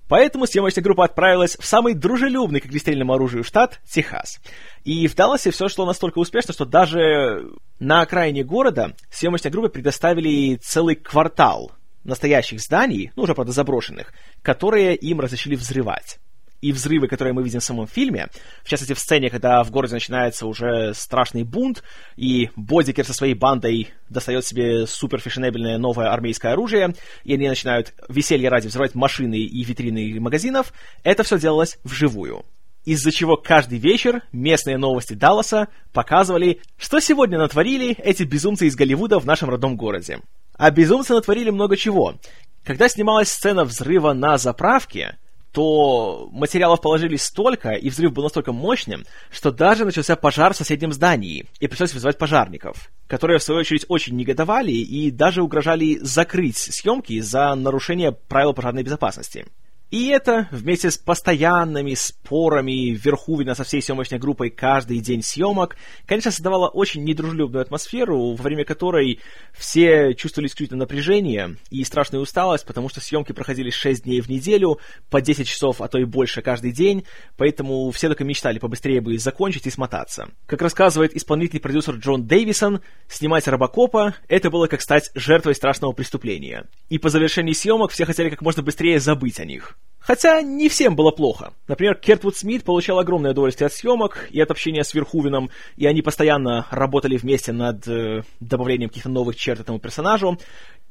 Поэтому 0.08 0.48
съемочная 0.48 0.84
группа 0.84 1.04
отправилась 1.04 1.58
в 1.60 1.66
самый 1.66 1.94
дружелюбный 1.94 2.62
к 2.62 2.66
огнестрельному 2.66 3.14
оружию 3.14 3.44
штат— 3.44 3.82
Техас. 3.90 4.40
И 4.86 5.08
в 5.08 5.16
Далласе 5.16 5.52
все 5.52 5.68
шло 5.68 5.86
настолько 5.86 6.20
успешно, 6.20 6.54
что 6.54 6.66
даже 6.66 7.50
на 7.80 8.02
окраине 8.02 8.44
города 8.44 8.96
съемочной 9.12 9.52
группе 9.52 9.70
предоставили 9.70 10.56
целый 10.56 10.96
квартал 10.96 11.74
настоящих 12.06 12.62
зданий, 12.62 13.12
ну 13.18 13.24
уже, 13.24 13.36
правда, 13.36 13.52
заброшенных, 13.52 14.14
которые 14.42 14.96
им 14.96 15.20
разрешили 15.20 15.56
взрывать 15.56 16.20
и 16.62 16.72
взрывы, 16.72 17.08
которые 17.08 17.34
мы 17.34 17.44
видим 17.44 17.60
в 17.60 17.64
самом 17.64 17.88
фильме, 17.88 18.28
в 18.64 18.70
частности, 18.70 18.94
в 18.94 19.00
сцене, 19.00 19.30
когда 19.30 19.64
в 19.64 19.72
городе 19.72 19.94
начинается 19.94 20.48
уже 20.48 20.94
страшный 20.94 21.44
бунт, 21.44 21.84
и 22.16 22.50
Бодикер 22.56 23.06
со 23.06 23.14
своей 23.14 23.34
бандой 23.34 23.90
достает 24.10 24.46
себе 24.46 24.88
супер 24.88 25.20
фешенебельное 25.20 25.78
новое 25.78 26.12
армейское 26.12 26.54
оружие, 26.54 26.94
и 27.24 27.34
они 27.34 27.48
начинают 27.48 27.94
веселье 28.10 28.50
ради 28.50 28.68
взрывать 28.68 28.96
машины 28.96 29.36
и 29.36 29.64
витрины 29.64 30.20
магазинов, 30.20 30.74
это 31.04 31.24
все 31.24 31.38
делалось 31.40 31.80
вживую. 31.84 32.46
Из-за 32.86 33.12
чего 33.12 33.36
каждый 33.36 33.80
вечер 33.80 34.24
местные 34.32 34.78
новости 34.78 35.12
Далласа 35.12 35.68
показывали, 35.92 36.62
что 36.78 37.02
сегодня 37.02 37.38
натворили 37.38 37.92
эти 38.00 38.24
безумцы 38.24 38.66
из 38.66 38.78
Голливуда 38.78 39.20
в 39.20 39.26
нашем 39.26 39.50
родном 39.50 39.76
городе. 39.76 40.22
А 40.54 40.72
безумцы 40.72 41.14
натворили 41.14 41.50
много 41.50 41.76
чего. 41.76 42.16
Когда 42.64 42.88
снималась 42.88 43.30
сцена 43.30 43.66
взрыва 43.66 44.14
на 44.14 44.38
заправке, 44.38 45.18
то 45.58 46.30
материалов 46.32 46.82
положили 46.82 47.16
столько, 47.16 47.72
и 47.72 47.90
взрыв 47.90 48.14
был 48.14 48.22
настолько 48.22 48.54
мощным, 48.54 49.06
что 49.32 49.50
даже 49.50 49.86
начался 49.86 50.16
пожар 50.16 50.54
в 50.54 50.58
соседнем 50.58 50.94
здании, 50.94 51.48
и 51.60 51.66
пришлось 51.66 51.96
вызывать 51.96 52.20
пожарников, 52.20 52.92
которые, 53.08 53.40
в 53.40 53.44
свою 53.44 53.62
очередь, 53.62 53.84
очень 53.88 54.16
негодовали 54.16 54.72
и 54.72 55.10
даже 55.10 55.42
угрожали 55.42 55.98
закрыть 56.00 56.58
съемки 56.58 57.20
за 57.22 57.56
нарушение 57.56 58.12
правил 58.12 58.54
пожарной 58.54 58.84
безопасности. 58.84 59.48
И 59.90 60.08
это, 60.08 60.50
вместе 60.52 60.92
с 60.92 60.98
постоянными 60.98 61.94
спорами 61.94 62.90
Верхувина 62.92 63.56
со 63.56 63.64
всей 63.64 63.82
съемочной 63.82 64.20
группой 64.20 64.50
каждый 64.50 65.00
день 65.00 65.24
съемок, 65.24 65.78
конечно, 66.06 66.30
создавало 66.30 66.68
очень 66.68 67.06
недружелюбную 67.06 67.62
атмосферу, 67.62 68.34
во 68.34 68.44
время 68.44 68.66
которой 68.66 69.22
все 69.54 70.14
чувствовали 70.14 70.50
исключительно 70.50 70.80
напряжение 70.80 71.56
и 71.70 71.86
страшную 71.86 72.22
усталость, 72.22 72.66
потому 72.66 72.90
что 72.90 73.00
съемки 73.00 73.32
проходили 73.32 73.70
6 73.70 74.04
дней 74.04 74.20
в 74.20 74.28
неделю, 74.28 74.80
по 75.10 75.22
10 75.22 75.48
часов, 75.48 75.80
а 75.80 75.88
то 75.88 75.98
и 75.98 76.04
больше 76.04 76.42
каждый 76.42 76.74
день, 76.74 77.06
поэтому 77.38 77.90
все 77.92 78.08
только 78.08 78.26
мечтали 78.26 78.60
побыстрее 78.60 79.00
бы 79.00 79.18
закончить 79.18 79.68
и 79.68 79.72
смотаться. 79.72 80.28
Как 80.48 80.62
рассказывает 80.62 81.16
исполнительный 81.16 81.62
продюсер 81.62 81.96
Джон 81.96 82.28
Дэвисон, 82.28 82.82
снимать 83.08 83.48
Робокопа— 83.48 84.16
это 84.28 84.50
было 84.50 84.68
как 84.68 84.82
стать 84.82 85.12
жертвой 85.16 85.56
страшного 85.56 85.94
преступления. 85.94 86.66
И 86.90 86.98
по 86.98 87.10
завершении 87.10 87.54
съемок 87.54 87.92
все 87.92 88.04
хотели 88.04 88.30
как 88.30 88.42
можно 88.42 88.64
быстрее 88.64 89.00
забыть 89.00 89.40
о 89.40 89.46
них. 89.46 89.77
Хотя 90.00 90.42
не 90.42 90.70
всем 90.70 90.96
было 90.96 91.12
плохо. 91.12 91.54
Например, 91.68 91.94
Кертвуд 91.94 92.38
Смит 92.38 92.64
получал 92.64 92.98
огромное 92.98 93.32
удовольствие 93.32 93.66
от 93.66 93.74
съемок 93.74 94.30
и 94.32 94.40
от 94.40 94.50
общения 94.50 94.86
с 94.86 94.94
Верхувином, 94.94 95.50
и 95.76 95.86
они 95.86 96.02
постоянно 96.02 96.66
работали 96.72 97.18
вместе 97.18 97.52
над 97.52 97.86
э, 97.90 98.24
добавлением 98.40 98.88
каких-то 98.90 99.10
новых 99.10 99.36
черт 99.36 99.60
этому 99.60 99.80
персонажу. 99.80 100.40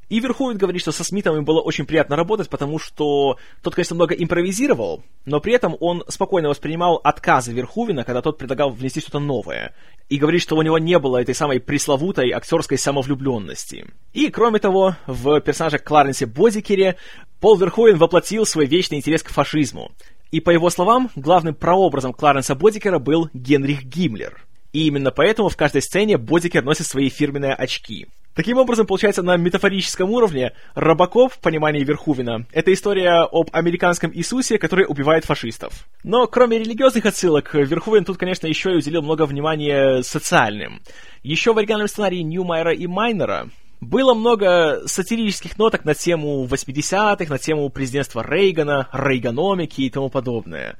И 0.08 0.20
Верховен 0.20 0.56
говорит, 0.56 0.82
что 0.82 0.92
со 0.92 1.02
Смитом 1.02 1.36
им 1.36 1.44
было 1.44 1.60
очень 1.60 1.84
приятно 1.84 2.14
работать, 2.14 2.48
потому 2.48 2.78
что 2.78 3.38
тот, 3.62 3.74
конечно, 3.74 3.96
много 3.96 4.14
импровизировал, 4.14 5.02
но 5.24 5.40
при 5.40 5.52
этом 5.52 5.76
он 5.80 6.04
спокойно 6.08 6.48
воспринимал 6.48 7.00
отказы 7.02 7.52
Верховена, 7.52 8.04
когда 8.04 8.22
тот 8.22 8.38
предлагал 8.38 8.70
внести 8.70 9.00
что-то 9.00 9.18
новое. 9.18 9.74
И 10.08 10.18
говорит, 10.18 10.42
что 10.42 10.56
у 10.56 10.62
него 10.62 10.78
не 10.78 10.98
было 11.00 11.20
этой 11.20 11.34
самой 11.34 11.58
пресловутой 11.58 12.30
актерской 12.30 12.78
самовлюбленности. 12.78 13.86
И, 14.12 14.30
кроме 14.30 14.60
того, 14.60 14.94
в 15.08 15.40
персонаже 15.40 15.78
Кларенсе 15.78 16.26
Бодикере 16.26 16.96
Пол 17.40 17.56
Верховен 17.56 17.98
воплотил 17.98 18.46
свой 18.46 18.66
вечный 18.66 18.98
интерес 18.98 19.24
к 19.24 19.30
фашизму. 19.30 19.90
И, 20.30 20.40
по 20.40 20.50
его 20.50 20.70
словам, 20.70 21.10
главным 21.16 21.54
прообразом 21.54 22.12
Кларенса 22.12 22.54
Бодикера 22.54 22.98
был 22.98 23.28
Генрих 23.32 23.84
Гиммлер. 23.84 24.46
И 24.72 24.86
именно 24.86 25.10
поэтому 25.10 25.48
в 25.48 25.56
каждой 25.56 25.82
сцене 25.82 26.18
Бодикер 26.18 26.62
носит 26.62 26.86
свои 26.86 27.08
фирменные 27.08 27.54
очки. 27.54 28.06
Таким 28.36 28.58
образом, 28.58 28.86
получается, 28.86 29.22
на 29.22 29.38
метафорическом 29.38 30.10
уровне 30.10 30.52
Робокоп, 30.74 31.32
в 31.32 31.38
понимании 31.40 31.82
Верхувина, 31.82 32.44
это 32.52 32.70
история 32.70 33.22
об 33.22 33.48
американском 33.52 34.14
Иисусе, 34.14 34.58
который 34.58 34.84
убивает 34.86 35.24
фашистов. 35.24 35.86
Но 36.04 36.26
кроме 36.26 36.58
религиозных 36.58 37.06
отсылок, 37.06 37.54
Верхувин 37.54 38.04
тут, 38.04 38.18
конечно, 38.18 38.46
еще 38.46 38.72
и 38.72 38.76
уделил 38.76 39.00
много 39.00 39.24
внимания 39.24 40.02
социальным. 40.02 40.82
Еще 41.22 41.54
в 41.54 41.58
оригинальном 41.58 41.88
сценарии 41.88 42.20
Ньюмайера 42.20 42.74
и 42.74 42.86
Майнера 42.86 43.48
было 43.80 44.12
много 44.12 44.82
сатирических 44.84 45.56
ноток 45.56 45.86
на 45.86 45.94
тему 45.94 46.46
80-х, 46.46 47.30
на 47.30 47.38
тему 47.38 47.70
президентства 47.70 48.22
Рейгана, 48.22 48.90
рейганомики 48.92 49.80
и 49.80 49.90
тому 49.90 50.10
подобное. 50.10 50.76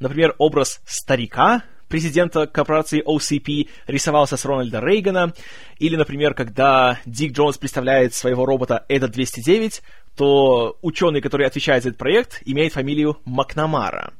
Например, 0.00 0.34
образ 0.38 0.80
старика, 0.86 1.62
президента 1.88 2.46
корпорации 2.46 3.02
OCP 3.02 3.68
рисовался 3.86 4.36
с 4.36 4.44
Рональда 4.44 4.80
Рейгана, 4.80 5.32
или, 5.78 5.96
например, 5.96 6.34
когда 6.34 6.98
Дик 7.06 7.32
Джонс 7.32 7.58
представляет 7.58 8.14
своего 8.14 8.44
робота 8.44 8.84
Эда-209, 8.88 9.82
то 10.16 10.76
ученый, 10.82 11.20
который 11.20 11.46
отвечает 11.46 11.82
за 11.82 11.90
этот 11.90 11.98
проект, 11.98 12.42
имеет 12.44 12.72
фамилию 12.72 13.18
Макнамара. 13.24 14.12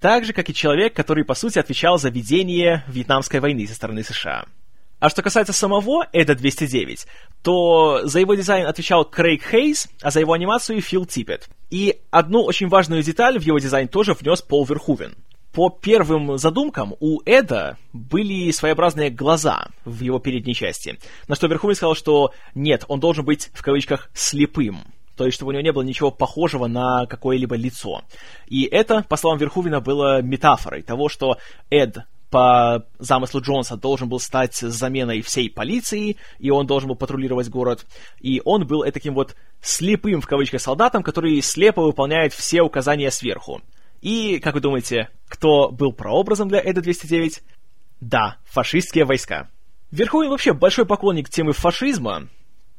Так 0.00 0.24
же, 0.24 0.32
как 0.32 0.48
и 0.50 0.54
человек, 0.54 0.94
который, 0.94 1.24
по 1.24 1.34
сути, 1.34 1.58
отвечал 1.58 1.98
за 1.98 2.08
ведение 2.08 2.84
Вьетнамской 2.88 3.40
войны 3.40 3.66
со 3.66 3.74
стороны 3.74 4.02
США. 4.02 4.46
А 4.98 5.10
что 5.10 5.22
касается 5.22 5.52
самого 5.52 6.06
Эда 6.12 6.36
209, 6.36 7.06
то 7.42 8.02
за 8.04 8.20
его 8.20 8.34
дизайн 8.34 8.66
отвечал 8.66 9.04
Крейг 9.04 9.42
Хейс, 9.42 9.88
а 10.00 10.12
за 10.12 10.20
его 10.20 10.32
анимацию 10.32 10.80
Фил 10.80 11.06
Типпет. 11.06 11.48
И 11.70 12.00
одну 12.10 12.44
очень 12.44 12.68
важную 12.68 13.02
деталь 13.02 13.38
в 13.38 13.42
его 13.42 13.58
дизайн 13.58 13.88
тоже 13.88 14.14
внес 14.14 14.42
Пол 14.42 14.64
Верхувен 14.64 15.14
по 15.52 15.68
первым 15.68 16.38
задумкам 16.38 16.94
у 17.00 17.20
Эда 17.24 17.76
были 17.92 18.50
своеобразные 18.50 19.10
глаза 19.10 19.68
в 19.84 20.00
его 20.00 20.18
передней 20.18 20.54
части, 20.54 20.98
на 21.28 21.34
что 21.34 21.46
Верховен 21.46 21.74
сказал, 21.74 21.94
что 21.94 22.32
нет, 22.54 22.84
он 22.88 23.00
должен 23.00 23.24
быть, 23.24 23.50
в 23.52 23.62
кавычках, 23.62 24.10
слепым. 24.14 24.84
То 25.16 25.26
есть, 25.26 25.36
чтобы 25.36 25.50
у 25.50 25.52
него 25.52 25.62
не 25.62 25.72
было 25.72 25.82
ничего 25.82 26.10
похожего 26.10 26.66
на 26.66 27.06
какое-либо 27.06 27.54
лицо. 27.54 28.02
И 28.46 28.64
это, 28.64 29.04
по 29.08 29.16
словам 29.16 29.38
Верхувина, 29.38 29.80
было 29.80 30.22
метафорой 30.22 30.82
того, 30.82 31.10
что 31.10 31.36
Эд 31.68 31.98
по 32.30 32.86
замыслу 32.98 33.42
Джонса 33.42 33.76
должен 33.76 34.08
был 34.08 34.18
стать 34.18 34.56
заменой 34.56 35.20
всей 35.20 35.50
полиции, 35.50 36.16
и 36.38 36.50
он 36.50 36.66
должен 36.66 36.88
был 36.88 36.96
патрулировать 36.96 37.50
город. 37.50 37.84
И 38.20 38.40
он 38.46 38.66
был 38.66 38.84
таким 38.90 39.12
вот 39.12 39.36
слепым, 39.60 40.22
в 40.22 40.26
кавычках, 40.26 40.62
солдатом, 40.62 41.02
который 41.02 41.42
слепо 41.42 41.82
выполняет 41.82 42.32
все 42.32 42.62
указания 42.62 43.10
сверху. 43.10 43.60
И, 44.02 44.40
как 44.40 44.54
вы 44.54 44.60
думаете, 44.60 45.08
кто 45.28 45.70
был 45.70 45.92
прообразом 45.92 46.48
для 46.48 46.60
Эда-209? 46.60 47.40
Да, 48.00 48.36
фашистские 48.44 49.04
войска. 49.04 49.48
Верховен 49.92 50.30
вообще 50.30 50.52
большой 50.52 50.86
поклонник 50.86 51.30
темы 51.30 51.52
фашизма, 51.52 52.28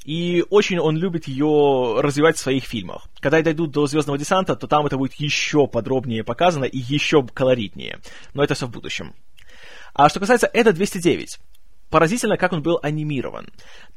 и 0.04 0.44
очень 0.50 0.80
он 0.80 0.98
любит 0.98 1.28
ее 1.30 2.02
развивать 2.02 2.36
в 2.36 2.42
своих 2.42 2.66
фильмах. 2.66 3.08
Когда 3.22 3.42
дойдут 3.42 3.72
до 3.72 3.88
Звездного 3.88 4.20
десанта, 4.20 4.58
то 4.58 4.68
там 4.68 4.86
это 4.86 4.98
будет 4.98 5.14
еще 5.14 5.66
подробнее 5.66 6.26
показано 6.26 6.66
и 6.66 6.78
еще 6.78 7.26
колоритнее. 7.26 8.00
Но 8.34 8.44
это 8.44 8.54
все 8.54 8.68
в 8.68 8.72
будущем. 8.72 9.14
А 9.94 10.10
что 10.10 10.20
касается 10.20 10.50
Эда 10.52 10.74
209, 10.74 11.40
поразительно, 11.90 12.36
как 12.36 12.52
он 12.52 12.62
был 12.62 12.80
анимирован. 12.82 13.48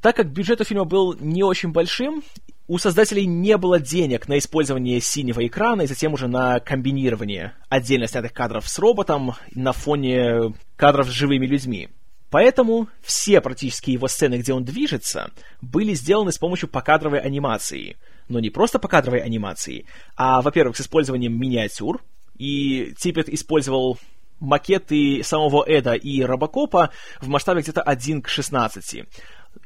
Так 0.00 0.14
как 0.14 0.30
бюджет 0.30 0.60
у 0.60 0.64
фильма 0.64 0.84
был 0.84 1.16
не 1.18 1.42
очень 1.42 1.72
большим, 1.72 2.22
у 2.68 2.78
создателей 2.78 3.26
не 3.26 3.56
было 3.56 3.78
денег 3.78 4.28
на 4.28 4.38
использование 4.38 5.00
синего 5.00 5.46
экрана 5.46 5.82
и 5.82 5.86
затем 5.86 6.14
уже 6.14 6.26
на 6.26 6.58
комбинирование 6.60 7.54
отдельно 7.68 8.08
снятых 8.08 8.32
кадров 8.32 8.68
с 8.68 8.78
роботом 8.78 9.34
на 9.54 9.72
фоне 9.72 10.54
кадров 10.76 11.06
с 11.06 11.12
живыми 11.12 11.46
людьми. 11.46 11.88
Поэтому 12.30 12.88
все 13.02 13.40
практически 13.40 13.90
его 13.92 14.08
сцены, 14.08 14.38
где 14.38 14.52
он 14.52 14.64
движется, 14.64 15.30
были 15.60 15.94
сделаны 15.94 16.32
с 16.32 16.38
помощью 16.38 16.68
покадровой 16.68 17.20
анимации. 17.20 17.96
Но 18.28 18.40
не 18.40 18.50
просто 18.50 18.80
покадровой 18.80 19.20
анимации, 19.20 19.86
а, 20.16 20.42
во-первых, 20.42 20.76
с 20.76 20.80
использованием 20.80 21.38
миниатюр. 21.38 22.02
И 22.36 22.92
Типпет 22.98 23.28
использовал 23.28 23.98
макеты 24.40 25.22
самого 25.22 25.64
Эда 25.66 25.94
и 25.94 26.20
Робокопа 26.22 26.90
в 27.20 27.28
масштабе 27.28 27.62
где-то 27.62 27.80
1 27.80 28.22
к 28.22 28.28
16. 28.28 29.04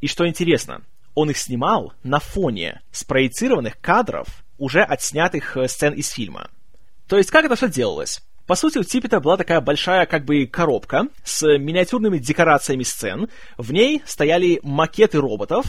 И 0.01 0.07
что 0.07 0.29
интересно, 0.29 0.83
он 1.15 1.31
их 1.31 1.39
снимал 1.39 1.93
на 2.03 2.19
фоне 2.19 2.81
спроецированных 2.93 3.81
кадров, 3.81 4.45
уже 4.59 4.83
отснятых 4.83 5.57
э, 5.57 5.69
сцен 5.69 5.95
из 5.95 6.09
фильма. 6.09 6.51
То 7.09 7.17
есть 7.17 7.31
как 7.31 7.45
это 7.45 7.57
все 7.57 7.69
делалось? 7.69 8.23
По 8.47 8.57
сути, 8.57 8.79
у 8.79 8.83
Типпета 8.83 9.21
была 9.21 9.37
такая 9.37 9.61
большая 9.61 10.07
как 10.07 10.25
бы 10.25 10.47
коробка 10.47 11.07
с 11.23 11.47
миниатюрными 11.47 12.19
декорациями 12.19 12.83
сцен. 12.83 13.29
В 13.57 13.73
ней 13.73 14.03
стояли 14.07 14.59
макеты 14.63 15.19
роботов, 15.19 15.67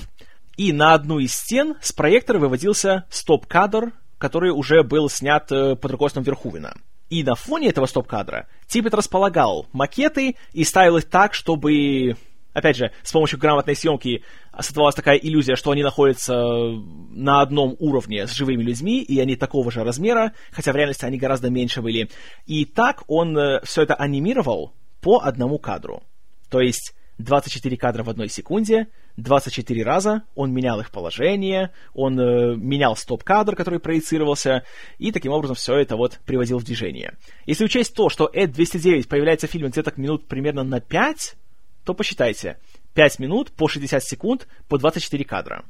и 0.58 0.74
на 0.74 0.94
одну 0.94 1.20
из 1.20 1.34
стен 1.34 1.76
с 1.82 1.92
проектора 1.92 2.40
выводился 2.40 3.06
стоп-кадр, 3.10 3.92
который 4.18 4.52
уже 4.52 4.84
был 4.84 5.10
снят 5.10 5.52
э, 5.52 5.76
под 5.76 5.92
руководством 5.92 6.24
Верхувина. 6.24 6.76
И 7.10 7.24
на 7.24 7.36
фоне 7.36 7.70
этого 7.70 7.86
стоп-кадра 7.88 8.48
Типпет 8.68 8.94
располагал 8.94 9.68
макеты 9.74 10.38
и 10.54 10.64
ставил 10.64 10.98
их 10.98 11.06
так, 11.06 11.34
чтобы 11.34 12.16
опять 12.54 12.78
же, 12.78 12.92
с 13.04 13.12
помощью 13.12 13.40
грамотной 13.40 13.76
съемки 13.76 14.24
создавалась 14.60 14.96
такая 14.96 15.18
иллюзия, 15.18 15.56
что 15.56 15.72
они 15.72 15.84
находятся 15.84 16.34
на 16.34 17.42
одном 17.42 17.76
уровне 17.80 18.28
с 18.28 18.34
живыми 18.34 18.64
людьми, 18.64 19.02
и 19.02 19.20
они 19.20 19.36
такого 19.36 19.72
же 19.72 19.84
размера, 19.84 20.34
хотя 20.52 20.72
в 20.72 20.76
реальности 20.76 21.06
они 21.06 21.18
гораздо 21.18 21.50
меньше 21.50 21.82
были. 21.82 22.10
И 22.46 22.66
так 22.66 23.04
он 23.08 23.38
э, 23.38 23.62
все 23.64 23.84
это 23.84 23.96
анимировал 23.96 24.74
по 25.02 25.20
одному 25.20 25.58
кадру. 25.58 26.04
То 26.50 26.60
есть 26.60 26.94
24 27.18 27.78
кадра 27.78 28.04
в 28.04 28.10
одной 28.10 28.30
секунде, 28.30 28.88
24 29.18 29.84
раза 29.84 30.24
он 30.36 30.54
менял 30.54 30.80
их 30.80 30.92
положение, 30.92 31.72
он 31.94 32.20
э, 32.20 32.56
менял 32.56 32.96
стоп-кадр, 32.96 33.56
который 33.56 33.80
проецировался, 33.80 34.64
и 34.98 35.12
таким 35.12 35.32
образом 35.32 35.56
все 35.56 35.76
это 35.76 35.96
вот 35.96 36.20
приводил 36.26 36.60
в 36.60 36.64
движение. 36.64 37.18
Если 37.46 37.66
учесть 37.66 37.94
то, 37.96 38.10
что 38.10 38.30
Эд 38.32 38.52
209 38.52 39.08
появляется 39.08 39.48
в 39.48 39.52
фильме 39.52 39.70
где-то 39.70 39.94
минут 39.98 40.28
примерно 40.28 40.64
на 40.64 40.80
5, 40.80 41.36
то 41.84 41.94
посчитайте. 41.94 42.58
5 42.94 43.20
минут 43.20 43.52
по 43.52 43.68
60 43.68 44.04
секунд 44.04 44.48
по 44.68 44.78
24 44.78 45.24
кадра. 45.26 45.66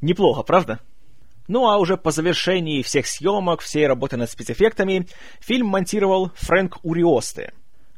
Неплохо, 0.00 0.42
правда? 0.42 0.80
Ну 1.48 1.68
а 1.68 1.78
уже 1.78 1.96
по 1.96 2.10
завершении 2.10 2.82
всех 2.82 3.06
съемок, 3.06 3.60
всей 3.60 3.86
работы 3.86 4.16
над 4.16 4.30
спецэффектами, 4.30 5.08
фильм 5.40 5.66
монтировал 5.66 6.30
Фрэнк 6.36 6.78
Уриосте, 6.84 7.52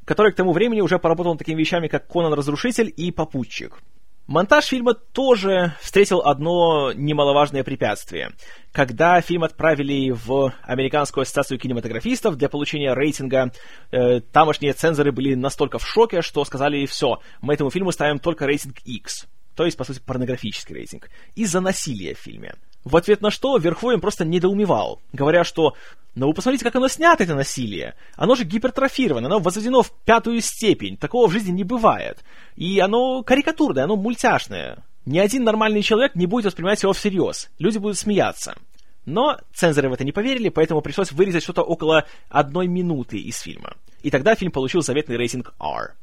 который 0.05 0.33
к 0.33 0.37
тому 0.37 0.53
времени 0.53 0.81
уже 0.81 0.99
поработал 0.99 1.33
над 1.33 1.39
такими 1.39 1.61
вещами, 1.61 1.89
как 1.89 2.07
«Конан 2.09 2.33
Разрушитель» 2.33 2.93
и 2.97 3.11
«Попутчик». 3.11 3.83
Монтаж 4.33 4.65
фильма 4.65 4.95
тоже 4.95 5.75
встретил 5.83 6.23
одно 6.23 6.91
немаловажное 6.95 7.65
препятствие. 7.65 8.31
Когда 8.73 9.21
фильм 9.21 9.45
отправили 9.45 10.11
в 10.11 10.55
Американскую 10.63 11.23
ассоциацию 11.23 11.59
кинематографистов 11.59 12.37
для 12.37 12.49
получения 12.49 12.95
рейтинга, 12.95 13.53
э, 13.91 14.21
тамошние 14.21 14.73
цензоры 14.73 15.13
были 15.13 15.35
настолько 15.35 15.79
в 15.79 15.87
шоке, 15.87 16.23
что 16.23 16.47
сказали, 16.47 16.87
все, 16.87 17.21
мы 17.43 17.53
этому 17.53 17.69
фильму 17.69 17.93
ставим 17.93 18.19
только 18.19 18.47
рейтинг 18.47 18.79
X 18.87 19.27
то 19.55 19.67
есть, 19.67 19.77
по 19.77 19.85
сути, 19.85 20.01
порнографический 20.01 20.75
рейтинг, 20.75 21.11
из-за 21.35 21.61
насилия 21.61 22.15
в 22.15 22.19
фильме. 22.19 22.55
В 22.85 22.97
ответ 22.97 23.21
на 23.21 23.31
что 23.31 23.57
Верховен 23.59 24.01
просто 24.01 24.25
недоумевал, 24.25 25.01
говоря, 25.13 25.45
что 25.45 25.75
«Ну 26.15 26.27
вы 26.29 26.35
посмотрите, 26.35 26.65
как 26.65 26.77
оно 26.77 26.89
снято, 26.89 27.23
это 27.23 27.35
насилие. 27.35 27.95
Оно 28.17 28.35
же 28.35 28.45
гипертрофировано, 28.45 29.29
оно 29.29 29.39
возведено 29.39 29.83
в 29.83 29.93
пятую 30.05 30.41
степень, 30.41 30.97
такого 30.97 31.29
в 31.29 31.33
жизни 31.33 31.53
не 31.53 31.65
бывает. 31.65 32.23
И 32.57 32.81
оно 32.81 33.23
карикатурное, 33.23 33.85
оно 33.85 33.97
мультяшное. 33.97 34.85
Ни 35.07 35.19
один 35.19 35.45
нормальный 35.45 35.83
человек 35.83 36.15
не 36.15 36.27
будет 36.27 36.47
воспринимать 36.47 36.83
его 36.83 36.93
всерьез, 36.93 37.51
люди 37.59 37.79
будут 37.79 37.99
смеяться». 37.99 38.57
Но 39.05 39.39
цензоры 39.53 39.89
в 39.89 39.95
это 39.95 40.05
не 40.05 40.13
поверили, 40.13 40.49
поэтому 40.49 40.81
пришлось 40.81 41.11
вырезать 41.11 41.43
что-то 41.43 41.63
около 41.63 42.07
одной 42.29 42.69
минуты 42.69 43.19
из 43.19 43.41
фильма. 43.41 43.75
И 44.05 44.11
тогда 44.11 44.37
фильм 44.37 44.53
получил 44.53 44.81
заветный 44.81 45.17
рейтинг 45.17 45.55
R 45.59 45.97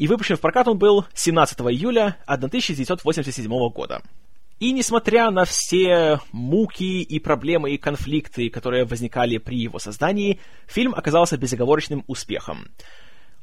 и 0.00 0.06
выпущен 0.06 0.36
в 0.36 0.40
прокат 0.40 0.66
он 0.66 0.78
был 0.78 1.04
17 1.12 1.60
июля 1.60 2.16
1987 2.24 3.68
года. 3.68 4.00
И 4.60 4.72
несмотря 4.72 5.30
на 5.30 5.46
все 5.46 6.20
муки 6.32 7.00
и 7.00 7.18
проблемы 7.18 7.70
и 7.72 7.78
конфликты, 7.78 8.50
которые 8.50 8.84
возникали 8.84 9.38
при 9.38 9.56
его 9.56 9.78
создании, 9.78 10.38
фильм 10.66 10.94
оказался 10.94 11.38
безоговорочным 11.38 12.04
успехом. 12.06 12.68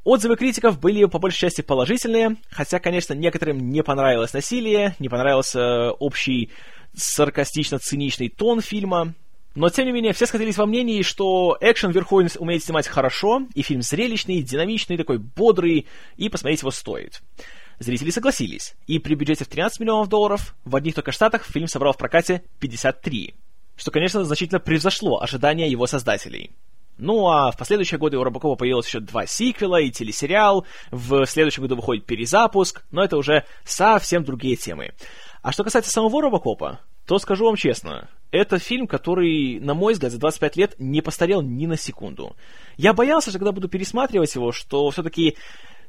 Отзывы 0.03 0.37
критиков 0.37 0.79
были 0.79 1.03
по 1.05 1.17
большей 1.17 1.39
части 1.39 1.61
положительные, 1.61 2.37
хотя, 2.51 2.79
конечно, 2.79 3.13
некоторым 3.13 3.71
не 3.71 3.81
понравилось 3.81 4.31
насилие, 4.31 4.95
не 4.99 5.09
понравился 5.09 5.91
общий 5.91 6.51
саркастично-циничный 6.95 8.29
тон 8.29 8.61
фильма. 8.61 9.15
Но, 9.55 9.69
тем 9.69 9.87
не 9.87 9.91
менее, 9.91 10.13
все 10.13 10.27
сходились 10.27 10.57
во 10.57 10.67
мнении, 10.67 11.01
что 11.01 11.57
экшен 11.59 11.89
Верховен 11.89 12.29
умеет 12.37 12.63
снимать 12.63 12.87
хорошо, 12.87 13.41
и 13.55 13.63
фильм 13.63 13.81
зрелищный, 13.81 14.43
динамичный, 14.43 14.97
такой 14.97 15.17
бодрый, 15.17 15.87
и 16.15 16.29
посмотреть 16.29 16.61
его 16.61 16.69
стоит. 16.69 17.21
Зрители 17.79 18.09
согласились, 18.09 18.75
и 18.87 18.97
при 18.97 19.13
бюджете 19.13 19.45
в 19.45 19.49
13 19.49 19.79
миллионов 19.79 20.09
долларов 20.09 20.55
в 20.65 20.75
одних 20.75 20.95
только 20.95 21.11
штатах 21.11 21.45
фильм 21.45 21.67
собрал 21.67 21.93
в 21.93 21.97
прокате 21.97 22.43
53, 22.59 23.35
что, 23.75 23.91
конечно, 23.91 24.23
значительно 24.23 24.59
превзошло 24.59 25.21
ожидания 25.21 25.69
его 25.69 25.85
создателей. 25.85 26.51
Ну 26.97 27.27
а 27.27 27.51
в 27.51 27.57
последующие 27.57 27.99
годы 27.99 28.17
у 28.17 28.23
Робокопа 28.23 28.55
появилось 28.55 28.87
еще 28.87 28.99
два 28.99 29.27
сиквела 29.27 29.79
и 29.79 29.91
телесериал, 29.91 30.65
в 30.89 31.25
следующем 31.27 31.61
году 31.63 31.75
выходит 31.75 32.07
перезапуск, 32.07 32.83
но 32.89 33.03
это 33.03 33.17
уже 33.17 33.45
совсем 33.63 34.23
другие 34.23 34.55
темы. 34.55 34.93
А 35.43 35.51
что 35.51 35.63
касается 35.63 35.91
самого 35.91 36.23
Робокопа, 36.23 36.79
то 37.05 37.19
скажу 37.19 37.45
вам 37.45 37.55
честно, 37.55 38.09
это 38.31 38.59
фильм, 38.59 38.87
который, 38.87 39.59
на 39.59 39.73
мой 39.73 39.93
взгляд, 39.93 40.11
за 40.11 40.19
25 40.19 40.55
лет 40.57 40.75
не 40.79 41.01
постарел 41.01 41.41
ни 41.41 41.65
на 41.65 41.77
секунду. 41.77 42.35
Я 42.75 42.93
боялся, 42.93 43.29
что 43.29 43.39
когда 43.39 43.51
буду 43.51 43.69
пересматривать 43.69 44.33
его, 44.35 44.51
что 44.51 44.89
все-таки 44.91 45.35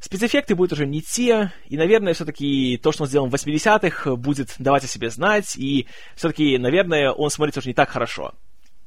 Спецэффекты 0.00 0.54
будут 0.54 0.74
уже 0.74 0.86
не 0.86 1.02
те, 1.02 1.52
и, 1.66 1.76
наверное, 1.76 2.14
все-таки 2.14 2.78
то, 2.80 2.92
что 2.92 3.02
он 3.02 3.08
сделал 3.08 3.28
в 3.28 3.34
80-х, 3.34 4.14
будет 4.14 4.54
давать 4.58 4.84
о 4.84 4.88
себе 4.88 5.10
знать, 5.10 5.56
и 5.56 5.86
все-таки, 6.14 6.56
наверное, 6.56 7.10
он 7.10 7.30
смотрится 7.30 7.58
уже 7.58 7.68
не 7.68 7.74
так 7.74 7.90
хорошо. 7.90 8.32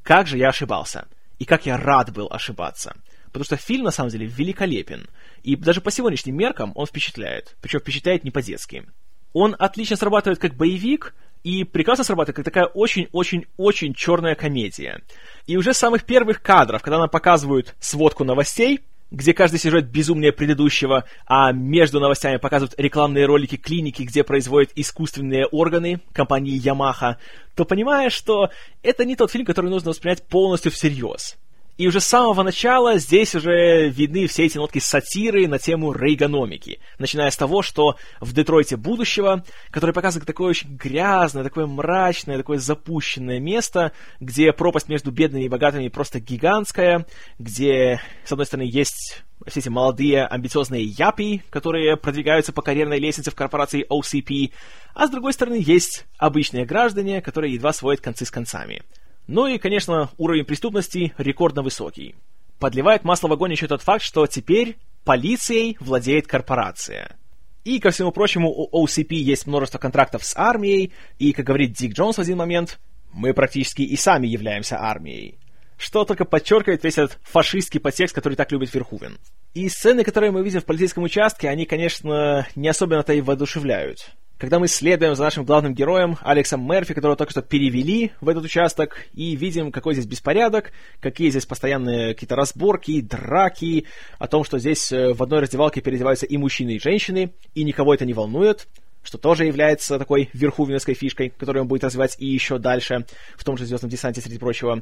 Как 0.03 0.27
же 0.27 0.37
я 0.37 0.49
ошибался. 0.49 1.07
И 1.37 1.45
как 1.45 1.65
я 1.65 1.75
рад 1.75 2.13
был 2.13 2.27
ошибаться. 2.31 2.95
Потому 3.25 3.43
что 3.43 3.57
фильм, 3.57 3.85
на 3.85 3.91
самом 3.91 4.09
деле, 4.09 4.25
великолепен. 4.25 5.07
И 5.43 5.55
даже 5.55 5.81
по 5.81 5.91
сегодняшним 5.91 6.37
меркам 6.37 6.71
он 6.75 6.85
впечатляет. 6.85 7.55
Причем 7.61 7.79
впечатляет 7.79 8.23
не 8.23 8.31
по-детски. 8.31 8.85
Он 9.33 9.55
отлично 9.57 9.95
срабатывает 9.95 10.39
как 10.39 10.55
боевик, 10.55 11.13
и 11.43 11.63
прекрасно 11.63 12.03
срабатывает 12.03 12.35
как 12.35 12.45
такая 12.45 12.65
очень-очень-очень 12.65 13.93
черная 13.93 14.35
комедия. 14.35 15.01
И 15.47 15.57
уже 15.57 15.73
с 15.73 15.77
самых 15.77 16.05
первых 16.05 16.41
кадров, 16.41 16.81
когда 16.81 16.99
нам 16.99 17.09
показывают 17.09 17.75
сводку 17.79 18.23
новостей, 18.23 18.81
где 19.11 19.33
каждый 19.33 19.59
сюжет 19.59 19.89
безумнее 19.89 20.31
предыдущего, 20.31 21.03
а 21.25 21.51
между 21.51 21.99
новостями 21.99 22.37
показывают 22.37 22.79
рекламные 22.79 23.25
ролики 23.25 23.57
клиники, 23.57 24.03
где 24.03 24.23
производят 24.23 24.71
искусственные 24.75 25.47
органы 25.47 25.99
компании 26.13 26.59
Yamaha, 26.59 27.17
то 27.55 27.65
понимаешь, 27.65 28.13
что 28.13 28.49
это 28.81 29.03
не 29.03 29.17
тот 29.17 29.31
фильм, 29.31 29.45
который 29.45 29.69
нужно 29.69 29.89
воспринять 29.89 30.23
полностью 30.23 30.71
всерьез. 30.71 31.37
И 31.81 31.87
уже 31.87 31.99
с 31.99 32.05
самого 32.05 32.43
начала 32.43 32.99
здесь 32.99 33.33
уже 33.33 33.89
видны 33.89 34.27
все 34.27 34.45
эти 34.45 34.55
нотки 34.55 34.77
сатиры 34.77 35.47
на 35.47 35.57
тему 35.57 35.93
рейгономики. 35.93 36.79
Начиная 36.99 37.31
с 37.31 37.35
того, 37.35 37.63
что 37.63 37.95
в 38.19 38.33
Детройте 38.33 38.77
будущего, 38.77 39.43
который 39.71 39.91
показывает 39.91 40.27
такое 40.27 40.49
очень 40.49 40.75
грязное, 40.75 41.43
такое 41.43 41.65
мрачное, 41.65 42.37
такое 42.37 42.59
запущенное 42.59 43.39
место, 43.39 43.93
где 44.19 44.53
пропасть 44.53 44.89
между 44.89 45.09
бедными 45.09 45.45
и 45.45 45.49
богатыми 45.49 45.87
просто 45.87 46.19
гигантская, 46.19 47.07
где, 47.39 47.99
с 48.25 48.31
одной 48.31 48.45
стороны, 48.45 48.69
есть 48.71 49.23
все 49.47 49.61
эти 49.61 49.69
молодые 49.69 50.27
амбициозные 50.27 50.83
япи, 50.83 51.41
которые 51.49 51.97
продвигаются 51.97 52.53
по 52.53 52.61
карьерной 52.61 52.99
лестнице 52.99 53.31
в 53.31 53.35
корпорации 53.35 53.87
OCP, 53.89 54.53
а 54.93 55.07
с 55.07 55.09
другой 55.09 55.33
стороны, 55.33 55.57
есть 55.59 56.05
обычные 56.19 56.63
граждане, 56.63 57.23
которые 57.23 57.55
едва 57.55 57.73
сводят 57.73 58.01
концы 58.01 58.23
с 58.23 58.29
концами. 58.29 58.83
Ну 59.27 59.47
и, 59.47 59.57
конечно, 59.57 60.09
уровень 60.17 60.45
преступности 60.45 61.13
рекордно 61.17 61.61
высокий. 61.61 62.15
Подливает 62.59 63.03
масло 63.03 63.27
в 63.27 63.33
огонь 63.33 63.51
еще 63.51 63.67
тот 63.67 63.81
факт, 63.81 64.03
что 64.03 64.27
теперь 64.27 64.77
полицией 65.03 65.77
владеет 65.79 66.27
корпорация. 66.27 67.17
И, 67.63 67.79
ко 67.79 67.91
всему 67.91 68.11
прочему, 68.11 68.49
у 68.49 68.85
OCP 68.85 69.13
есть 69.13 69.45
множество 69.45 69.77
контрактов 69.77 70.23
с 70.23 70.35
армией, 70.35 70.91
и, 71.19 71.31
как 71.31 71.45
говорит 71.45 71.73
Дик 71.73 71.93
Джонс 71.93 72.17
в 72.17 72.21
один 72.21 72.37
момент, 72.37 72.79
мы 73.13 73.33
практически 73.33 73.83
и 73.83 73.95
сами 73.95 74.27
являемся 74.27 74.79
армией. 74.79 75.37
Что 75.77 76.05
только 76.05 76.25
подчеркивает 76.25 76.83
весь 76.83 76.97
этот 76.97 77.19
фашистский 77.23 77.79
подтекст, 77.79 78.13
который 78.13 78.35
так 78.35 78.51
любит 78.51 78.73
Верхувен. 78.73 79.17
И 79.53 79.67
сцены, 79.69 80.03
которые 80.03 80.31
мы 80.31 80.43
видим 80.43 80.61
в 80.61 80.65
полицейском 80.65 81.03
участке, 81.03 81.49
они, 81.49 81.65
конечно, 81.65 82.47
не 82.55 82.67
особенно-то 82.67 83.13
и 83.13 83.21
воодушевляют 83.21 84.11
когда 84.41 84.57
мы 84.57 84.67
следуем 84.67 85.13
за 85.15 85.21
нашим 85.21 85.45
главным 85.45 85.75
героем, 85.75 86.17
Алексом 86.23 86.67
Мерфи, 86.67 86.95
которого 86.95 87.15
только 87.15 87.29
что 87.29 87.43
перевели 87.43 88.11
в 88.21 88.27
этот 88.27 88.43
участок, 88.43 89.05
и 89.13 89.35
видим, 89.35 89.71
какой 89.71 89.93
здесь 89.93 90.07
беспорядок, 90.07 90.71
какие 90.99 91.29
здесь 91.29 91.45
постоянные 91.45 92.15
какие-то 92.15 92.35
разборки, 92.35 93.01
драки, 93.01 93.85
о 94.17 94.27
том, 94.27 94.43
что 94.43 94.57
здесь 94.57 94.91
э, 94.91 95.13
в 95.13 95.21
одной 95.21 95.41
раздевалке 95.41 95.81
переодеваются 95.81 96.25
и 96.25 96.37
мужчины, 96.37 96.71
и 96.71 96.79
женщины, 96.79 97.33
и 97.53 97.63
никого 97.63 97.93
это 97.93 98.03
не 98.03 98.13
волнует, 98.13 98.67
что 99.03 99.19
тоже 99.19 99.45
является 99.45 99.99
такой 99.99 100.31
верховенской 100.33 100.95
фишкой, 100.95 101.29
которую 101.29 101.61
он 101.61 101.67
будет 101.67 101.83
развивать 101.83 102.15
и 102.17 102.25
еще 102.25 102.57
дальше, 102.57 103.05
в 103.37 103.43
том 103.43 103.57
же 103.57 103.67
«Звездном 103.67 103.91
десанте», 103.91 104.21
среди 104.21 104.39
прочего. 104.39 104.81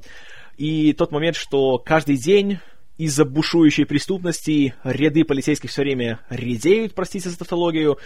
И 0.55 0.93
тот 0.93 1.11
момент, 1.11 1.35
что 1.35 1.79
каждый 1.79 2.15
день 2.15 2.59
из-за 2.99 3.23
бушующей 3.23 3.85
преступности 3.85 4.73
ряды 4.83 5.23
полицейских 5.23 5.69
все 5.69 5.83
время 5.83 6.19
редеют, 6.29 6.93
простите 6.93 7.29
за 7.29 7.39
тавтологию. 7.39 7.97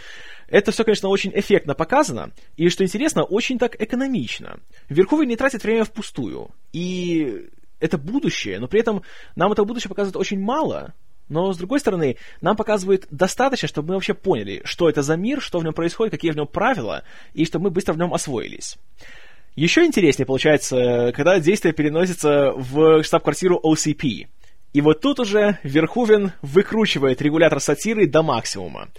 Это 0.47 0.71
все, 0.71 0.83
конечно, 0.83 1.09
очень 1.09 1.31
эффектно 1.33 1.73
показано, 1.73 2.31
и, 2.57 2.69
что 2.69 2.83
интересно, 2.83 3.23
очень 3.23 3.57
так 3.57 3.81
экономично. 3.81 4.59
Верховый 4.89 5.25
не 5.25 5.35
тратит 5.35 5.63
время 5.63 5.83
впустую, 5.83 6.51
и 6.73 7.47
это 7.79 7.97
будущее, 7.97 8.59
но 8.59 8.67
при 8.67 8.81
этом 8.81 9.01
нам 9.35 9.51
это 9.51 9.65
будущее 9.65 9.89
показывает 9.89 10.15
очень 10.15 10.39
мало, 10.39 10.93
но, 11.27 11.51
с 11.51 11.57
другой 11.57 11.79
стороны, 11.79 12.17
нам 12.41 12.55
показывает 12.55 13.07
достаточно, 13.09 13.67
чтобы 13.67 13.87
мы 13.87 13.93
вообще 13.95 14.13
поняли, 14.13 14.61
что 14.63 14.87
это 14.87 15.01
за 15.01 15.17
мир, 15.17 15.41
что 15.41 15.57
в 15.57 15.63
нем 15.63 15.73
происходит, 15.73 16.11
какие 16.11 16.29
в 16.29 16.35
нем 16.35 16.45
правила, 16.45 17.03
и 17.33 17.45
чтобы 17.45 17.63
мы 17.63 17.69
быстро 17.71 17.93
в 17.93 17.97
нем 17.97 18.13
освоились. 18.13 18.77
Еще 19.55 19.85
интереснее 19.85 20.27
получается, 20.27 21.11
когда 21.15 21.39
действие 21.39 21.73
переносится 21.73 22.51
в 22.55 23.01
штаб-квартиру 23.01 23.59
OCP— 23.63 24.27
и 24.73 24.81
вот 24.81 25.01
тут 25.01 25.19
уже 25.19 25.59
Верхувен 25.61 26.31
выкручивает 26.41 27.21
регулятор 27.21 27.59
сатиры 27.59 28.07
до 28.07 28.23
максимума. 28.23 28.89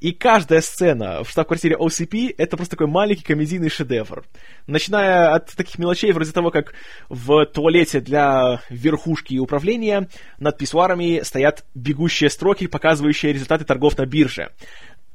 И 0.00 0.12
каждая 0.12 0.60
сцена 0.60 1.24
в 1.24 1.30
штаб-квартире 1.30 1.76
OCP— 1.76 2.34
это 2.38 2.56
просто 2.56 2.76
такой 2.76 2.86
маленький 2.86 3.24
комедийный 3.24 3.68
шедевр. 3.68 4.24
Начиная 4.68 5.34
от 5.34 5.50
таких 5.56 5.78
мелочей, 5.78 6.12
вроде 6.12 6.30
того, 6.30 6.50
как 6.50 6.74
в 7.08 7.46
туалете 7.46 8.00
для 8.00 8.60
верхушки 8.70 9.34
и 9.34 9.38
управления 9.40 10.08
над 10.38 10.56
писсуарами 10.56 11.22
стоят 11.24 11.64
бегущие 11.74 12.30
строки, 12.30 12.68
показывающие 12.68 13.32
результаты 13.32 13.64
торгов 13.64 13.98
на 13.98 14.06
бирже 14.06 14.50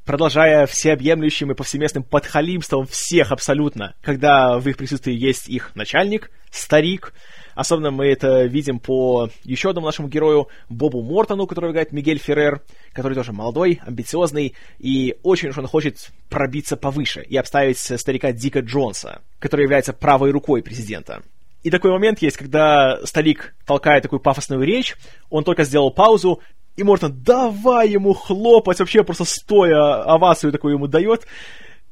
продолжая 0.05 0.65
всеобъемлющим 0.65 1.51
и 1.51 1.53
повсеместным 1.53 2.01
подхалимством 2.01 2.88
всех 2.88 3.32
абсолютно, 3.32 3.93
когда 4.01 4.58
в 4.58 4.67
их 4.67 4.75
присутствии 4.75 5.13
есть 5.13 5.47
их 5.47 5.75
начальник, 5.75 6.32
старик, 6.49 7.13
Особенно 7.60 7.91
мы 7.91 8.06
это 8.06 8.45
видим 8.45 8.80
по 8.80 9.30
еще 9.43 9.72
одному 9.72 9.88
нашему 9.88 10.08
герою, 10.08 10.48
Бобу 10.69 11.02
Мортону, 11.02 11.45
который 11.45 11.72
играет 11.72 11.91
Мигель 11.91 12.17
Феррер, 12.17 12.62
который 12.93 13.15
тоже 13.15 13.34
молодой, 13.34 13.82
амбициозный, 13.86 14.56
и 14.78 15.17
очень 15.24 15.50
уж 15.50 15.58
он 15.58 15.67
хочет 15.67 16.10
пробиться 16.30 16.78
повыше 16.78 17.22
и 17.22 17.36
обставить 17.36 17.78
старика 17.78 18.32
Дика 18.32 18.62
Джонса, 18.62 19.22
который 19.39 19.63
является 19.63 19.91
правой 19.91 20.32
рукой 20.32 20.63
президента. 20.63 21.22
И 21.62 21.69
такой 21.69 21.91
момент 21.91 22.22
есть, 22.22 22.38
когда 22.38 23.06
старик 23.06 23.54
толкает 23.65 24.04
такую 24.04 24.22
пафосную 24.22 24.63
речь, 24.63 24.95
он 25.30 25.43
только 25.43 25.65
сделал 25.65 25.91
паузу, 25.91 26.39
и 26.78 26.84
Мортон 26.84 27.22
давай 27.22 27.89
ему 27.89 28.13
хлопать, 28.13 28.80
вообще 28.80 29.04
просто 29.04 29.26
стоя 29.26 30.02
овацию 30.04 30.54
такую 30.54 30.76
ему 30.76 30.88
дает. 30.88 31.28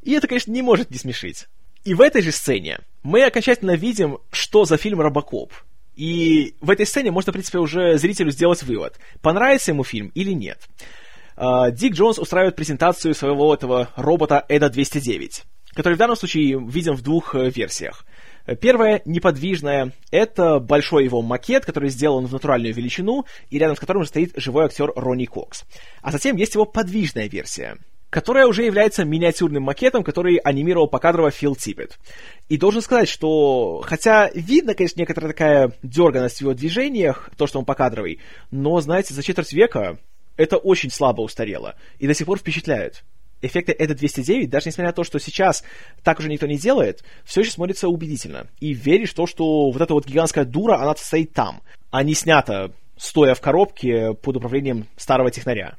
И 0.01 0.13
это, 0.13 0.29
конечно, 0.29 0.49
не 0.49 0.61
может 0.61 0.91
не 0.91 0.97
смешить. 0.97 1.47
И 1.83 1.93
в 1.93 2.01
этой 2.01 2.21
же 2.21 2.31
сцене 2.31 2.79
мы 3.07 3.23
окончательно 3.23 3.77
видим, 3.77 4.17
что 4.31 4.65
за 4.65 4.75
фильм 4.75 4.99
«Робокоп». 4.99 5.53
И 5.95 6.55
в 6.59 6.69
этой 6.69 6.85
сцене 6.85 7.09
можно, 7.09 7.31
в 7.31 7.35
принципе, 7.35 7.57
уже 7.57 7.97
зрителю 7.97 8.31
сделать 8.31 8.63
вывод, 8.63 8.99
понравится 9.21 9.71
ему 9.71 9.85
фильм 9.85 10.11
или 10.13 10.33
нет. 10.33 10.59
А, 11.37 11.71
Дик 11.71 11.93
Джонс 11.93 12.19
устраивает 12.19 12.57
презентацию 12.57 13.15
своего 13.15 13.53
этого 13.53 13.91
робота 13.95 14.43
Эда 14.49 14.69
209, 14.69 15.43
который 15.73 15.93
в 15.93 15.97
данном 15.97 16.17
случае 16.17 16.59
виден 16.59 16.95
в 16.95 17.01
двух 17.01 17.33
э, 17.33 17.49
версиях. 17.49 18.05
Первая, 18.59 19.01
неподвижная, 19.05 19.93
это 20.11 20.59
большой 20.59 21.05
его 21.05 21.21
макет, 21.21 21.63
который 21.63 21.89
сделан 21.89 22.25
в 22.25 22.33
натуральную 22.33 22.73
величину, 22.73 23.25
и 23.49 23.57
рядом 23.57 23.77
с 23.77 23.79
которым 23.79 24.03
стоит 24.03 24.33
живой 24.35 24.65
актер 24.65 24.91
Ронни 24.97 25.25
Кокс. 25.25 25.63
А 26.01 26.11
затем 26.11 26.35
есть 26.35 26.55
его 26.55 26.65
подвижная 26.65 27.29
версия, 27.29 27.77
которая 28.17 28.47
уже 28.47 28.63
является 28.63 29.05
миниатюрным 29.05 29.61
макетом, 29.61 30.03
который 30.03 30.37
анимировал 30.37 30.87
покадрово 30.87 31.29
Фил 31.29 31.55
Типпет. 31.55 31.99
И 32.49 32.57
должен 32.57 32.81
сказать, 32.81 33.07
что, 33.07 33.83
хотя 33.85 34.31
видно, 34.33 34.73
конечно, 34.73 34.99
некоторая 34.99 35.33
такая 35.33 35.71
дерганность 35.83 36.37
в 36.37 36.41
его 36.41 36.55
движениях, 36.55 37.29
то, 37.37 37.45
что 37.45 37.59
он 37.59 37.65
покадровый, 37.65 38.19
но, 38.49 38.81
знаете, 38.81 39.13
за 39.13 39.21
четверть 39.21 39.53
века 39.53 39.99
это 40.35 40.57
очень 40.57 40.89
слабо 40.89 41.21
устарело 41.21 41.75
и 41.99 42.07
до 42.07 42.15
сих 42.15 42.25
пор 42.25 42.39
впечатляет. 42.39 43.03
Эффекты 43.43 43.71
EDA 43.71 43.93
209, 43.93 44.49
даже 44.49 44.69
несмотря 44.69 44.87
на 44.87 44.93
то, 44.93 45.03
что 45.03 45.19
сейчас 45.19 45.63
так 46.03 46.17
уже 46.17 46.27
никто 46.27 46.47
не 46.47 46.57
делает, 46.57 47.03
все 47.23 47.41
еще 47.41 47.51
смотрится 47.51 47.87
убедительно. 47.87 48.47
И 48.59 48.73
веришь 48.73 49.11
в 49.11 49.13
то, 49.13 49.27
что 49.27 49.69
вот 49.69 49.79
эта 49.79 49.93
вот 49.93 50.07
гигантская 50.07 50.43
дура, 50.43 50.81
она 50.81 50.95
стоит 50.95 51.33
там, 51.33 51.61
а 51.91 52.01
не 52.01 52.15
снята, 52.15 52.71
стоя 52.97 53.35
в 53.35 53.41
коробке 53.41 54.15
под 54.15 54.37
управлением 54.37 54.87
старого 54.97 55.29
технаря. 55.29 55.77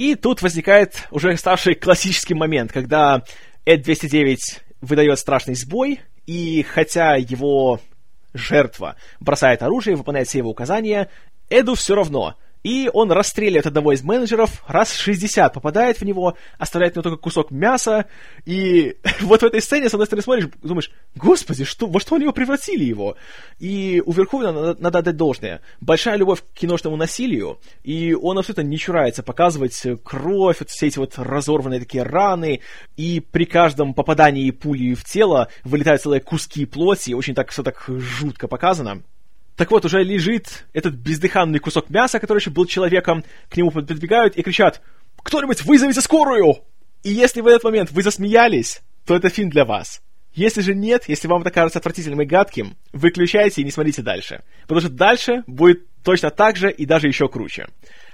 И 0.00 0.14
тут 0.14 0.40
возникает 0.40 1.06
уже 1.10 1.36
ставший 1.36 1.74
классический 1.74 2.32
момент, 2.32 2.72
когда 2.72 3.22
Эд 3.66 3.82
209 3.82 4.62
выдает 4.80 5.18
страшный 5.18 5.54
сбой, 5.54 6.00
и 6.24 6.62
хотя 6.62 7.16
его 7.16 7.80
жертва 8.32 8.96
бросает 9.20 9.62
оружие, 9.62 9.96
выполняет 9.96 10.26
все 10.26 10.38
его 10.38 10.48
указания, 10.48 11.10
Эду 11.50 11.74
все 11.74 11.94
равно— 11.96 12.34
и 12.62 12.90
он 12.92 13.10
расстреливает 13.10 13.66
одного 13.66 13.92
из 13.92 14.02
менеджеров, 14.02 14.62
раз 14.66 14.94
60 14.94 15.52
попадает 15.52 16.00
в 16.00 16.04
него, 16.04 16.36
оставляет 16.58 16.94
ему 16.94 17.02
только 17.02 17.18
кусок 17.18 17.50
мяса, 17.50 18.06
и 18.44 18.96
вот 19.20 19.42
в 19.42 19.44
этой 19.44 19.62
сцене, 19.62 19.88
с 19.88 19.94
одной 19.94 20.06
стороны, 20.06 20.22
смотришь, 20.22 20.48
думаешь, 20.62 20.90
господи, 21.14 21.64
что, 21.64 21.86
во 21.86 22.00
что 22.00 22.16
они 22.16 22.24
его 22.24 22.32
превратили 22.32 22.84
его? 22.84 23.16
И 23.58 24.02
у 24.04 24.12
Верховина 24.12 24.52
надо, 24.52 24.82
надо 24.82 24.98
отдать 24.98 25.16
должное. 25.16 25.60
Большая 25.80 26.16
любовь 26.16 26.42
к 26.42 26.58
киношному 26.58 26.96
насилию, 26.96 27.58
и 27.82 28.14
он 28.14 28.38
абсолютно 28.38 28.62
не 28.62 28.78
чурается 28.78 29.22
показывать 29.22 29.82
кровь, 30.04 30.60
вот 30.60 30.70
все 30.70 30.86
эти 30.88 30.98
вот 30.98 31.14
разорванные 31.16 31.80
такие 31.80 32.02
раны, 32.02 32.60
и 32.96 33.20
при 33.20 33.44
каждом 33.44 33.94
попадании 33.94 34.50
пули 34.50 34.94
в 34.94 35.04
тело 35.04 35.48
вылетают 35.64 36.02
целые 36.02 36.20
куски 36.20 36.66
плоти, 36.66 37.12
очень 37.12 37.34
так 37.34 37.50
все 37.50 37.62
так 37.62 37.84
жутко 37.88 38.48
показано. 38.48 39.02
Так 39.60 39.70
вот, 39.70 39.84
уже 39.84 40.02
лежит 40.02 40.64
этот 40.72 40.94
бездыханный 40.94 41.58
кусок 41.58 41.90
мяса, 41.90 42.18
который 42.18 42.38
еще 42.38 42.48
был 42.48 42.64
человеком, 42.64 43.24
к 43.50 43.58
нему 43.58 43.70
подбегают 43.70 44.34
и 44.36 44.42
кричат 44.42 44.80
«Кто-нибудь 45.22 45.64
вызовите 45.64 46.00
скорую!» 46.00 46.60
И 47.02 47.10
если 47.10 47.42
в 47.42 47.46
этот 47.46 47.64
момент 47.64 47.90
вы 47.90 48.02
засмеялись, 48.02 48.80
то 49.04 49.14
это 49.14 49.28
фильм 49.28 49.50
для 49.50 49.66
вас. 49.66 50.00
Если 50.32 50.62
же 50.62 50.74
нет, 50.74 51.10
если 51.10 51.28
вам 51.28 51.42
это 51.42 51.50
кажется 51.50 51.78
отвратительным 51.78 52.22
и 52.22 52.24
гадким, 52.24 52.78
выключайте 52.94 53.60
и 53.60 53.64
не 53.64 53.70
смотрите 53.70 54.00
дальше. 54.00 54.44
Потому 54.62 54.80
что 54.80 54.88
дальше 54.88 55.44
будет 55.46 55.86
точно 56.02 56.30
так 56.30 56.56
же 56.56 56.70
и 56.70 56.86
даже 56.86 57.08
еще 57.08 57.28
круче. 57.28 57.68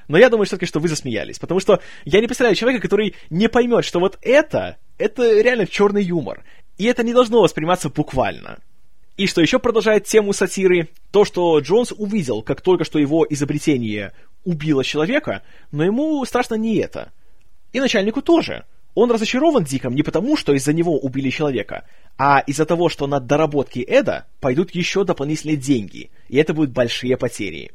Но 0.09 0.19
я 0.19 0.31
думаю 0.31 0.47
все-таки, 0.47 0.67
что 0.67 0.81
вы 0.81 0.89
засмеялись. 0.89 1.39
Потому 1.39 1.61
что 1.61 1.81
я 2.05 2.21
не 2.21 2.27
представляю 2.27 2.57
человека, 2.57 2.83
который 2.83 3.15
не 3.31 3.49
поймет, 3.49 3.85
что 3.85 4.01
вот 4.01 4.19
это, 4.21 4.79
это 4.99 5.41
реально 5.41 5.69
черный 5.69 6.03
юмор. 6.03 6.43
И 6.77 6.87
это 6.87 7.05
не 7.05 7.15
должно 7.15 7.41
восприниматься 7.41 7.89
буквально. 7.89 8.59
И 9.17 9.27
что 9.27 9.41
еще 9.41 9.59
продолжает 9.59 10.05
тему 10.05 10.33
сатиры, 10.33 10.91
то, 11.11 11.25
что 11.25 11.59
Джонс 11.61 11.93
увидел, 11.97 12.43
как 12.43 12.61
только 12.61 12.85
что 12.85 12.99
его 12.99 13.27
изобретение 13.29 14.13
убило 14.45 14.85
человека, 14.85 15.43
но 15.73 15.85
ему 15.85 16.25
страшно 16.25 16.55
не 16.55 16.77
это. 16.77 17.13
И 17.73 17.81
начальнику 17.81 18.21
тоже. 18.21 18.65
Он 18.95 19.11
разочарован 19.11 19.65
Диком 19.65 19.95
не 19.95 20.03
потому, 20.03 20.37
что 20.37 20.55
из-за 20.55 20.73
него 20.73 20.99
убили 20.99 21.29
человека, 21.31 21.85
а 22.17 22.41
из-за 22.41 22.65
того, 22.65 22.89
что 22.89 23.07
на 23.07 23.21
доработки 23.21 23.81
Эда 23.81 24.27
пойдут 24.41 24.75
еще 24.75 25.05
дополнительные 25.05 25.57
деньги, 25.57 26.11
и 26.29 26.39
это 26.39 26.55
будут 26.55 26.71
большие 26.71 27.17
потери. 27.19 27.73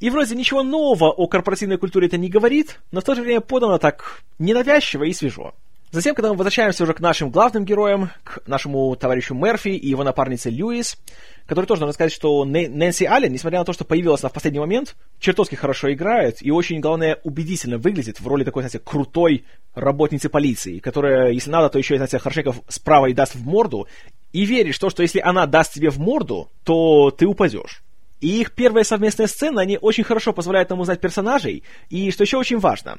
И 0.00 0.10
вроде 0.10 0.34
ничего 0.34 0.62
нового 0.62 1.10
о 1.10 1.26
корпоративной 1.28 1.78
культуре 1.78 2.08
это 2.08 2.18
не 2.18 2.28
говорит, 2.28 2.80
но 2.90 3.00
в 3.00 3.04
то 3.04 3.14
же 3.14 3.22
время 3.22 3.40
подано 3.40 3.78
так 3.78 4.22
ненавязчиво 4.38 5.04
и 5.04 5.12
свежо. 5.12 5.54
Затем, 5.94 6.16
когда 6.16 6.30
мы 6.30 6.36
возвращаемся 6.36 6.82
уже 6.82 6.92
к 6.92 6.98
нашим 6.98 7.30
главным 7.30 7.64
героям, 7.64 8.10
к 8.24 8.44
нашему 8.48 8.96
товарищу 8.96 9.32
Мерфи 9.32 9.68
и 9.68 9.90
его 9.90 10.02
напарнице 10.02 10.50
Льюис, 10.50 10.98
который 11.46 11.66
тоже, 11.66 11.82
надо 11.82 11.92
сказать, 11.92 12.12
что 12.12 12.44
Нэнси 12.44 13.04
Аллен, 13.04 13.32
несмотря 13.32 13.60
на 13.60 13.64
то, 13.64 13.72
что 13.72 13.84
появилась 13.84 14.20
она 14.20 14.28
в 14.28 14.32
последний 14.32 14.58
момент, 14.58 14.96
чертовски 15.20 15.54
хорошо 15.54 15.92
играет 15.92 16.44
и 16.44 16.50
очень, 16.50 16.80
главное, 16.80 17.20
убедительно 17.22 17.78
выглядит 17.78 18.18
в 18.18 18.26
роли 18.26 18.42
такой, 18.42 18.64
знаете, 18.64 18.80
крутой 18.80 19.44
работницы 19.76 20.28
полиции, 20.28 20.80
которая, 20.80 21.30
если 21.30 21.50
надо, 21.50 21.68
то 21.68 21.78
еще, 21.78 21.94
знаете, 21.94 22.18
хорошенько 22.18 22.56
справа 22.66 23.06
и 23.06 23.12
даст 23.12 23.36
в 23.36 23.46
морду, 23.46 23.86
и 24.32 24.46
веришь 24.46 24.80
то, 24.80 24.90
что 24.90 25.02
если 25.02 25.20
она 25.20 25.46
даст 25.46 25.74
тебе 25.74 25.90
в 25.90 25.98
морду, 26.00 26.50
то 26.64 27.12
ты 27.12 27.24
упадешь. 27.24 27.84
И 28.20 28.40
их 28.40 28.52
первая 28.52 28.82
совместная 28.82 29.28
сцена, 29.28 29.60
они 29.60 29.78
очень 29.80 30.02
хорошо 30.02 30.32
позволяют 30.32 30.70
нам 30.70 30.80
узнать 30.80 31.00
персонажей, 31.00 31.62
и, 31.88 32.10
что 32.10 32.24
еще 32.24 32.38
очень 32.38 32.58
важно, 32.58 32.98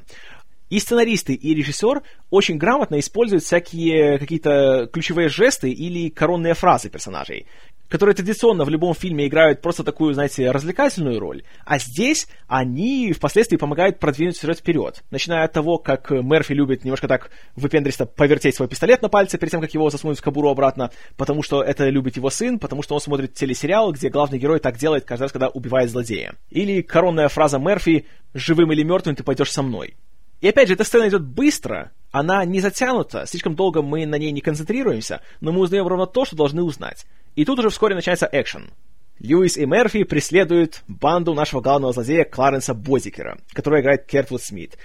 и 0.70 0.78
сценаристы, 0.78 1.34
и 1.34 1.54
режиссер 1.54 2.02
очень 2.30 2.58
грамотно 2.58 2.98
используют 2.98 3.44
всякие 3.44 4.18
какие-то 4.18 4.88
ключевые 4.92 5.28
жесты 5.28 5.70
или 5.70 6.08
коронные 6.08 6.54
фразы 6.54 6.90
персонажей, 6.90 7.46
которые 7.88 8.14
традиционно 8.14 8.64
в 8.64 8.68
любом 8.68 8.94
фильме 8.94 9.26
играют 9.26 9.62
просто 9.62 9.84
такую, 9.84 10.14
знаете, 10.14 10.50
развлекательную 10.50 11.20
роль, 11.20 11.44
а 11.64 11.78
здесь 11.78 12.26
они 12.48 13.12
впоследствии 13.12 13.56
помогают 13.56 13.98
продвинуть 13.98 14.36
сюжет 14.36 14.58
вперед, 14.58 15.04
начиная 15.10 15.44
от 15.44 15.52
того, 15.52 15.78
как 15.78 16.10
Мерфи 16.10 16.52
любит 16.52 16.84
немножко 16.84 17.08
так 17.08 17.30
выпендристо 17.54 18.06
повертеть 18.06 18.56
свой 18.56 18.68
пистолет 18.68 19.02
на 19.02 19.08
пальце 19.08 19.38
перед 19.38 19.52
тем, 19.52 19.60
как 19.60 19.72
его 19.74 19.90
засунуть 19.90 20.18
в 20.18 20.22
кобуру 20.22 20.48
обратно, 20.48 20.90
потому 21.16 21.42
что 21.42 21.62
это 21.62 21.88
любит 21.88 22.16
его 22.16 22.30
сын, 22.30 22.58
потому 22.58 22.82
что 22.82 22.94
он 22.94 23.00
смотрит 23.00 23.34
телесериал, 23.34 23.92
где 23.92 24.08
главный 24.08 24.38
герой 24.38 24.58
так 24.58 24.78
делает 24.78 25.04
каждый 25.04 25.24
раз, 25.24 25.32
когда 25.32 25.48
убивает 25.48 25.90
злодея. 25.90 26.34
Или 26.50 26.82
коронная 26.82 27.28
фраза 27.28 27.58
Мерфи 27.58 28.06
«Живым 28.34 28.72
или 28.72 28.82
мертвым 28.82 29.16
ты 29.16 29.22
пойдешь 29.22 29.52
со 29.52 29.62
мной». 29.62 29.94
И 30.40 30.48
опять 30.48 30.68
же, 30.68 30.74
эта 30.74 30.84
сцена 30.84 31.08
идет 31.08 31.22
быстро, 31.22 31.92
она 32.10 32.44
не 32.44 32.60
затянута, 32.60 33.26
слишком 33.26 33.54
долго 33.54 33.82
мы 33.82 34.06
на 34.06 34.16
ней 34.16 34.32
не 34.32 34.40
концентрируемся, 34.40 35.22
но 35.40 35.52
мы 35.52 35.60
узнаем 35.60 35.86
ровно 35.86 36.06
то, 36.06 36.24
что 36.24 36.36
должны 36.36 36.62
узнать. 36.62 37.06
И 37.34 37.44
тут 37.44 37.58
уже 37.58 37.70
вскоре 37.70 37.94
начинается 37.94 38.28
экшен. 38.30 38.70
Льюис 39.18 39.56
и 39.56 39.64
Мерфи 39.64 40.04
преследуют 40.04 40.82
банду 40.88 41.32
нашего 41.32 41.62
главного 41.62 41.94
злодея 41.94 42.24
Кларенса 42.24 42.74
Бозикера, 42.74 43.38
который 43.52 43.80
играет 43.80 44.04
Кертвуд 44.04 44.42
Смит. 44.42 44.76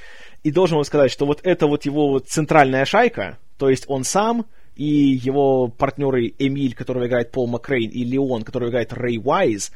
И 0.44 0.52
должен 0.52 0.76
вам 0.76 0.86
сказать, 0.86 1.12
что 1.12 1.26
вот 1.26 1.42
это 1.44 1.68
вот 1.68 1.86
его 1.86 2.20
центральная 2.20 2.86
шайка, 2.86 3.38
то 3.58 3.70
есть 3.70 3.86
он 3.88 4.06
сам 4.06 4.46
и 4.76 4.86
его 4.86 5.68
партнеры 5.68 6.34
Эмиль, 6.40 6.74
которого 6.74 7.08
играет 7.08 7.32
Пол 7.32 7.48
Макрейн, 7.48 7.90
и 7.90 8.06
Леон, 8.06 8.44
которого 8.44 8.70
играет 8.70 8.94
Рэй 8.94 9.20
Уайз, 9.20 9.74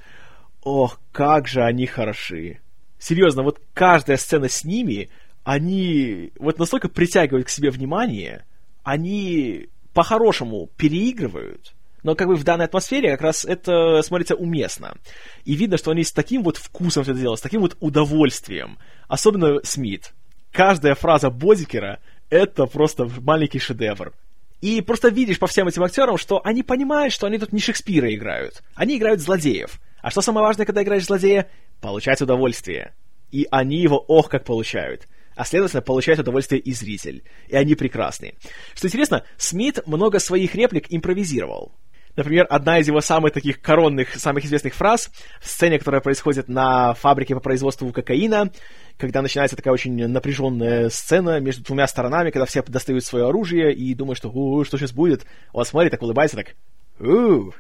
ох, 0.64 1.02
как 1.12 1.50
же 1.50 1.62
они 1.62 1.86
хороши. 1.86 2.60
Серьезно, 2.98 3.44
вот 3.44 3.60
каждая 3.74 4.16
сцена 4.16 4.48
с 4.48 4.64
ними— 4.64 5.10
они 5.46 6.34
вот 6.38 6.60
настолько 6.60 6.90
притягивают 6.90 7.48
к 7.48 7.52
себе 7.52 7.70
внимание, 7.70 8.46
они 8.84 9.70
по-хорошему 9.94 10.70
переигрывают, 10.76 11.76
но 12.04 12.16
как 12.16 12.28
бы 12.28 12.36
в 12.36 12.44
данной 12.44 12.66
атмосфере 12.66 13.12
как 13.12 13.22
раз 13.22 13.46
это 13.46 14.02
смотрится 14.02 14.36
уместно. 14.36 14.98
И 15.46 15.54
видно, 15.54 15.78
что 15.78 15.92
они 15.92 16.04
с 16.04 16.12
таким 16.12 16.44
вот 16.44 16.58
вкусом 16.58 17.04
все 17.04 17.14
это 17.14 17.22
делают, 17.22 17.40
с 17.40 17.44
таким 17.44 17.62
вот 17.62 17.78
удовольствием. 17.80 18.80
Особенно 19.08 19.64
Смит. 19.64 20.14
Каждая 20.52 20.96
фраза 20.96 21.30
Бодикера— 21.30 22.00
это 22.30 22.66
просто 22.66 23.08
маленький 23.22 23.60
шедевр. 23.60 24.14
И 24.62 24.82
просто 24.82 25.10
видишь 25.10 25.38
по 25.38 25.48
всем 25.48 25.68
этим 25.68 25.84
актерам, 25.84 26.18
что 26.18 26.42
они 26.44 26.64
понимают, 26.64 27.14
что 27.14 27.28
они 27.28 27.38
тут 27.38 27.54
не 27.54 27.60
Шекспира 27.60 28.12
играют. 28.12 28.64
Они 28.74 28.98
играют 28.98 29.22
злодеев. 29.22 29.80
А 30.02 30.10
что 30.10 30.22
самое 30.22 30.46
важное, 30.46 30.66
когда 30.66 30.82
играешь 30.82 31.06
злодея? 31.06 31.50
Получать 31.82 32.22
удовольствие. 32.22 32.94
И 33.32 33.48
они 33.52 33.78
его 33.78 34.04
ох 34.08 34.30
как 34.30 34.44
получают 34.44 35.08
а 35.36 35.46
следовательно 35.46 35.82
получает 35.82 36.20
удовольствие 36.20 36.62
и 36.62 36.74
зритель. 36.74 37.24
И 37.48 37.56
они 37.56 37.76
прекрасны. 37.76 38.34
Что 38.74 38.88
интересно, 38.88 39.24
Смит 39.38 39.86
много 39.86 40.20
своих 40.20 40.56
реплик 40.56 40.88
импровизировал. 40.90 41.74
Например, 42.16 42.48
одна 42.50 42.80
из 42.80 42.88
его 42.88 43.02
самых 43.02 43.34
таких 43.34 43.60
коронных, 43.62 44.16
самых 44.16 44.46
известных 44.46 44.74
фраз 44.74 45.12
в 45.42 45.50
сцене, 45.50 45.78
которая 45.78 46.00
происходит 46.00 46.48
на 46.48 46.94
фабрике 46.94 47.36
по 47.36 47.42
производству 47.42 47.92
кокаина, 47.92 48.52
когда 48.98 49.22
начинается 49.22 49.58
такая 49.58 49.74
очень 49.74 50.08
напряженная 50.08 50.90
сцена 50.90 51.42
между 51.42 51.64
двумя 51.64 51.88
сторонами, 51.88 52.32
когда 52.32 52.46
все 52.46 52.64
достают 52.64 53.04
свое 53.04 53.28
оружие 53.28 53.74
и 53.74 53.94
думают, 53.94 54.18
что 54.18 54.30
«У, 54.30 54.64
что 54.64 54.78
сейчас 54.78 54.94
будет?» 54.94 55.26
Он 55.52 55.66
смотрит, 55.66 55.92
так 55.92 56.02
улыбается, 56.02 56.38
так 56.38 56.56
«У, 57.00 57.52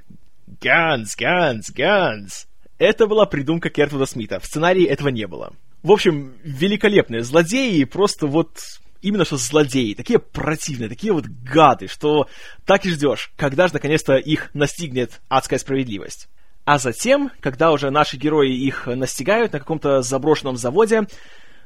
guns, 0.47 1.17
guns, 1.19 1.73
guns!» 1.75 2.47
Это 2.77 3.07
была 3.07 3.25
придумка 3.25 3.69
Кертвуда 3.69 4.05
Смита. 4.05 4.39
В 4.39 4.45
сценарии 4.45 4.85
этого 4.85 5.09
не 5.09 5.27
было. 5.27 5.53
В 5.85 5.91
общем, 5.91 6.33
великолепные 6.43 7.21
злодеи, 7.21 7.83
просто 7.83 8.25
вот 8.25 8.57
именно 9.03 9.23
что 9.23 9.37
злодеи, 9.37 9.93
такие 9.93 10.17
противные, 10.17 10.89
такие 10.89 11.13
вот 11.13 11.25
гады, 11.27 11.87
что 11.87 12.27
так 12.65 12.87
и 12.87 12.89
ждешь, 12.89 13.31
когда 13.37 13.67
же 13.67 13.75
наконец-то 13.75 14.15
их 14.15 14.49
настигнет 14.55 15.21
адская 15.29 15.59
справедливость. 15.59 16.27
А 16.63 16.79
затем, 16.79 17.29
когда 17.39 17.71
уже 17.71 17.91
наши 17.91 18.17
герои 18.17 18.51
их 18.51 18.87
настигают 18.87 19.53
на 19.53 19.59
каком-то 19.59 20.01
заброшенном 20.01 20.57
заводе, 20.57 21.03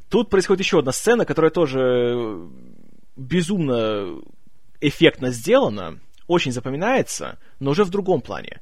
тут 0.10 0.30
происходит 0.30 0.66
еще 0.66 0.80
одна 0.80 0.92
сцена, 0.92 1.24
которая 1.24 1.50
тоже 1.50 2.46
безумно 3.16 4.20
эффектно 4.82 5.32
сделана, 5.32 5.98
очень 6.28 6.52
запоминается, 6.52 7.40
но 7.62 7.72
уже 7.72 7.86
в 7.86 7.90
другом 7.90 8.20
плане. 8.20 8.60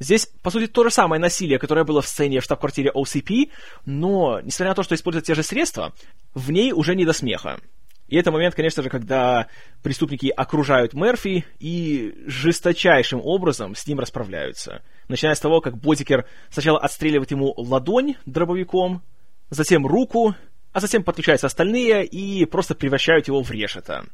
Здесь, 0.00 0.26
по 0.42 0.50
сути, 0.50 0.66
то 0.66 0.82
же 0.82 0.90
самое 0.90 1.20
насилие, 1.20 1.58
которое 1.58 1.84
было 1.84 2.00
в 2.00 2.08
сцене 2.08 2.40
в 2.40 2.44
штаб-квартире 2.44 2.90
OCP, 2.94 3.50
но, 3.84 4.40
несмотря 4.40 4.70
на 4.70 4.74
то, 4.74 4.82
что 4.82 4.94
используют 4.94 5.26
те 5.26 5.34
же 5.34 5.42
средства, 5.42 5.92
в 6.34 6.50
ней 6.50 6.72
уже 6.72 6.96
не 6.96 7.04
до 7.04 7.12
смеха. 7.12 7.60
И 8.08 8.16
это 8.16 8.32
момент, 8.32 8.54
конечно 8.54 8.82
же, 8.82 8.88
когда 8.88 9.46
преступники 9.82 10.32
окружают 10.34 10.94
Мерфи 10.94 11.44
и 11.60 12.14
жесточайшим 12.26 13.20
образом 13.22 13.76
с 13.76 13.86
ним 13.86 14.00
расправляются. 14.00 14.82
Начиная 15.06 15.34
с 15.34 15.40
того, 15.40 15.60
как 15.60 15.76
Бодикер 15.76 16.26
сначала 16.50 16.80
отстреливает 16.80 17.30
ему 17.30 17.54
ладонь 17.56 18.16
дробовиком, 18.26 19.02
затем 19.50 19.86
руку, 19.86 20.34
а 20.72 20.80
затем 20.80 21.04
подключаются 21.04 21.46
остальные 21.46 22.06
и 22.06 22.46
просто 22.46 22.74
превращают 22.74 23.28
его 23.28 23.42
в 23.42 23.50
решето. 23.50 24.06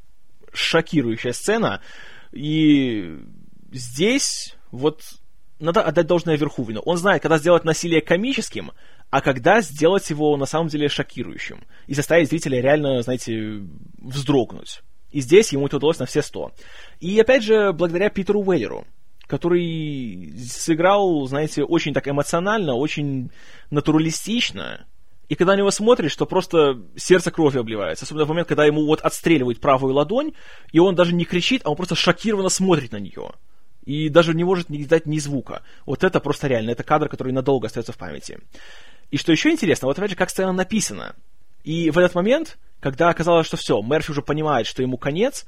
Шокирующая 0.53 1.33
сцена. 1.33 1.81
И 2.33 3.19
здесь 3.73 4.57
вот 4.73 5.01
надо 5.59 5.83
отдать 5.83 6.07
должное 6.07 6.37
Верхувину. 6.37 6.81
Он 6.81 6.97
знает, 6.97 7.23
когда 7.23 7.39
сделать 7.39 7.65
насилие 7.65 8.01
комическим, 8.01 8.73
а 9.11 9.21
когда 9.21 9.61
сделать 9.61 10.09
его 10.11 10.37
на 10.37 10.47
самом 10.47 10.69
деле 10.69 10.89
шокирующим. 10.89 11.65
И 11.87 11.95
заставить 11.95 12.29
зрителя 12.29 12.61
реально, 12.61 13.03
знаете, 13.03 13.63
вздрогнуть. 13.99 14.83
И 15.11 15.21
здесь 15.21 15.53
ему 15.53 15.67
это 15.67 15.77
удалось 15.77 15.99
на 15.99 16.07
все 16.07 16.23
сто. 16.23 16.53
И 17.01 17.19
опять 17.19 17.43
же, 17.43 17.73
благодаря 17.73 18.11
Питеру 18.11 18.43
Уэллеру, 18.43 18.87
который 19.27 20.35
сыграл, 20.39 21.27
знаете, 21.27 21.65
очень 21.65 21.95
так 21.95 22.07
эмоционально, 22.09 22.75
очень 22.75 23.31
натуралистично. 23.71 24.87
И 25.29 25.35
когда 25.35 25.55
на 25.55 25.59
него 25.59 25.71
смотришь, 25.71 26.15
то 26.15 26.27
просто 26.27 26.83
сердце 26.97 27.31
кровью 27.31 27.61
обливается. 27.61 28.05
Особенно 28.05 28.27
в 28.27 28.29
момент, 28.29 28.49
когда 28.49 28.65
ему 28.65 28.87
вот 28.87 29.01
отстреливают 29.01 29.61
правую 29.61 29.95
ладонь, 29.95 30.33
и 30.71 30.79
он 30.79 30.95
даже 30.95 31.15
не 31.15 31.25
кричит, 31.25 31.63
а 31.65 31.71
он 31.71 31.77
просто 31.77 31.95
шокированно 31.95 32.49
смотрит 32.49 32.93
на 32.93 32.99
нее. 32.99 33.33
И 33.87 34.09
даже 34.09 34.35
не 34.35 34.45
может 34.45 34.69
не 34.69 34.85
дать 34.85 35.07
ни 35.07 35.19
звука. 35.19 35.63
Вот 35.87 36.05
это 36.05 36.21
просто 36.21 36.49
реально, 36.49 36.73
это 36.73 36.83
кадр, 36.83 37.09
который 37.09 37.33
надолго 37.33 37.69
остается 37.69 37.93
в 37.93 37.97
памяти. 37.97 38.41
И 39.11 39.17
что 39.17 39.33
еще 39.33 39.51
интересно, 39.51 39.87
вот 39.87 39.97
опять 39.99 40.11
же, 40.11 40.17
как 40.17 40.29
сцена 40.29 40.53
написана. 40.53 41.15
И 41.63 41.91
в 41.91 41.99
этот 41.99 42.15
момент, 42.15 42.59
когда 42.81 43.09
оказалось, 43.09 43.47
что 43.47 43.57
все, 43.57 43.81
Мерфи 43.81 44.11
уже 44.11 44.23
понимает, 44.23 44.67
что 44.67 44.83
ему 44.83 44.99
конец, 44.99 45.47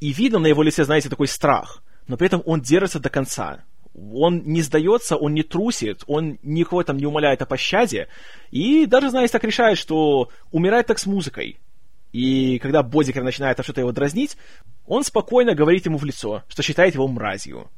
и 0.00 0.12
видно 0.12 0.38
на 0.38 0.46
его 0.46 0.62
лице, 0.62 0.84
знаете, 0.84 1.08
такой 1.08 1.28
страх, 1.28 1.82
но 2.06 2.16
при 2.16 2.26
этом 2.26 2.42
он 2.46 2.60
держится 2.60 3.00
до 3.00 3.10
конца. 3.10 3.64
Он 3.94 4.42
не 4.44 4.62
сдается, 4.62 5.16
он 5.16 5.34
не 5.34 5.42
трусит, 5.42 6.02
он 6.06 6.38
никого 6.42 6.82
там 6.82 6.96
не 6.96 7.06
умоляет 7.06 7.42
о 7.42 7.46
пощаде, 7.46 8.08
и 8.50 8.86
даже, 8.86 9.10
знаете, 9.10 9.32
так 9.32 9.44
решает, 9.44 9.76
что 9.76 10.30
умирает 10.50 10.86
так 10.86 10.98
с 10.98 11.06
музыкой. 11.06 11.58
И 12.12 12.58
когда 12.58 12.82
Бодикер 12.82 13.22
начинает 13.22 13.58
что-то 13.62 13.80
его 13.80 13.92
дразнить, 13.92 14.36
он 14.86 15.02
спокойно 15.02 15.54
говорит 15.54 15.86
ему 15.86 15.98
в 15.98 16.04
лицо, 16.04 16.42
что 16.48 16.62
считает 16.62 16.94
его 16.94 17.08
мразью. 17.08 17.70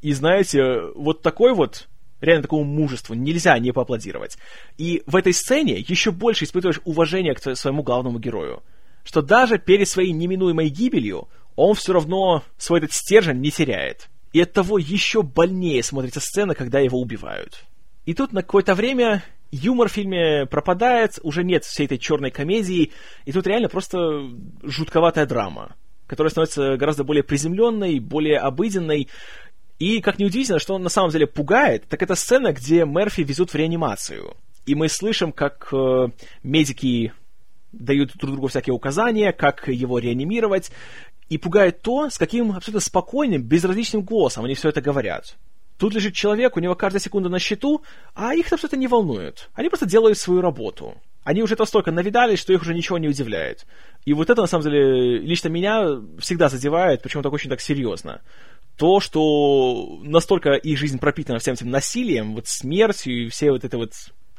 И 0.00 0.12
знаете, 0.12 0.80
вот 0.94 1.22
такой 1.22 1.54
вот 1.54 1.88
реально 2.20 2.42
такому 2.42 2.64
мужеству 2.64 3.14
нельзя 3.14 3.58
не 3.58 3.72
поаплодировать. 3.72 4.38
И 4.78 5.02
в 5.06 5.16
этой 5.16 5.32
сцене 5.32 5.78
еще 5.78 6.10
больше 6.10 6.44
испытываешь 6.44 6.80
уважение 6.84 7.34
к 7.34 7.56
своему 7.56 7.82
главному 7.82 8.18
герою. 8.18 8.62
Что 9.04 9.20
даже 9.20 9.58
перед 9.58 9.88
своей 9.88 10.12
неминуемой 10.12 10.70
гибелью 10.70 11.28
он 11.56 11.74
все 11.74 11.92
равно 11.92 12.42
свой 12.56 12.78
этот 12.78 12.92
стержень 12.92 13.40
не 13.40 13.50
теряет. 13.50 14.08
И 14.32 14.40
от 14.40 14.52
того 14.52 14.78
еще 14.78 15.22
больнее 15.22 15.82
смотрится 15.82 16.20
сцена, 16.20 16.54
когда 16.54 16.80
его 16.80 17.00
убивают. 17.00 17.64
И 18.06 18.14
тут 18.14 18.32
на 18.32 18.42
какое-то 18.42 18.74
время 18.74 19.22
юмор 19.54 19.88
в 19.88 19.92
фильме 19.92 20.46
пропадает, 20.46 21.18
уже 21.22 21.44
нет 21.44 21.64
всей 21.64 21.86
этой 21.86 21.98
черной 21.98 22.30
комедии, 22.30 22.92
и 23.24 23.32
тут 23.32 23.46
реально 23.46 23.68
просто 23.68 24.30
жутковатая 24.62 25.26
драма, 25.26 25.76
которая 26.06 26.30
становится 26.30 26.76
гораздо 26.76 27.04
более 27.04 27.22
приземленной, 27.22 28.00
более 28.00 28.38
обыденной, 28.38 29.08
и, 29.78 30.00
как 30.00 30.18
неудивительно, 30.18 30.58
что 30.58 30.74
он 30.74 30.82
на 30.82 30.88
самом 30.88 31.10
деле 31.10 31.26
пугает, 31.26 31.84
так 31.88 32.02
это 32.02 32.14
сцена, 32.14 32.52
где 32.52 32.84
Мерфи 32.84 33.22
везут 33.22 33.50
в 33.50 33.54
реанимацию. 33.56 34.36
И 34.66 34.74
мы 34.74 34.88
слышим, 34.88 35.32
как 35.32 35.68
э, 35.72 36.08
медики 36.42 37.12
дают 37.72 38.16
друг 38.16 38.32
другу 38.32 38.46
всякие 38.46 38.72
указания, 38.72 39.32
как 39.32 39.68
его 39.68 39.98
реанимировать. 39.98 40.70
И 41.28 41.38
пугает 41.38 41.82
то, 41.82 42.08
с 42.08 42.18
каким 42.18 42.52
абсолютно 42.52 42.80
спокойным, 42.80 43.42
безразличным 43.42 44.02
голосом 44.02 44.44
они 44.44 44.54
все 44.54 44.68
это 44.68 44.80
говорят. 44.80 45.36
Тут 45.78 45.94
лежит 45.94 46.14
человек, 46.14 46.56
у 46.56 46.60
него 46.60 46.74
каждая 46.74 47.00
секунда 47.00 47.28
на 47.28 47.38
счету, 47.38 47.82
а 48.14 48.34
их 48.34 48.48
там 48.48 48.58
что-то 48.58 48.76
не 48.76 48.86
волнует. 48.86 49.48
Они 49.54 49.68
просто 49.68 49.86
делают 49.86 50.18
свою 50.18 50.40
работу. 50.40 50.96
Они 51.24 51.42
уже 51.42 51.54
это 51.54 51.64
столько 51.64 51.90
навидались, 51.90 52.38
что 52.38 52.52
их 52.52 52.62
уже 52.62 52.74
ничего 52.74 52.98
не 52.98 53.08
удивляет. 53.08 53.66
И 54.04 54.12
вот 54.12 54.30
это, 54.30 54.42
на 54.42 54.46
самом 54.46 54.64
деле, 54.64 55.18
лично 55.18 55.48
меня 55.48 56.00
всегда 56.18 56.48
задевает, 56.48 57.02
причем 57.02 57.22
так 57.22 57.32
очень 57.32 57.50
так 57.50 57.60
серьезно 57.60 58.20
то, 58.76 59.00
что 59.00 60.00
настолько 60.02 60.54
их 60.54 60.78
жизнь 60.78 60.98
пропитана 60.98 61.38
всем 61.38 61.54
этим 61.54 61.70
насилием, 61.70 62.34
вот 62.34 62.48
смертью 62.48 63.26
и 63.26 63.28
всей 63.28 63.50
вот 63.50 63.64
этой 63.64 63.76
вот 63.76 63.92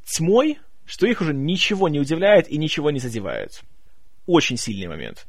тьмой, 0.03 0.59
что 0.86 1.07
их 1.07 1.21
уже 1.21 1.33
ничего 1.33 1.88
не 1.88 1.99
удивляет 1.99 2.49
и 2.49 2.57
ничего 2.57 2.91
не 2.91 2.99
задевает. 2.99 3.61
Очень 4.25 4.57
сильный 4.57 4.88
момент. 4.88 5.25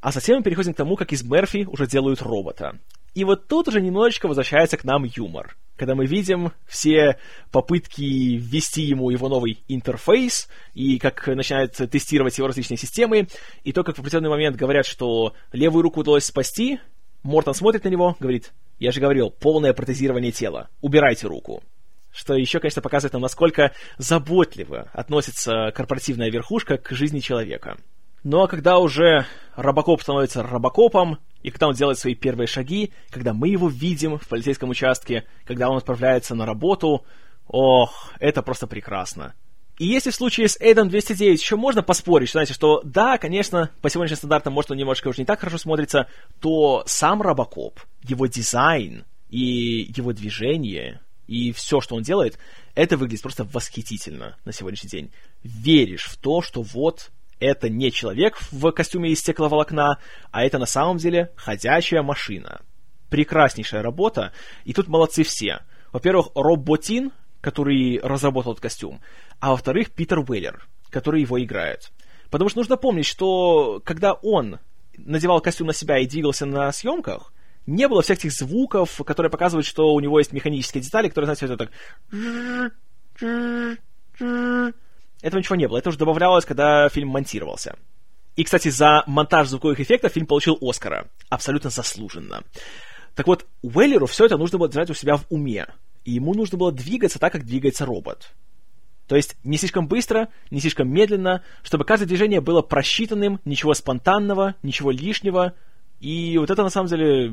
А 0.00 0.12
затем 0.12 0.38
мы 0.38 0.42
переходим 0.42 0.74
к 0.74 0.76
тому, 0.76 0.96
как 0.96 1.12
из 1.12 1.22
Мерфи 1.22 1.66
уже 1.70 1.86
делают 1.86 2.22
робота. 2.22 2.78
И 3.14 3.24
вот 3.24 3.46
тут 3.46 3.68
уже 3.68 3.80
немножечко 3.80 4.26
возвращается 4.26 4.76
к 4.76 4.84
нам 4.84 5.04
юмор. 5.04 5.56
Когда 5.76 5.94
мы 5.94 6.06
видим 6.06 6.52
все 6.66 7.18
попытки 7.50 8.36
ввести 8.36 8.82
ему 8.82 9.10
его 9.10 9.28
новый 9.28 9.62
интерфейс, 9.68 10.48
и 10.74 10.98
как 10.98 11.26
начинают 11.26 11.72
тестировать 11.72 12.38
его 12.38 12.46
различные 12.48 12.78
системы, 12.78 13.28
и 13.64 13.72
то, 13.72 13.84
как 13.84 13.96
в 13.96 14.00
определенный 14.00 14.30
момент 14.30 14.56
говорят, 14.56 14.86
что 14.86 15.34
левую 15.52 15.82
руку 15.82 16.00
удалось 16.00 16.24
спасти, 16.24 16.78
Мортон 17.22 17.54
смотрит 17.54 17.84
на 17.84 17.88
него, 17.88 18.16
говорит, 18.18 18.52
я 18.78 18.92
же 18.92 19.00
говорил, 19.00 19.30
полное 19.30 19.72
протезирование 19.72 20.32
тела, 20.32 20.68
убирайте 20.80 21.26
руку. 21.26 21.62
Что 22.12 22.34
еще, 22.34 22.60
конечно, 22.60 22.82
показывает 22.82 23.14
нам, 23.14 23.22
насколько 23.22 23.72
заботливо 23.96 24.90
относится 24.92 25.72
корпоративная 25.74 26.30
верхушка 26.30 26.76
к 26.76 26.90
жизни 26.90 27.20
человека. 27.20 27.78
Ну 28.24 28.42
а 28.42 28.48
когда 28.48 28.78
уже 28.78 29.26
Робокоп 29.56 30.02
становится 30.02 30.42
Робокопом, 30.42 31.18
и 31.42 31.50
когда 31.50 31.68
он 31.68 31.74
делает 31.74 31.98
свои 31.98 32.14
первые 32.14 32.46
шаги, 32.46 32.92
когда 33.10 33.34
мы 33.34 33.48
его 33.48 33.68
видим 33.68 34.18
в 34.18 34.28
полицейском 34.28 34.70
участке, 34.70 35.24
когда 35.44 35.68
он 35.68 35.78
отправляется 35.78 36.34
на 36.34 36.46
работу, 36.46 37.04
ох, 37.48 38.12
это 38.20 38.42
просто 38.42 38.66
прекрасно. 38.68 39.34
И 39.78 39.86
если 39.86 40.10
в 40.10 40.14
случае 40.14 40.48
с 40.48 40.56
Эйдом 40.60 40.88
209 40.88 41.40
еще 41.40 41.56
можно 41.56 41.82
поспорить, 41.82 42.28
что, 42.28 42.36
знаете, 42.36 42.54
что 42.54 42.80
да, 42.84 43.18
конечно, 43.18 43.70
по 43.80 43.90
сегодняшним 43.90 44.18
стандартам, 44.18 44.52
может, 44.52 44.70
он 44.70 44.76
немножко 44.76 45.08
уже 45.08 45.22
не 45.22 45.24
так 45.24 45.40
хорошо 45.40 45.58
смотрится, 45.58 46.08
то 46.40 46.84
сам 46.86 47.22
Робокоп, 47.22 47.80
его 48.04 48.26
дизайн 48.26 49.04
и 49.30 49.90
его 49.96 50.12
движение, 50.12 51.00
и 51.26 51.50
все, 51.50 51.80
что 51.80 51.96
он 51.96 52.02
делает, 52.02 52.38
это 52.76 52.96
выглядит 52.96 53.22
просто 53.22 53.44
восхитительно 53.44 54.36
на 54.44 54.52
сегодняшний 54.52 54.90
день. 54.90 55.10
Веришь 55.42 56.04
в 56.04 56.16
то, 56.18 56.42
что 56.42 56.62
вот 56.62 57.10
это 57.42 57.68
не 57.68 57.90
человек 57.90 58.38
в 58.50 58.70
костюме 58.70 59.10
из 59.10 59.20
стекловолокна, 59.20 59.98
а 60.30 60.44
это 60.44 60.58
на 60.58 60.66
самом 60.66 60.98
деле 60.98 61.30
ходячая 61.36 62.02
машина. 62.02 62.60
Прекраснейшая 63.10 63.82
работа, 63.82 64.32
и 64.64 64.72
тут 64.72 64.88
молодцы 64.88 65.24
все. 65.24 65.60
Во-первых, 65.92 66.28
Роб 66.34 66.60
Ботин, 66.60 67.12
который 67.40 68.00
разработал 68.00 68.52
этот 68.52 68.62
костюм, 68.62 69.00
а 69.40 69.50
во-вторых, 69.50 69.90
Питер 69.90 70.20
Уэллер, 70.20 70.66
который 70.88 71.20
его 71.20 71.42
играет. 71.42 71.90
Потому 72.30 72.48
что 72.48 72.60
нужно 72.60 72.76
помнить, 72.76 73.06
что 73.06 73.82
когда 73.84 74.14
он 74.14 74.58
надевал 74.96 75.40
костюм 75.40 75.66
на 75.66 75.74
себя 75.74 75.98
и 75.98 76.06
двигался 76.06 76.46
на 76.46 76.70
съемках, 76.72 77.32
не 77.66 77.88
было 77.88 78.02
всех 78.02 78.18
этих 78.18 78.32
звуков, 78.32 79.00
которые 79.04 79.30
показывают, 79.30 79.66
что 79.66 79.92
у 79.92 80.00
него 80.00 80.18
есть 80.18 80.32
механические 80.32 80.82
детали, 80.82 81.08
которые, 81.08 81.34
знаете, 81.34 81.46
это 81.46 81.66
так... 81.66 81.70
Этого 85.22 85.38
ничего 85.38 85.56
не 85.56 85.68
было. 85.68 85.78
Это 85.78 85.88
уже 85.88 85.98
добавлялось, 85.98 86.44
когда 86.44 86.88
фильм 86.88 87.08
монтировался. 87.08 87.76
И, 88.36 88.44
кстати, 88.44 88.68
за 88.68 89.04
монтаж 89.06 89.48
звуковых 89.48 89.80
эффектов 89.80 90.12
фильм 90.12 90.26
получил 90.26 90.58
Оскара. 90.60 91.08
Абсолютно 91.28 91.70
заслуженно. 91.70 92.42
Так 93.14 93.26
вот, 93.26 93.46
Уэллеру 93.62 94.06
все 94.06 94.26
это 94.26 94.36
нужно 94.36 94.58
было 94.58 94.68
держать 94.68 94.90
у 94.90 94.94
себя 94.94 95.16
в 95.16 95.24
уме. 95.30 95.66
И 96.04 96.12
ему 96.12 96.34
нужно 96.34 96.58
было 96.58 96.72
двигаться 96.72 97.18
так, 97.18 97.32
как 97.32 97.44
двигается 97.44 97.86
робот. 97.86 98.32
То 99.06 99.16
есть 99.16 99.36
не 99.44 99.58
слишком 99.58 99.86
быстро, 99.86 100.28
не 100.50 100.60
слишком 100.60 100.88
медленно, 100.88 101.42
чтобы 101.62 101.84
каждое 101.84 102.06
движение 102.06 102.40
было 102.40 102.62
просчитанным, 102.62 103.40
ничего 103.44 103.74
спонтанного, 103.74 104.54
ничего 104.62 104.90
лишнего. 104.90 105.54
И 106.00 106.38
вот 106.38 106.50
это 106.50 106.62
на 106.62 106.70
самом 106.70 106.88
деле 106.88 107.32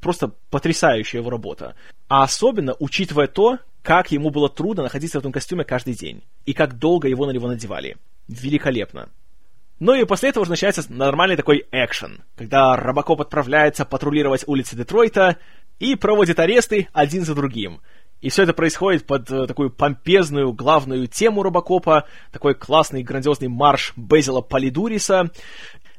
просто 0.00 0.32
потрясающая 0.50 1.20
его 1.20 1.30
работа. 1.30 1.76
А 2.08 2.24
особенно 2.24 2.74
учитывая 2.80 3.28
то, 3.28 3.58
как 3.82 4.12
ему 4.12 4.30
было 4.30 4.48
трудно 4.48 4.82
находиться 4.82 5.18
в 5.18 5.20
этом 5.20 5.32
костюме 5.32 5.64
каждый 5.64 5.94
день. 5.94 6.22
И 6.46 6.52
как 6.52 6.78
долго 6.78 7.08
его 7.08 7.26
на 7.26 7.30
него 7.30 7.48
надевали. 7.48 7.96
Великолепно. 8.28 9.08
Ну 9.78 9.94
и 9.94 10.04
после 10.04 10.28
этого 10.28 10.42
уже 10.42 10.50
начинается 10.50 10.84
нормальный 10.92 11.36
такой 11.36 11.64
экшен, 11.72 12.22
когда 12.36 12.76
Робокоп 12.76 13.22
отправляется 13.22 13.86
патрулировать 13.86 14.44
улицы 14.46 14.76
Детройта 14.76 15.38
и 15.78 15.94
проводит 15.94 16.38
аресты 16.38 16.88
один 16.92 17.24
за 17.24 17.34
другим. 17.34 17.80
И 18.20 18.28
все 18.28 18.42
это 18.42 18.52
происходит 18.52 19.06
под 19.06 19.30
э, 19.30 19.46
такую 19.46 19.70
помпезную 19.70 20.52
главную 20.52 21.06
тему 21.06 21.42
Робокопа, 21.42 22.06
такой 22.30 22.54
классный 22.54 23.02
грандиозный 23.02 23.48
марш 23.48 23.94
Безила 23.96 24.42
Полидуриса. 24.42 25.30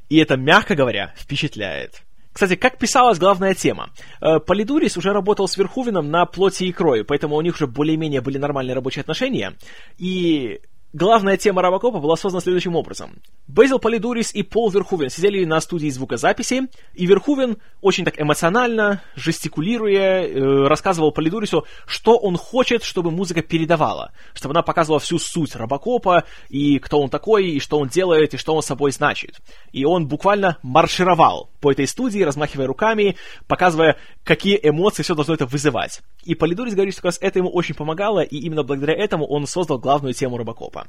И 0.10 0.18
это, 0.18 0.38
мягко 0.38 0.76
говоря, 0.76 1.16
впечатляет. 1.18 2.04
Кстати, 2.34 2.56
как 2.56 2.78
писалась 2.78 3.20
главная 3.20 3.54
тема? 3.54 3.90
Э, 4.22 4.40
Полидурис 4.40 4.98
уже 4.98 5.12
работал 5.12 5.48
с 5.48 5.58
Верхувином 5.58 6.10
на 6.10 6.26
плоти 6.26 6.64
и 6.66 6.72
крови, 6.72 7.02
поэтому 7.02 7.36
у 7.36 7.42
них 7.42 7.56
уже 7.56 7.68
более-менее 7.68 8.22
были 8.22 8.38
нормальные 8.38 8.76
рабочие 8.76 9.02
отношения. 9.02 9.56
И 9.98 10.62
Главная 10.94 11.38
тема 11.38 11.62
Робокопа 11.62 12.00
была 12.00 12.18
создана 12.18 12.42
следующим 12.42 12.76
образом. 12.76 13.22
Безил 13.48 13.80
Полидурис 13.80 14.36
и 14.36 14.44
Пол 14.44 14.70
Верхувен 14.70 15.10
сидели 15.10 15.46
на 15.46 15.62
студии 15.62 15.88
звукозаписи, 15.90 16.68
и 16.94 17.06
Верхувен 17.06 17.60
очень 17.80 18.04
так 18.04 18.20
эмоционально, 18.20 19.02
жестикулируя, 19.16 20.28
э, 20.28 20.68
рассказывал 20.68 21.14
Полидурису, 21.14 21.66
что 21.86 22.18
он 22.18 22.36
хочет, 22.36 22.84
чтобы 22.84 23.10
музыка 23.10 23.42
передавала, 23.42 24.12
чтобы 24.34 24.52
она 24.52 24.64
показывала 24.64 25.00
всю 25.00 25.18
суть 25.18 25.56
Робокопа, 25.56 26.26
и 26.50 26.78
кто 26.80 27.00
он 27.00 27.10
такой, 27.10 27.52
и 27.52 27.60
что 27.62 27.80
он 27.80 27.88
делает, 27.88 28.34
и 28.34 28.38
что 28.38 28.54
он 28.54 28.62
собой 28.62 28.92
значит. 28.92 29.40
И 29.72 29.86
он 29.86 30.08
буквально 30.08 30.58
маршировал 30.62 31.50
по 31.62 31.72
этой 31.72 31.88
студии, 31.88 32.20
размахивая 32.20 32.68
руками, 32.68 33.16
показывая, 33.48 33.98
какие 34.26 34.60
эмоции 34.62 35.04
все 35.04 35.16
должно 35.16 35.36
это 35.36 35.46
вызывать. 35.46 36.02
И 36.26 36.36
Полидурис 36.36 36.74
говорит, 36.74 36.94
что 36.94 37.04
как 37.04 37.12
раз 37.12 37.18
это 37.22 37.40
ему 37.40 37.50
очень 37.50 37.76
помогало, 37.76 38.20
и 38.20 38.38
именно 38.38 38.64
благодаря 38.64 39.02
этому 39.02 39.26
он 39.26 39.48
создал 39.48 39.80
главную 39.80 40.14
тему 40.14 40.38
Робокопа. 40.38 40.81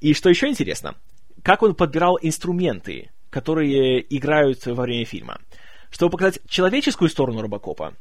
И 0.00 0.14
что 0.14 0.28
еще 0.28 0.48
интересно, 0.48 0.94
как 1.42 1.62
он 1.62 1.74
подбирал 1.74 2.18
инструменты, 2.20 3.10
которые 3.30 4.04
играют 4.16 4.66
во 4.66 4.82
время 4.82 5.04
фильма. 5.04 5.40
Чтобы 5.90 6.12
показать 6.12 6.40
человеческую 6.48 7.08
сторону 7.08 7.42
Робокопа, 7.42 7.94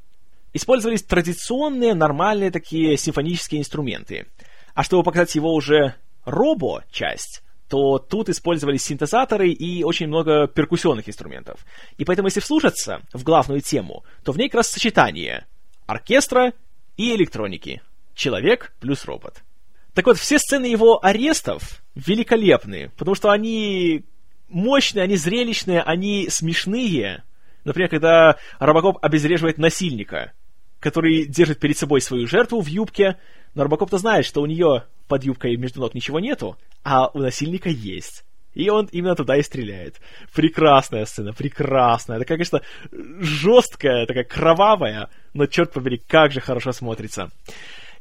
использовались 0.54 1.04
традиционные, 1.04 1.94
нормальные 1.94 2.52
такие 2.52 2.98
симфонические 2.98 3.62
инструменты. 3.62 4.28
А 4.74 4.84
чтобы 4.84 5.04
показать 5.04 5.36
его 5.36 5.54
уже 5.54 5.96
робо-часть, 6.26 7.44
то 7.68 7.98
тут 8.00 8.30
использовались 8.30 8.84
синтезаторы 8.84 9.50
и 9.50 9.84
очень 9.84 10.08
много 10.08 10.48
перкуссионных 10.48 11.08
инструментов. 11.10 11.66
И 11.98 12.06
поэтому, 12.06 12.28
если 12.28 12.40
вслушаться 12.40 13.02
в 13.14 13.24
главную 13.24 13.62
тему, 13.62 14.04
то 14.24 14.32
в 14.32 14.38
ней 14.38 14.50
как 14.50 14.60
раз 14.60 14.70
сочетание 14.70 15.46
оркестра 15.86 16.54
и 16.98 17.16
электроники. 17.16 17.82
Человек 18.14 18.74
плюс 18.80 19.06
робот. 19.06 19.44
Так 19.96 20.06
вот, 20.06 20.18
все 20.18 20.38
сцены 20.38 20.66
его 20.66 21.04
арестов 21.04 21.82
великолепны, 21.96 22.92
потому 22.98 23.16
что 23.16 23.32
они 23.32 24.04
мощные, 24.50 25.04
они 25.04 25.16
зрелищные, 25.16 25.82
они 25.82 26.28
смешные. 26.30 27.24
Например, 27.64 27.90
когда 27.90 28.38
Робокоп 28.60 29.00
обезвреживает 29.02 29.58
насильника, 29.58 30.34
который 30.82 31.26
держит 31.26 31.60
перед 31.60 31.78
собой 31.78 32.02
свою 32.02 32.28
жертву 32.28 32.60
в 32.60 32.68
юбке, 32.68 33.18
но 33.56 33.64
Робокоп-то 33.64 33.98
знает, 33.98 34.26
что 34.26 34.42
у 34.42 34.46
нее 34.46 34.84
под 35.08 35.24
юбкой 35.24 35.56
между 35.56 35.80
ног 35.80 35.94
ничего 35.94 36.20
нету, 36.20 36.58
а 36.84 37.08
у 37.08 37.20
насильника 37.20 37.70
есть. 37.70 38.26
И 38.54 38.70
он 38.70 38.90
именно 38.92 39.16
туда 39.16 39.38
и 39.38 39.44
стреляет. 39.44 40.02
Прекрасная 40.34 41.06
сцена, 41.06 41.34
прекрасная. 41.34 42.20
Такая, 42.20 42.38
конечно, 42.38 42.62
жесткая, 42.92 44.06
такая 44.06 44.26
кровавая, 44.26 45.10
но, 45.34 45.46
черт 45.46 45.72
побери, 45.72 46.02
как 46.06 46.32
же 46.34 46.42
хорошо 46.42 46.74
смотрится. 46.74 47.32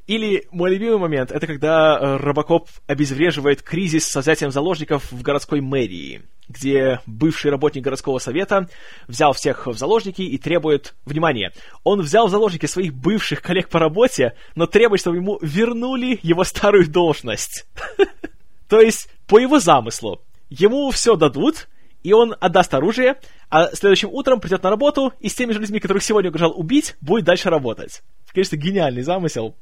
Или 0.06 0.46
мой 0.50 0.70
любимый 0.70 0.98
момент, 0.98 1.32
это 1.32 1.46
когда 1.46 1.98
э, 1.98 2.16
Робокоп 2.18 2.68
обезвреживает 2.86 3.62
кризис 3.62 4.06
с 4.06 4.20
взятием 4.20 4.50
заложников 4.50 5.10
в 5.10 5.22
городской 5.22 5.62
мэрии, 5.62 6.22
где 6.46 7.00
бывший 7.06 7.50
работник 7.50 7.84
городского 7.84 8.18
совета 8.18 8.68
взял 9.08 9.32
всех 9.32 9.66
в 9.66 9.78
заложники 9.78 10.20
и 10.20 10.36
требует... 10.36 10.94
Внимание! 11.06 11.52
Он 11.84 12.02
взял 12.02 12.26
в 12.26 12.30
заложники 12.30 12.66
своих 12.66 12.92
бывших 12.92 13.40
коллег 13.40 13.70
по 13.70 13.78
работе, 13.78 14.34
но 14.54 14.66
требует, 14.66 15.00
чтобы 15.00 15.16
ему 15.16 15.38
вернули 15.40 16.18
его 16.22 16.44
старую 16.44 16.86
должность. 16.86 17.66
То 18.68 18.80
есть, 18.80 19.08
по 19.26 19.38
его 19.38 19.58
замыслу, 19.58 20.20
ему 20.50 20.90
все 20.90 21.16
дадут, 21.16 21.68
и 22.02 22.12
он 22.12 22.34
отдаст 22.40 22.74
оружие, 22.74 23.16
а 23.48 23.74
следующим 23.74 24.10
утром 24.10 24.38
придет 24.38 24.62
на 24.62 24.70
работу 24.70 25.14
и 25.20 25.30
с 25.30 25.34
теми 25.34 25.52
же 25.52 25.60
людьми, 25.60 25.80
которых 25.80 26.02
сегодня 26.02 26.28
угрожал 26.28 26.52
убить, 26.58 26.94
будет 27.00 27.24
дальше 27.24 27.48
работать. 27.48 28.02
Конечно, 28.34 28.56
гениальный 28.56 29.02
замысел. 29.02 29.54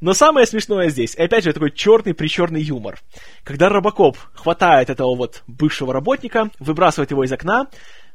Но 0.00 0.14
самое 0.14 0.46
смешное 0.46 0.90
здесь, 0.90 1.14
и 1.14 1.22
опять 1.22 1.44
же, 1.44 1.52
такой 1.52 1.72
черный-причерный 1.72 2.62
юмор. 2.62 3.00
Когда 3.42 3.68
Робокоп 3.68 4.16
хватает 4.34 4.90
этого 4.90 5.16
вот 5.16 5.42
бывшего 5.46 5.92
работника, 5.92 6.50
выбрасывает 6.58 7.10
его 7.10 7.24
из 7.24 7.32
окна, 7.32 7.68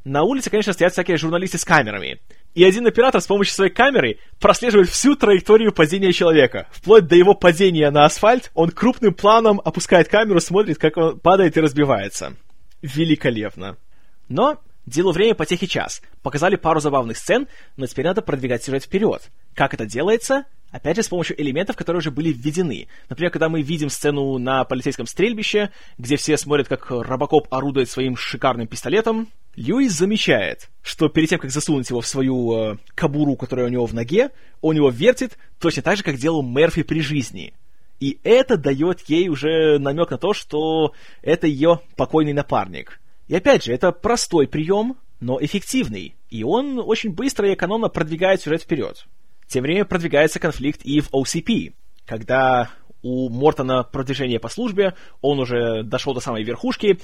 на 0.05 0.23
улице, 0.23 0.49
конечно, 0.49 0.71
стоят 0.71 0.93
всякие 0.93 1.17
журналисты 1.17 1.57
с 1.57 1.65
камерами. 1.65 2.21
И 2.55 2.63
один 2.63 2.87
оператор 2.87 3.19
с 3.19 3.27
помощью 3.27 3.53
своей 3.53 3.71
камеры 3.71 4.19
прослеживает 4.39 4.89
всю 4.89 5.15
траекторию 5.15 5.73
падения 5.73 6.13
человека. 6.13 6.67
Вплоть 6.71 7.07
до 7.07 7.15
его 7.15 7.33
падения 7.33 7.91
на 7.91 8.05
асфальт, 8.05 8.51
он 8.53 8.71
крупным 8.71 9.13
планом 9.13 9.61
опускает 9.63 10.07
камеру, 10.07 10.39
смотрит, 10.39 10.77
как 10.77 10.95
он 10.95 11.19
падает 11.19 11.57
и 11.57 11.61
разбивается. 11.61 12.35
Великолепно. 12.81 13.77
Но 14.29 14.59
Делу 14.89 15.11
время 15.11 15.35
потехи 15.35 15.67
час. 15.67 16.01
Показали 16.23 16.55
пару 16.55 16.79
забавных 16.79 17.15
сцен, 17.15 17.47
но 17.77 17.85
теперь 17.85 18.05
надо 18.05 18.23
продвигать 18.23 18.63
сюжет 18.63 18.83
вперед. 18.83 19.29
Как 19.59 19.73
это 19.73 19.85
делается? 19.85 20.45
Опять 20.71 20.95
же, 20.95 21.03
с 21.03 21.09
помощью 21.09 21.37
элементов, 21.41 21.75
которые 21.75 21.97
уже 21.97 22.11
были 22.11 22.31
введены. 22.31 22.87
Например, 23.09 23.29
когда 23.29 23.49
мы 23.49 23.61
видим 23.61 23.89
сцену 23.89 24.37
на 24.37 24.63
полицейском 24.63 25.05
стрельбище, 25.05 25.71
где 25.97 26.15
все 26.15 26.37
смотрят, 26.37 26.69
как 26.69 26.89
Робокоп 26.89 27.53
орудует 27.53 27.89
своим 27.89 28.15
шикарным 28.15 28.67
пистолетом, 28.67 29.27
Льюис 29.57 29.91
замечает, 29.91 30.69
что 30.81 31.09
перед 31.09 31.27
тем, 31.27 31.39
как 31.39 31.51
засунуть 31.51 31.89
его 31.89 31.99
в 31.99 32.07
свою 32.07 32.53
э, 32.55 32.77
кобуру, 32.95 33.35
которая 33.35 33.65
у 33.65 33.69
него 33.69 33.85
в 33.85 33.93
ноге, 33.93 34.29
он 34.61 34.77
его 34.77 34.89
вертит 34.91 35.37
точно 35.59 35.81
так 35.81 35.97
же, 35.97 36.03
как 36.03 36.15
делал 36.15 36.41
Мерфи 36.41 36.83
при 36.83 37.01
жизни. 37.01 37.53
И 37.99 38.17
это 38.23 38.55
дает 38.55 39.01
ей 39.09 39.27
уже 39.27 39.77
намек 39.77 40.09
на 40.09 40.17
то, 40.17 40.33
что 40.33 40.93
это 41.21 41.47
ее 41.47 41.81
покойный 41.97 42.31
напарник. 42.31 43.01
И 43.27 43.35
опять 43.35 43.65
же, 43.65 43.73
это 43.73 43.91
простой 43.91 44.47
прием, 44.47 44.95
но 45.19 45.37
эффективный, 45.41 46.15
и 46.29 46.45
он 46.45 46.79
очень 46.79 47.11
быстро 47.11 47.49
и 47.49 47.55
экономно 47.55 47.89
продвигает 47.89 48.41
сюжет 48.41 48.61
вперед. 48.61 49.05
Тем 49.49 49.63
временем 49.63 49.85
продвигается 49.85 50.39
конфликт 50.39 50.81
и 50.83 51.01
в 51.01 51.11
OCP, 51.11 51.73
когда 52.05 52.69
у 53.01 53.29
Мортона 53.29 53.83
продвижение 53.83 54.39
по 54.39 54.47
службе, 54.47 54.93
он 55.21 55.39
уже 55.39 55.83
дошел 55.83 56.13
до 56.13 56.21
самой 56.21 56.43
верхушки, 56.43 56.99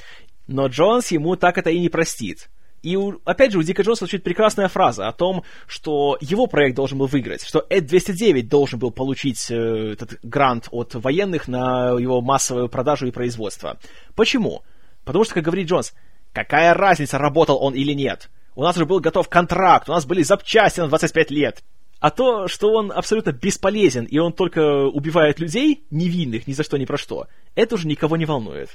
но 0.48 0.68
Джонс 0.68 1.12
ему 1.12 1.36
так 1.36 1.58
это 1.58 1.70
и 1.70 1.80
не 1.80 1.90
простит. 1.90 2.50
И 2.84 2.96
у, 2.96 3.20
опять 3.26 3.52
же, 3.52 3.58
у 3.58 3.64
Дика 3.64 3.82
Джонса 3.82 4.06
звучит 4.06 4.24
прекрасная 4.24 4.68
фраза 4.68 5.08
о 5.08 5.12
том, 5.12 5.44
что 5.66 6.18
его 6.22 6.46
проект 6.46 6.76
должен 6.76 7.00
был 7.00 7.08
выиграть, 7.08 7.44
что 7.44 7.66
Эд-209 7.70 8.44
должен 8.44 8.78
был 8.78 8.92
получить 8.92 9.50
э, 9.50 9.56
этот 9.94 10.20
грант 10.22 10.68
от 10.72 10.94
военных 10.94 11.48
на 11.48 11.98
его 11.98 12.22
массовую 12.22 12.70
продажу 12.70 13.08
и 13.08 13.12
производство. 13.12 13.80
Почему? 14.16 14.62
Потому 15.04 15.26
что, 15.26 15.34
как 15.34 15.46
говорит 15.46 15.68
Джонс, 15.68 15.94
Какая 16.36 16.74
разница, 16.74 17.18
работал 17.18 17.64
он 17.64 17.74
или 17.76 17.94
нет? 17.94 18.30
У 18.56 18.62
нас 18.62 18.76
уже 18.76 18.86
был 18.86 19.00
готов 19.00 19.30
контракт, 19.30 19.88
у 19.88 19.94
нас 19.94 20.06
были 20.06 20.22
запчасти 20.22 20.82
на 20.82 20.90
25 20.90 21.32
лет. 21.32 21.64
А 22.00 22.12
то, 22.12 22.48
что 22.48 22.72
он 22.74 22.92
абсолютно 22.92 23.32
бесполезен, 23.32 24.06
и 24.06 24.18
он 24.18 24.34
только 24.34 24.86
убивает 24.86 25.40
людей, 25.40 25.86
невинных, 25.90 26.46
ни 26.48 26.54
за 26.54 26.64
что, 26.64 26.78
ни 26.78 26.86
про 26.86 26.98
что, 26.98 27.28
это 27.56 27.76
уже 27.76 27.88
никого 27.88 28.18
не 28.18 28.26
волнует. 28.26 28.70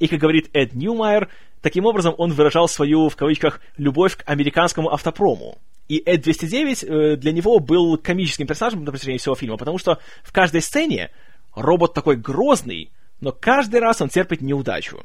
И, 0.00 0.08
как 0.08 0.18
говорит 0.18 0.50
Эд 0.52 0.74
Ньюмайер, 0.74 1.30
таким 1.62 1.86
образом 1.86 2.14
он 2.18 2.32
выражал 2.32 2.68
свою, 2.68 3.08
в 3.08 3.16
кавычках, 3.16 3.60
любовь 3.76 4.16
к 4.16 4.28
американскому 4.28 4.92
автопрому. 4.92 5.58
И 5.88 6.02
Эд-209 6.04 6.86
э, 6.86 7.16
для 7.16 7.32
него 7.32 7.58
был 7.58 7.98
комическим 7.98 8.46
персонажем 8.46 8.84
на 8.84 8.90
протяжении 8.90 9.18
всего 9.18 9.34
фильма, 9.34 9.56
потому 9.56 9.78
что 9.78 9.98
в 10.22 10.32
каждой 10.32 10.62
сцене 10.62 11.10
робот 11.54 11.94
такой 11.94 12.16
грозный, 12.16 12.90
но 13.20 13.32
каждый 13.32 13.80
раз 13.80 14.00
он 14.00 14.08
терпит 14.08 14.40
неудачу. 14.40 15.04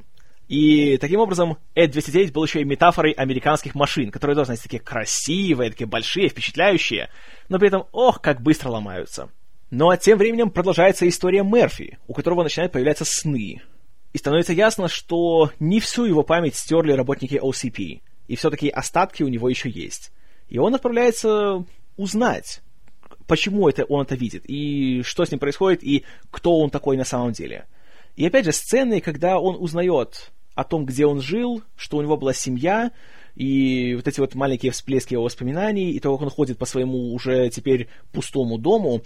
И 0.49 0.97
таким 0.97 1.19
образом 1.19 1.59
Эд-209 1.75 2.31
был 2.31 2.43
еще 2.43 2.61
и 2.61 2.65
метафорой 2.65 3.11
американских 3.11 3.75
машин, 3.75 4.09
которые 4.09 4.35
должны 4.35 4.55
быть 4.55 4.63
такие 4.63 4.81
красивые, 4.81 5.69
такие 5.69 5.85
большие, 5.85 6.27
впечатляющие, 6.27 7.09
но 7.49 7.59
при 7.59 7.67
этом, 7.67 7.85
ох, 7.91 8.19
как 8.19 8.41
быстро 8.41 8.69
ломаются. 8.69 9.29
Ну 9.69 9.91
а 9.91 9.97
тем 9.97 10.17
временем 10.17 10.49
продолжается 10.49 11.07
история 11.07 11.43
Мерфи, 11.43 11.99
у 12.07 12.15
которого 12.15 12.41
начинают 12.41 12.71
появляться 12.71 13.05
сны. 13.05 13.61
И 14.11 14.17
становится 14.17 14.53
ясно, 14.53 14.87
что 14.87 15.51
не 15.59 15.79
всю 15.79 16.05
его 16.05 16.23
память 16.23 16.55
стерли 16.55 16.93
работники 16.93 17.35
OCP, 17.35 18.01
и 18.27 18.35
все-таки 18.35 18.69
остатки 18.69 19.21
у 19.21 19.27
него 19.27 19.49
еще 19.49 19.69
есть. 19.69 20.11
И 20.47 20.57
он 20.57 20.73
отправляется 20.73 21.63
узнать, 21.95 22.61
почему 23.27 23.69
это 23.69 23.83
он 23.83 24.01
это 24.01 24.15
видит, 24.15 24.45
и 24.47 25.03
что 25.03 25.25
с 25.25 25.29
ним 25.29 25.39
происходит, 25.39 25.83
и 25.83 26.05
кто 26.31 26.57
он 26.57 26.71
такой 26.71 26.97
на 26.97 27.05
самом 27.05 27.33
деле. 27.33 27.67
И 28.15 28.25
опять 28.25 28.45
же, 28.45 28.51
сцены, 28.51 28.99
когда 28.99 29.37
он 29.37 29.55
узнает 29.61 30.31
о 30.59 30.65
том, 30.65 30.85
где 30.85 31.05
он 31.05 31.21
жил, 31.21 31.63
что 31.77 31.97
у 31.97 32.01
него 32.01 32.17
была 32.17 32.33
семья, 32.33 32.91
и 33.35 33.93
вот 33.95 34.07
эти 34.09 34.19
вот 34.19 34.35
маленькие 34.35 34.73
всплески 34.73 35.13
его 35.13 35.23
воспоминаний, 35.23 35.91
и 35.91 35.99
то, 36.01 36.11
как 36.11 36.23
он 36.23 36.29
ходит 36.29 36.57
по 36.57 36.65
своему 36.65 37.13
уже 37.13 37.49
теперь 37.49 37.87
пустому 38.11 38.57
дому, 38.57 39.01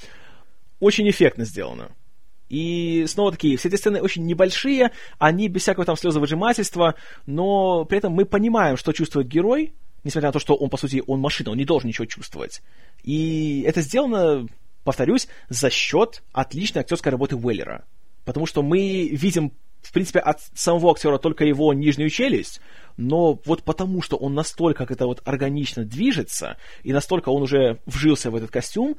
очень 0.79 1.07
эффектно 1.07 1.45
сделано. 1.45 1.91
И 2.49 3.05
снова 3.07 3.31
такие, 3.31 3.57
все 3.57 3.67
эти 3.67 3.75
сцены 3.75 4.01
очень 4.01 4.25
небольшие, 4.25 4.91
они 5.19 5.47
без 5.47 5.61
всякого 5.61 5.85
там 5.85 5.95
слезовыжимательства, 5.95 6.95
но 7.27 7.85
при 7.85 7.99
этом 7.99 8.13
мы 8.13 8.25
понимаем, 8.25 8.75
что 8.75 8.91
чувствует 8.91 9.27
герой, 9.27 9.73
несмотря 10.03 10.29
на 10.29 10.33
то, 10.33 10.39
что 10.39 10.55
он, 10.55 10.71
по 10.71 10.77
сути, 10.77 11.03
он 11.05 11.19
машина, 11.19 11.51
он 11.51 11.57
не 11.57 11.65
должен 11.65 11.87
ничего 11.87 12.05
чувствовать. 12.05 12.63
И 13.03 13.63
это 13.67 13.81
сделано, 13.81 14.47
повторюсь, 14.83 15.27
за 15.49 15.69
счет 15.69 16.23
отличной 16.31 16.81
актерской 16.81 17.11
работы 17.11 17.35
Уэллера. 17.35 17.85
Потому 18.25 18.47
что 18.47 18.63
мы 18.63 19.09
видим 19.09 19.51
в 19.83 19.91
принципе, 19.91 20.19
от 20.19 20.39
самого 20.53 20.91
актера 20.91 21.17
только 21.17 21.45
его 21.45 21.73
нижнюю 21.73 22.09
челюсть, 22.09 22.61
но 22.97 23.39
вот 23.45 23.63
потому, 23.63 24.01
что 24.01 24.17
он 24.17 24.33
настолько 24.33 24.79
как 24.79 24.91
это 24.91 25.05
вот 25.05 25.21
органично 25.25 25.83
движется, 25.83 26.57
и 26.83 26.93
настолько 26.93 27.29
он 27.29 27.43
уже 27.43 27.79
вжился 27.85 28.31
в 28.31 28.35
этот 28.35 28.51
костюм, 28.51 28.95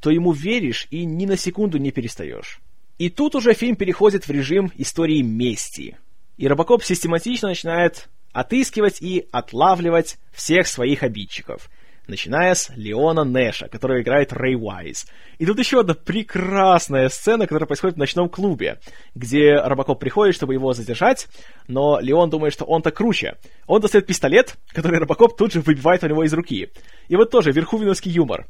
то 0.00 0.10
ему 0.10 0.32
веришь 0.32 0.86
и 0.90 1.04
ни 1.04 1.26
на 1.26 1.36
секунду 1.36 1.78
не 1.78 1.90
перестаешь. 1.90 2.60
И 2.98 3.10
тут 3.10 3.34
уже 3.34 3.54
фильм 3.54 3.76
переходит 3.76 4.26
в 4.26 4.30
режим 4.30 4.72
истории 4.76 5.22
мести. 5.22 5.96
И 6.36 6.46
Робокоп 6.46 6.84
систематично 6.84 7.48
начинает 7.48 8.08
отыскивать 8.32 9.00
и 9.00 9.26
отлавливать 9.32 10.18
всех 10.32 10.66
своих 10.66 11.02
обидчиков 11.02 11.70
начиная 12.08 12.54
с 12.54 12.70
Леона 12.74 13.24
Нэша, 13.24 13.68
который 13.68 14.02
играет 14.02 14.32
Рэй 14.32 14.56
Уайз. 14.56 15.06
И 15.38 15.46
тут 15.46 15.58
еще 15.58 15.80
одна 15.80 15.94
прекрасная 15.94 17.08
сцена, 17.08 17.46
которая 17.46 17.66
происходит 17.66 17.96
в 17.96 17.98
ночном 17.98 18.28
клубе, 18.28 18.80
где 19.14 19.54
Робокоп 19.56 20.00
приходит, 20.00 20.34
чтобы 20.34 20.54
его 20.54 20.72
задержать, 20.72 21.28
но 21.68 22.00
Леон 22.00 22.30
думает, 22.30 22.52
что 22.52 22.64
он-то 22.64 22.90
круче. 22.90 23.36
Он 23.66 23.80
достает 23.80 24.06
пистолет, 24.06 24.56
который 24.72 24.98
Робокоп 24.98 25.36
тут 25.36 25.52
же 25.52 25.60
выбивает 25.60 26.02
у 26.02 26.08
него 26.08 26.24
из 26.24 26.32
руки. 26.32 26.70
И 27.08 27.16
вот 27.16 27.30
тоже 27.30 27.52
верховиновский 27.52 28.10
юмор. 28.10 28.46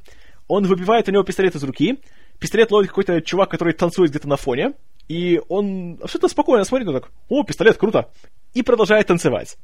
Он 0.47 0.65
выбивает 0.65 1.09
у 1.09 1.13
него 1.13 1.25
пистолет 1.25 1.55
из 1.55 1.63
руки, 1.63 1.99
пистолет 2.39 2.71
ловит 2.71 2.89
какой-то 2.89 3.21
чувак, 3.21 3.51
который 3.51 3.75
танцует 3.75 4.11
где-то 4.11 4.29
на 4.29 4.37
фоне, 4.37 4.73
и 5.09 5.41
он 5.49 5.99
абсолютно 6.03 6.29
спокойно 6.29 6.65
смотрит, 6.65 6.89
он 6.89 6.95
так, 6.95 7.11
о, 7.29 7.43
пистолет, 7.43 7.77
круто, 7.77 8.11
и 8.55 8.63
продолжает 8.63 9.07
танцевать. 9.07 9.59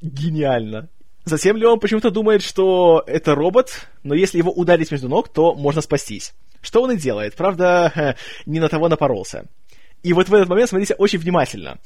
Гениально 0.00 0.88
Затем 1.28 1.56
Леон 1.56 1.78
почему-то 1.78 2.10
думает, 2.10 2.42
что 2.42 3.04
это 3.06 3.34
робот, 3.34 3.86
но 4.02 4.14
если 4.14 4.38
его 4.38 4.50
ударить 4.50 4.90
между 4.90 5.08
ног, 5.08 5.28
то 5.28 5.54
можно 5.54 5.82
спастись. 5.82 6.34
Что 6.60 6.82
он 6.82 6.92
и 6.92 6.96
делает, 6.96 7.34
правда, 7.36 8.16
не 8.46 8.60
на 8.60 8.68
того 8.68 8.88
напоролся. 8.88 9.46
И 10.02 10.12
вот 10.12 10.28
в 10.28 10.34
этот 10.34 10.48
момент 10.48 10.70
смотрите 10.70 10.94
очень 10.94 11.18
внимательно. 11.18 11.78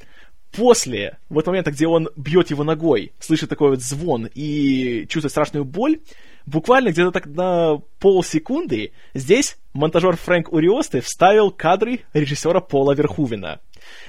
После 0.51 1.17
вот 1.29 1.47
момента, 1.47 1.71
где 1.71 1.87
он 1.87 2.09
бьет 2.15 2.51
его 2.51 2.63
ногой, 2.63 3.11
слышит 3.19 3.49
такой 3.49 3.71
вот 3.71 3.81
звон 3.81 4.29
и 4.33 5.05
чувствует 5.09 5.31
страшную 5.31 5.65
боль, 5.65 5.99
буквально 6.45 6.89
где-то 6.89 7.11
так 7.11 7.25
на 7.25 7.79
полсекунды 7.99 8.93
здесь 9.15 9.57
монтажер 9.73 10.15
Фрэнк 10.15 10.53
Уриосты 10.53 11.01
вставил 11.01 11.49
кадры 11.49 12.01
режиссера 12.13 12.59
Пола 12.59 12.93
Верхувина. 12.93 13.59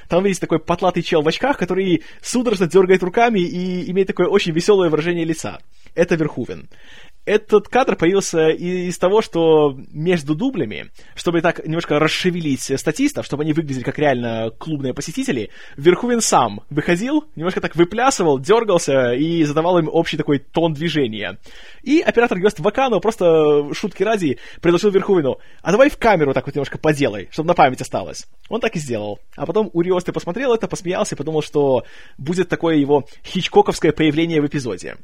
Там, 0.09 0.23
видите, 0.25 0.41
такой 0.41 0.59
потлатый 0.59 1.03
чел 1.03 1.23
в 1.23 1.29
очках, 1.29 1.59
который 1.59 2.05
судорожно 2.23 2.67
дергает 2.67 3.03
руками 3.03 3.41
и 3.41 3.91
имеет 3.91 4.09
такое 4.09 4.29
очень 4.29 4.53
веселое 4.53 4.91
выражение 4.91 5.25
лица. 5.25 5.61
Это 5.95 6.15
Верхувен 6.17 6.69
этот 7.25 7.69
кадр 7.69 7.97
появился 7.97 8.51
из 8.51 8.99
того, 8.99 9.23
что 9.23 9.77
между 9.91 10.35
дублями, 10.35 10.91
чтобы 11.15 11.41
так 11.41 11.65
немножко 11.65 11.99
расшевелить 11.99 12.73
статистов, 12.79 13.25
чтобы 13.25 13.43
они 13.43 13.53
выглядели 13.53 13.83
как 13.83 13.99
реально 13.99 14.51
клубные 14.59 14.95
посетители, 14.95 15.51
Верховен 15.77 16.21
сам 16.21 16.63
выходил, 16.71 17.25
немножко 17.37 17.61
так 17.61 17.77
выплясывал, 17.77 18.39
дергался 18.39 19.13
и 19.13 19.45
задавал 19.45 19.79
им 19.79 19.89
общий 19.91 20.17
такой 20.17 20.39
тон 20.39 20.75
движения. 20.75 21.39
И 21.83 22.01
оператор 22.01 22.39
Гест 22.39 22.61
Вакану 22.61 23.01
просто 23.01 23.73
шутки 23.73 24.03
ради 24.03 24.39
предложил 24.61 24.91
Верховину, 24.91 25.39
а 25.63 25.73
давай 25.73 25.89
в 25.89 25.97
камеру 25.97 26.35
так 26.35 26.47
вот 26.47 26.55
немножко 26.55 26.79
поделай, 26.79 27.29
чтобы 27.31 27.49
на 27.49 27.55
память 27.55 27.81
осталось. 27.81 28.27
Он 28.49 28.61
так 28.61 28.77
и 28.77 28.79
сделал. 28.79 29.19
А 29.37 29.47
потом 29.47 29.71
Уриосты 29.73 30.13
посмотрел 30.13 30.55
это, 30.55 30.69
посмеялся 30.69 31.15
и 31.15 31.19
подумал, 31.19 31.43
что 31.43 31.85
будет 32.19 32.49
такое 32.49 32.77
его 32.77 33.07
хичкоковское 33.25 33.93
появление 33.93 34.43
в 34.43 34.47
эпизоде. 34.47 34.97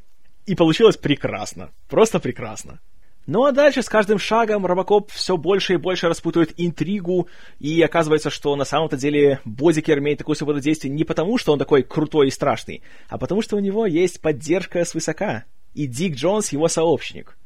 И 0.51 0.57
получилось 0.57 0.97
прекрасно. 0.97 1.71
Просто 1.89 2.19
прекрасно. 2.19 2.81
Ну 3.29 3.45
а 3.45 3.53
дальше 3.53 3.83
с 3.85 3.89
каждым 3.89 4.19
шагом 4.19 4.67
Робокоп 4.67 5.13
все 5.13 5.37
больше 5.37 5.75
и 5.75 5.77
больше 5.77 6.09
распутывает 6.09 6.55
интригу, 6.57 7.29
и 7.61 7.81
оказывается, 7.83 8.31
что 8.31 8.57
на 8.57 8.65
самом-то 8.65 8.97
деле 8.97 9.39
Бодикер 9.45 10.01
имеет 10.01 10.19
такую 10.19 10.35
свободу 10.35 10.59
действий 10.59 10.91
не 10.91 11.05
потому, 11.05 11.39
что 11.39 11.53
он 11.53 11.61
такой 11.61 11.85
крутой 11.85 12.27
и 12.27 12.31
страшный, 12.33 12.83
а 13.09 13.17
потому 13.17 13.43
что 13.43 13.55
у 13.55 13.61
него 13.61 13.87
есть 13.87 14.21
поддержка 14.21 14.85
свысока, 14.85 15.45
и 15.73 15.87
Дик 15.87 16.17
Джонс 16.17 16.51
его 16.51 16.67
сообщник. 16.67 17.39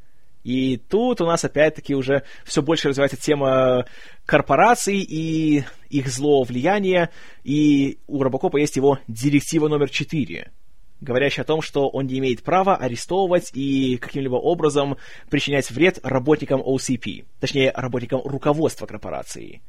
И 0.42 0.78
тут 0.78 1.20
у 1.20 1.26
нас 1.26 1.44
опять-таки 1.44 1.94
уже 1.94 2.22
все 2.46 2.62
больше 2.62 2.88
развивается 2.88 3.18
тема 3.18 3.84
корпораций 4.24 4.96
и 4.96 5.64
их 5.90 6.08
злого 6.08 6.46
влияния, 6.46 7.10
и 7.42 7.98
у 8.06 8.22
Робокопа 8.22 8.56
есть 8.56 8.76
его 8.76 8.98
директива 9.08 9.68
номер 9.68 9.90
4— 9.90 10.50
говорящий 11.04 11.42
о 11.42 11.44
том, 11.44 11.62
что 11.62 11.88
он 11.88 12.06
не 12.06 12.18
имеет 12.18 12.42
права 12.42 12.76
арестовывать 12.76 13.50
и 13.54 13.96
каким-либо 13.98 14.36
образом 14.36 14.96
причинять 15.30 15.70
вред 15.70 16.00
работникам 16.02 16.60
OCP, 16.60 17.24
точнее, 17.38 17.72
работникам 17.74 18.22
руководства 18.24 18.86
корпорации. 18.86 19.62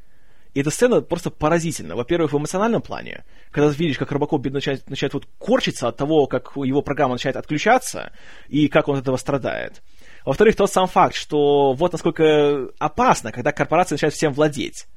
И 0.56 0.62
эта 0.62 0.72
сцена 0.72 1.02
просто 1.02 1.30
поразительна. 1.32 1.98
Во-первых, 1.98 2.32
в 2.32 2.38
эмоциональном 2.38 2.82
плане, 2.82 3.26
когда 3.52 3.70
ты 3.70 3.76
видишь, 3.76 3.98
как 3.98 4.14
Робокоп 4.14 4.46
начинает, 4.46 4.90
начинает 4.90 5.14
вот 5.14 5.28
корчиться 5.38 5.90
от 5.90 5.98
того, 5.98 6.28
как 6.28 6.54
его 6.56 6.82
программа 6.82 7.16
начинает 7.16 7.36
отключаться, 7.36 8.14
и 8.48 8.70
как 8.70 8.88
он 8.88 8.96
от 8.96 9.02
этого 9.02 9.18
страдает. 9.18 9.84
Во-вторых, 10.24 10.56
тот 10.56 10.72
сам 10.72 10.88
факт, 10.88 11.14
что 11.14 11.74
вот 11.74 11.92
насколько 11.92 12.70
опасно, 12.80 13.34
когда 13.34 13.52
корпорация 13.52 13.96
начинает 13.96 14.14
всем 14.14 14.32
владеть. 14.32 14.88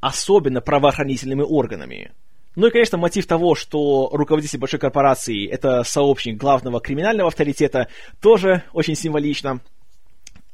Особенно 0.00 0.60
правоохранительными 0.60 1.42
органами. 1.42 2.12
Ну 2.56 2.66
и, 2.66 2.70
конечно, 2.70 2.98
мотив 2.98 3.26
того, 3.26 3.54
что 3.54 4.08
руководитель 4.12 4.58
большой 4.58 4.80
корпорации— 4.80 5.48
это 5.50 5.84
сообщник 5.84 6.36
главного 6.36 6.80
криминального 6.80 7.28
авторитета, 7.28 7.88
тоже 8.20 8.64
очень 8.72 8.96
символично. 8.96 9.60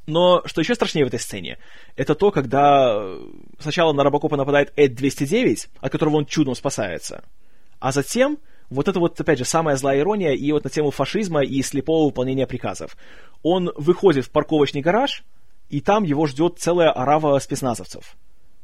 Но 0.07 0.42
что 0.44 0.61
еще 0.61 0.74
страшнее 0.74 1.05
в 1.05 1.09
этой 1.09 1.18
сцене, 1.18 1.59
это 1.97 2.14
то, 2.14 2.30
когда 2.30 3.16
сначала 3.59 3.92
на 3.92 4.05
Робокопа 4.05 4.36
нападает 4.36 4.72
Эд-209, 4.76 5.68
от 5.80 5.92
которого 5.92 6.16
он 6.16 6.26
чудом 6.26 6.55
спасается, 6.55 7.24
а 7.80 7.92
затем 7.92 8.38
вот 8.68 8.88
это 8.88 9.01
вот, 9.01 9.20
опять 9.20 9.38
же, 9.38 9.44
самая 9.44 9.76
злая 9.76 10.01
ирония 10.01 10.32
и 10.32 10.53
вот 10.53 10.64
на 10.64 10.70
тему 10.70 10.90
фашизма 10.90 11.42
и 11.42 11.62
слепого 11.62 12.07
выполнения 12.07 12.47
приказов. 12.47 12.97
Он 13.42 13.72
выходит 13.76 14.26
в 14.26 14.30
парковочный 14.30 14.80
гараж, 14.80 15.24
и 15.70 15.80
там 15.80 16.05
его 16.05 16.26
ждет 16.26 16.59
целая 16.59 16.90
орава 16.90 17.38
спецназовцев 17.38 18.16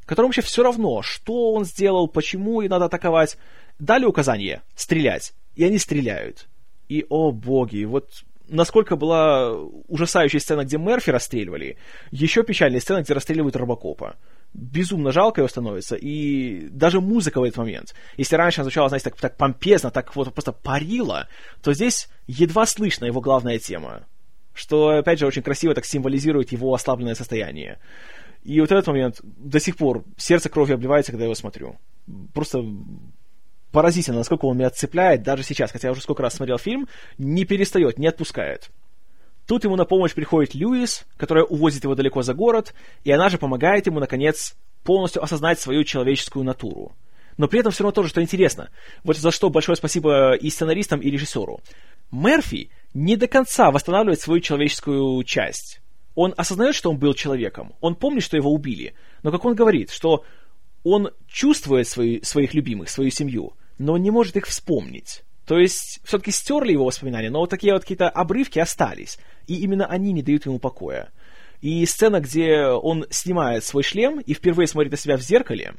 которому 0.05 0.29
вообще 0.29 0.43
все 0.43 0.63
равно, 0.63 1.03
что 1.03 1.53
он 1.53 1.65
сделал, 1.65 2.09
почему 2.09 2.63
и 2.63 2.69
надо 2.69 2.87
атаковать. 2.87 3.37
Дали 3.79 4.05
указание 4.05 4.63
стрелять, 4.75 5.35
и 5.55 5.65
они 5.65 5.79
стреляют. 5.79 6.49
И, 6.89 7.07
о 7.09 7.31
боги, 7.31 7.85
вот 7.85 8.11
насколько 8.49 8.97
была 8.97 9.55
ужасающая 9.89 10.41
сцена, 10.41 10.65
где 10.65 10.79
Мерфи 10.79 11.11
расстреливали, 11.11 11.79
еще 12.11 12.43
печальная 12.43 12.81
сцена, 12.81 13.03
где 13.03 13.15
расстреливают 13.15 13.57
Робокопа. 13.57 14.17
Безумно 14.53 15.13
жалко 15.13 15.41
его 15.41 15.49
становится, 15.49 15.97
и 15.97 16.69
даже 16.69 17.01
музыка 17.01 17.41
в 17.41 17.45
этот 17.45 17.57
момент. 17.59 17.95
Если 18.19 18.37
раньше 18.37 18.61
она 18.61 18.65
звучала, 18.65 18.89
знаете, 18.89 19.05
так, 19.05 19.19
так 19.19 19.37
помпезно, 19.37 19.91
так 19.91 20.15
вот 20.15 20.33
просто 20.35 20.53
парила, 20.53 21.29
то 21.63 21.73
здесь 21.73 22.09
едва 22.27 22.67
слышно 22.67 23.07
его 23.07 23.21
главная 23.21 23.59
тема. 23.59 24.07
Что, 24.53 24.91
опять 24.91 25.19
же, 25.19 25.27
очень 25.27 25.43
красиво 25.43 25.75
так 25.75 25.87
символизирует 25.87 26.53
его 26.53 26.75
ослабленное 26.75 27.15
состояние. 27.15 27.79
И 28.45 28.61
вот 28.61 28.73
этот 28.73 28.87
момент 28.89 29.21
до 29.23 29.61
сих 29.61 29.77
пор 29.77 30.05
сердце 30.17 30.49
кровью 30.49 30.75
обливается, 30.75 31.13
когда 31.13 31.25
я 31.25 31.27
его 31.27 31.35
смотрю. 31.35 31.79
Просто 32.35 32.65
поразительно, 33.71 34.19
насколько 34.19 34.47
он 34.47 34.59
меня 34.59 34.71
цепляет 34.71 35.23
даже 35.23 35.43
сейчас, 35.43 35.71
хотя 35.71 35.89
я 35.89 35.93
уже 35.93 36.03
сколько 36.03 36.23
раз 36.23 36.35
смотрел 36.35 36.59
фильм, 36.59 36.89
не 37.19 37.45
перестает, 37.45 37.99
не 37.99 38.07
отпускает. 38.07 38.71
Тут 39.47 39.65
ему 39.65 39.77
на 39.77 39.85
помощь 39.85 40.15
приходит 40.15 40.55
Льюис, 40.55 41.05
которая 41.17 41.45
увозит 41.45 41.85
его 41.85 41.95
далеко 41.95 42.23
за 42.23 42.35
город, 42.35 42.75
и 43.05 43.11
она 43.11 43.29
же 43.29 43.39
помогает 43.39 43.87
ему, 43.87 43.99
наконец, 43.99 44.57
полностью 44.85 45.23
осознать 45.23 45.61
свою 45.61 45.85
человеческую 45.85 46.45
натуру. 46.45 46.93
Но 47.39 47.49
при 47.49 47.61
этом 47.61 47.73
все 47.73 47.83
равно 47.83 47.93
тоже, 47.93 48.09
что 48.09 48.23
интересно. 48.23 48.71
Вот 49.05 49.17
за 49.17 49.31
что 49.31 49.51
большое 49.51 49.77
спасибо 49.77 50.35
и 50.35 50.51
сценаристам, 50.51 51.01
и 51.01 51.11
режиссеру. 51.11 51.61
Мерфи 52.11 52.71
не 52.95 53.17
до 53.17 53.27
конца 53.27 53.71
восстанавливает 53.71 54.21
свою 54.21 54.41
человеческую 54.41 55.23
часть. 55.25 55.82
Он 56.15 56.35
осознает, 56.37 56.75
что 56.75 56.91
он 56.91 56.99
был 56.99 57.15
человеком, 57.15 57.75
он 57.81 57.95
помнит, 57.95 58.23
что 58.23 58.37
его 58.37 58.53
убили, 58.53 58.95
но 59.23 59.31
как 59.31 59.45
он 59.45 59.55
говорит, 59.55 59.91
что 59.91 60.25
он 60.85 61.11
чувствует 61.27 61.89
свои, 61.89 62.21
своих 62.23 62.55
любимых, 62.55 62.91
свою 62.91 63.11
семью, 63.11 63.55
но 63.79 63.95
он 63.95 64.03
не 64.03 64.11
может 64.11 64.37
их 64.37 64.47
вспомнить. 64.47 65.23
То 65.47 65.59
есть, 65.59 66.01
все-таки 66.05 66.31
стерли 66.31 66.73
его 66.73 66.85
воспоминания, 66.85 67.31
но 67.31 67.41
вот 67.41 67.51
такие 67.51 67.73
вот 67.73 67.83
какие-то 67.83 68.09
обрывки 68.09 68.59
остались, 68.59 69.19
и 69.47 69.57
именно 69.57 69.87
они 69.87 70.13
не 70.13 70.23
дают 70.23 70.47
ему 70.47 70.59
покоя. 70.59 71.11
И 71.61 71.85
сцена, 71.87 72.21
где 72.21 72.67
он 72.67 73.07
снимает 73.11 73.65
свой 73.65 73.83
шлем 73.83 74.21
и 74.21 74.35
впервые 74.35 74.67
смотрит 74.67 74.93
на 74.93 74.99
себя 74.99 75.17
в 75.17 75.23
зеркале, 75.23 75.75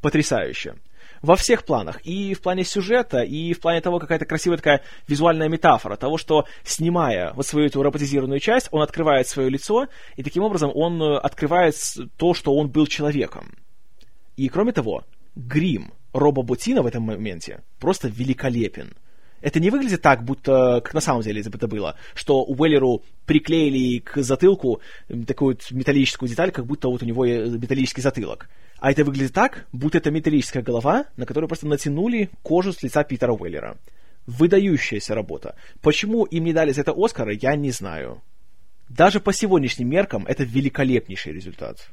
потрясающе 0.00 0.74
во 1.22 1.36
всех 1.36 1.64
планах. 1.64 2.00
И 2.04 2.34
в 2.34 2.40
плане 2.40 2.64
сюжета, 2.64 3.22
и 3.22 3.52
в 3.52 3.60
плане 3.60 3.80
того, 3.80 3.98
какая-то 3.98 4.24
красивая 4.24 4.56
такая 4.56 4.82
визуальная 5.06 5.48
метафора 5.48 5.96
того, 5.96 6.18
что, 6.18 6.46
снимая 6.64 7.32
вот 7.34 7.46
свою 7.46 7.66
эту 7.66 7.82
роботизированную 7.82 8.40
часть, 8.40 8.68
он 8.70 8.82
открывает 8.82 9.28
свое 9.28 9.48
лицо, 9.50 9.88
и 10.16 10.22
таким 10.22 10.42
образом 10.42 10.70
он 10.74 11.02
э, 11.02 11.16
открывает 11.18 11.74
то, 12.16 12.34
что 12.34 12.54
он 12.54 12.68
был 12.68 12.86
человеком. 12.86 13.54
И 14.36 14.48
кроме 14.48 14.72
того, 14.72 15.04
грим 15.36 15.92
Роба 16.12 16.42
Ботина 16.42 16.82
в 16.82 16.86
этом 16.86 17.04
моменте 17.04 17.62
просто 17.78 18.08
великолепен. 18.08 18.94
Это 19.40 19.58
не 19.58 19.70
выглядит 19.70 20.02
так, 20.02 20.22
будто, 20.22 20.82
как 20.84 20.92
на 20.92 21.00
самом 21.00 21.22
деле 21.22 21.40
это 21.40 21.68
было, 21.68 21.96
что 22.14 22.42
Уэллеру 22.44 23.02
приклеили 23.24 24.00
к 24.00 24.22
затылку 24.22 24.80
такую 25.26 25.56
металлическую 25.70 26.28
деталь, 26.28 26.50
как 26.50 26.66
будто 26.66 26.88
вот 26.88 27.02
у 27.02 27.06
него 27.06 27.24
металлический 27.24 28.02
затылок. 28.02 28.48
А 28.80 28.90
это 28.90 29.04
выглядит 29.04 29.34
так, 29.34 29.66
будто 29.72 29.98
это 29.98 30.10
металлическая 30.10 30.62
голова, 30.62 31.04
на 31.16 31.26
которую 31.26 31.48
просто 31.48 31.66
натянули 31.66 32.30
кожу 32.42 32.72
с 32.72 32.82
лица 32.82 33.04
Питера 33.04 33.32
Уэллера. 33.32 33.76
Выдающаяся 34.26 35.14
работа. 35.14 35.54
Почему 35.82 36.24
им 36.24 36.44
не 36.44 36.54
дали 36.54 36.72
за 36.72 36.80
это 36.80 36.94
Оскара, 36.96 37.32
я 37.32 37.56
не 37.56 37.72
знаю. 37.72 38.22
Даже 38.88 39.20
по 39.20 39.34
сегодняшним 39.34 39.88
меркам 39.88 40.24
это 40.26 40.44
великолепнейший 40.44 41.32
результат. 41.32 41.90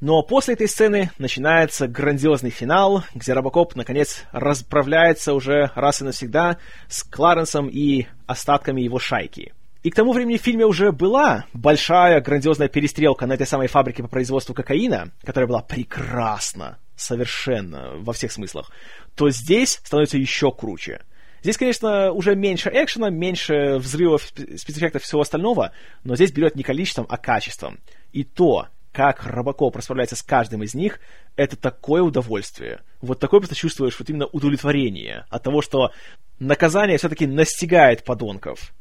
Но 0.00 0.22
после 0.22 0.54
этой 0.54 0.68
сцены 0.68 1.10
начинается 1.18 1.88
грандиозный 1.88 2.50
финал, 2.50 3.04
где 3.14 3.32
Робокоп, 3.32 3.74
наконец, 3.74 4.24
расправляется 4.32 5.34
уже 5.34 5.70
раз 5.74 6.02
и 6.02 6.04
навсегда 6.04 6.58
с 6.88 7.02
Кларенсом 7.02 7.68
и 7.68 8.06
остатками 8.26 8.80
его 8.80 8.98
шайки. 8.98 9.52
И 9.82 9.90
к 9.90 9.96
тому 9.96 10.12
времени 10.12 10.36
в 10.36 10.42
фильме 10.42 10.64
уже 10.64 10.92
была 10.92 11.46
большая, 11.52 12.20
грандиозная 12.20 12.68
перестрелка 12.68 13.26
на 13.26 13.32
этой 13.32 13.46
самой 13.46 13.66
фабрике 13.66 14.02
по 14.02 14.08
производству 14.08 14.54
кокаина, 14.54 15.10
которая 15.24 15.48
была 15.48 15.62
прекрасна, 15.62 16.78
совершенно, 16.94 17.96
во 17.96 18.12
всех 18.12 18.30
смыслах, 18.30 18.70
то 19.16 19.30
здесь 19.30 19.80
становится 19.82 20.18
еще 20.18 20.52
круче. 20.52 21.00
Здесь, 21.42 21.56
конечно, 21.56 22.12
уже 22.12 22.36
меньше 22.36 22.70
экшена, 22.72 23.10
меньше 23.10 23.78
взрывов, 23.78 24.22
спецэффектов 24.22 25.02
и 25.02 25.04
всего 25.04 25.22
остального, 25.22 25.72
но 26.04 26.14
здесь 26.14 26.30
берет 26.30 26.54
не 26.54 26.62
количеством, 26.62 27.06
а 27.08 27.16
качеством. 27.16 27.80
И 28.12 28.22
то, 28.22 28.68
как 28.92 29.26
Робокоп 29.26 29.74
расправляется 29.74 30.14
с 30.14 30.22
каждым 30.22 30.62
из 30.62 30.74
них, 30.74 31.00
это 31.34 31.56
такое 31.56 32.02
удовольствие. 32.02 32.82
Вот 33.00 33.18
такое 33.18 33.40
просто 33.40 33.56
чувствуешь 33.56 33.98
вот 33.98 34.08
именно 34.08 34.26
удовлетворение 34.26 35.26
от 35.30 35.42
того, 35.42 35.62
что 35.62 35.90
наказание 36.38 36.98
все-таки 36.98 37.26
настигает 37.26 38.04
подонков. 38.04 38.72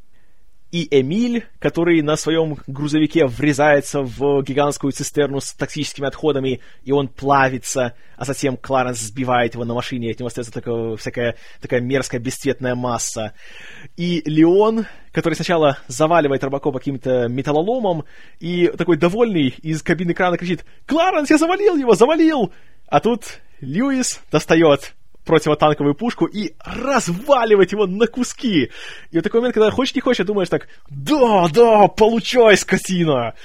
И 0.71 0.87
Эмиль, 0.99 1.45
который 1.59 2.01
на 2.01 2.15
своем 2.15 2.57
грузовике 2.65 3.25
врезается 3.25 4.01
в 4.01 4.41
гигантскую 4.41 4.93
цистерну 4.93 5.41
с 5.41 5.53
токсическими 5.53 6.07
отходами, 6.07 6.61
и 6.83 6.91
он 6.91 7.09
плавится, 7.09 7.93
а 8.15 8.25
затем 8.25 8.55
Кларенс 8.55 8.99
сбивает 8.99 9.55
его 9.55 9.65
на 9.65 9.73
машине, 9.73 10.11
от 10.11 10.19
него 10.19 10.27
остается 10.27 10.53
такая, 10.53 10.95
всякая 10.95 11.35
такая 11.61 11.81
мерзкая 11.81 12.21
бесцветная 12.21 12.75
масса. 12.75 13.33
И 13.97 14.21
Леон, 14.25 14.85
который 15.11 15.33
сначала 15.33 15.77
заваливает 15.87 16.43
Робокопа 16.43 16.79
каким-то 16.79 17.27
металлоломом, 17.27 18.05
и 18.39 18.67
такой 18.67 18.95
довольный 18.97 19.49
из 19.61 19.83
кабины 19.83 20.13
крана 20.13 20.37
кричит 20.37 20.65
«Кларенс, 20.85 21.29
я 21.29 21.37
завалил 21.37 21.75
его, 21.75 21.95
завалил!» 21.95 22.53
А 22.87 22.99
тут 22.99 23.39
Льюис 23.59 24.21
достает 24.31 24.93
противотанковую 25.25 25.95
пушку 25.95 26.25
и 26.25 26.53
разваливать 26.59 27.71
его 27.71 27.85
на 27.87 28.07
куски. 28.07 28.71
И 29.11 29.15
вот 29.15 29.23
такой 29.23 29.41
момент, 29.41 29.55
когда 29.55 29.71
хочешь 29.71 29.95
не 29.95 30.01
хочешь, 30.01 30.25
думаешь 30.25 30.49
так, 30.49 30.67
да, 30.89 31.47
да, 31.49 31.87
получай, 31.87 32.57
скотина! 32.57 33.35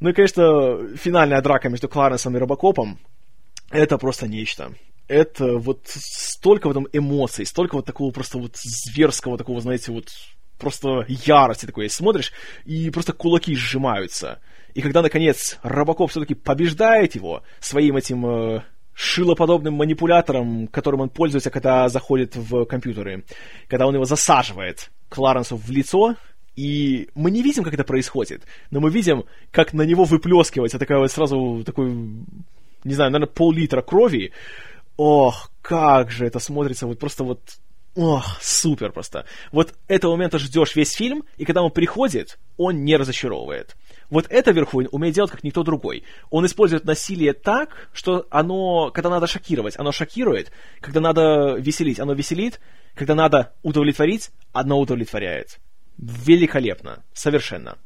Ну 0.00 0.10
и, 0.10 0.12
конечно, 0.12 0.96
финальная 0.96 1.42
драка 1.42 1.68
между 1.68 1.88
Кларенсом 1.88 2.36
и 2.36 2.38
Робокопом, 2.38 2.98
это 3.70 3.98
просто 3.98 4.26
нечто. 4.26 4.72
Это 5.08 5.56
вот 5.56 5.80
столько 5.86 6.68
в 6.68 6.70
этом 6.70 6.86
эмоций, 6.92 7.44
столько 7.44 7.74
вот 7.74 7.84
такого 7.84 8.10
просто 8.10 8.38
вот 8.38 8.56
зверского 8.56 9.36
такого, 9.36 9.60
знаете, 9.60 9.92
вот 9.92 10.08
просто 10.58 11.04
ярости 11.08 11.66
такой 11.66 11.90
смотришь, 11.90 12.32
и 12.64 12.90
просто 12.90 13.12
кулаки 13.12 13.56
сжимаются. 13.56 14.40
И 14.74 14.82
когда, 14.82 15.02
наконец, 15.02 15.58
Робокоп 15.62 16.10
все-таки 16.10 16.34
побеждает 16.34 17.14
его 17.16 17.42
своим 17.58 17.96
этим 17.96 18.26
э, 18.26 18.62
шилоподобным 18.94 19.74
манипулятором, 19.74 20.66
которым 20.68 21.00
он 21.00 21.08
пользуется, 21.08 21.50
когда 21.50 21.88
заходит 21.88 22.36
в 22.36 22.64
компьютеры, 22.64 23.24
когда 23.68 23.86
он 23.86 23.94
его 23.94 24.04
засаживает 24.04 24.90
Кларенсу 25.08 25.56
в 25.56 25.70
лицо, 25.70 26.16
и 26.56 27.08
мы 27.14 27.30
не 27.30 27.42
видим, 27.42 27.64
как 27.64 27.74
это 27.74 27.84
происходит, 27.84 28.42
но 28.70 28.80
мы 28.80 28.90
видим, 28.90 29.24
как 29.50 29.72
на 29.72 29.82
него 29.82 30.04
выплескивается 30.04 30.78
такая 30.78 30.98
вот 30.98 31.10
сразу 31.10 31.62
такой, 31.64 31.90
не 31.90 32.94
знаю, 32.94 33.10
наверное, 33.10 33.32
пол-литра 33.32 33.82
крови. 33.82 34.32
Ох, 34.96 35.50
как 35.62 36.10
же 36.10 36.26
это 36.26 36.38
смотрится, 36.38 36.86
вот 36.86 36.98
просто 36.98 37.24
вот 37.24 37.40
Ох, 37.96 38.40
супер 38.40 38.92
просто. 38.92 39.24
Вот 39.50 39.74
этого 39.88 40.12
момента 40.12 40.38
ждешь 40.38 40.76
весь 40.76 40.92
фильм, 40.92 41.24
и 41.36 41.44
когда 41.44 41.62
он 41.62 41.72
приходит, 41.72 42.38
он 42.56 42.84
не 42.84 42.96
разочаровывает. 42.96 43.76
Вот 44.10 44.26
это 44.28 44.50
Верховен 44.50 44.88
умеет 44.90 45.14
делать, 45.14 45.30
как 45.30 45.44
никто 45.44 45.62
другой. 45.62 46.04
Он 46.30 46.44
использует 46.44 46.84
насилие 46.84 47.32
так, 47.32 47.88
что 47.92 48.26
оно, 48.30 48.90
когда 48.90 49.08
надо 49.08 49.26
шокировать, 49.26 49.78
оно 49.78 49.92
шокирует, 49.92 50.50
когда 50.80 51.00
надо 51.00 51.54
веселить, 51.58 52.00
оно 52.00 52.12
веселит, 52.12 52.60
когда 52.94 53.14
надо 53.14 53.54
удовлетворить, 53.62 54.30
оно 54.52 54.78
удовлетворяет. 54.80 55.60
Великолепно, 55.96 57.04
совершенно. 57.12 57.78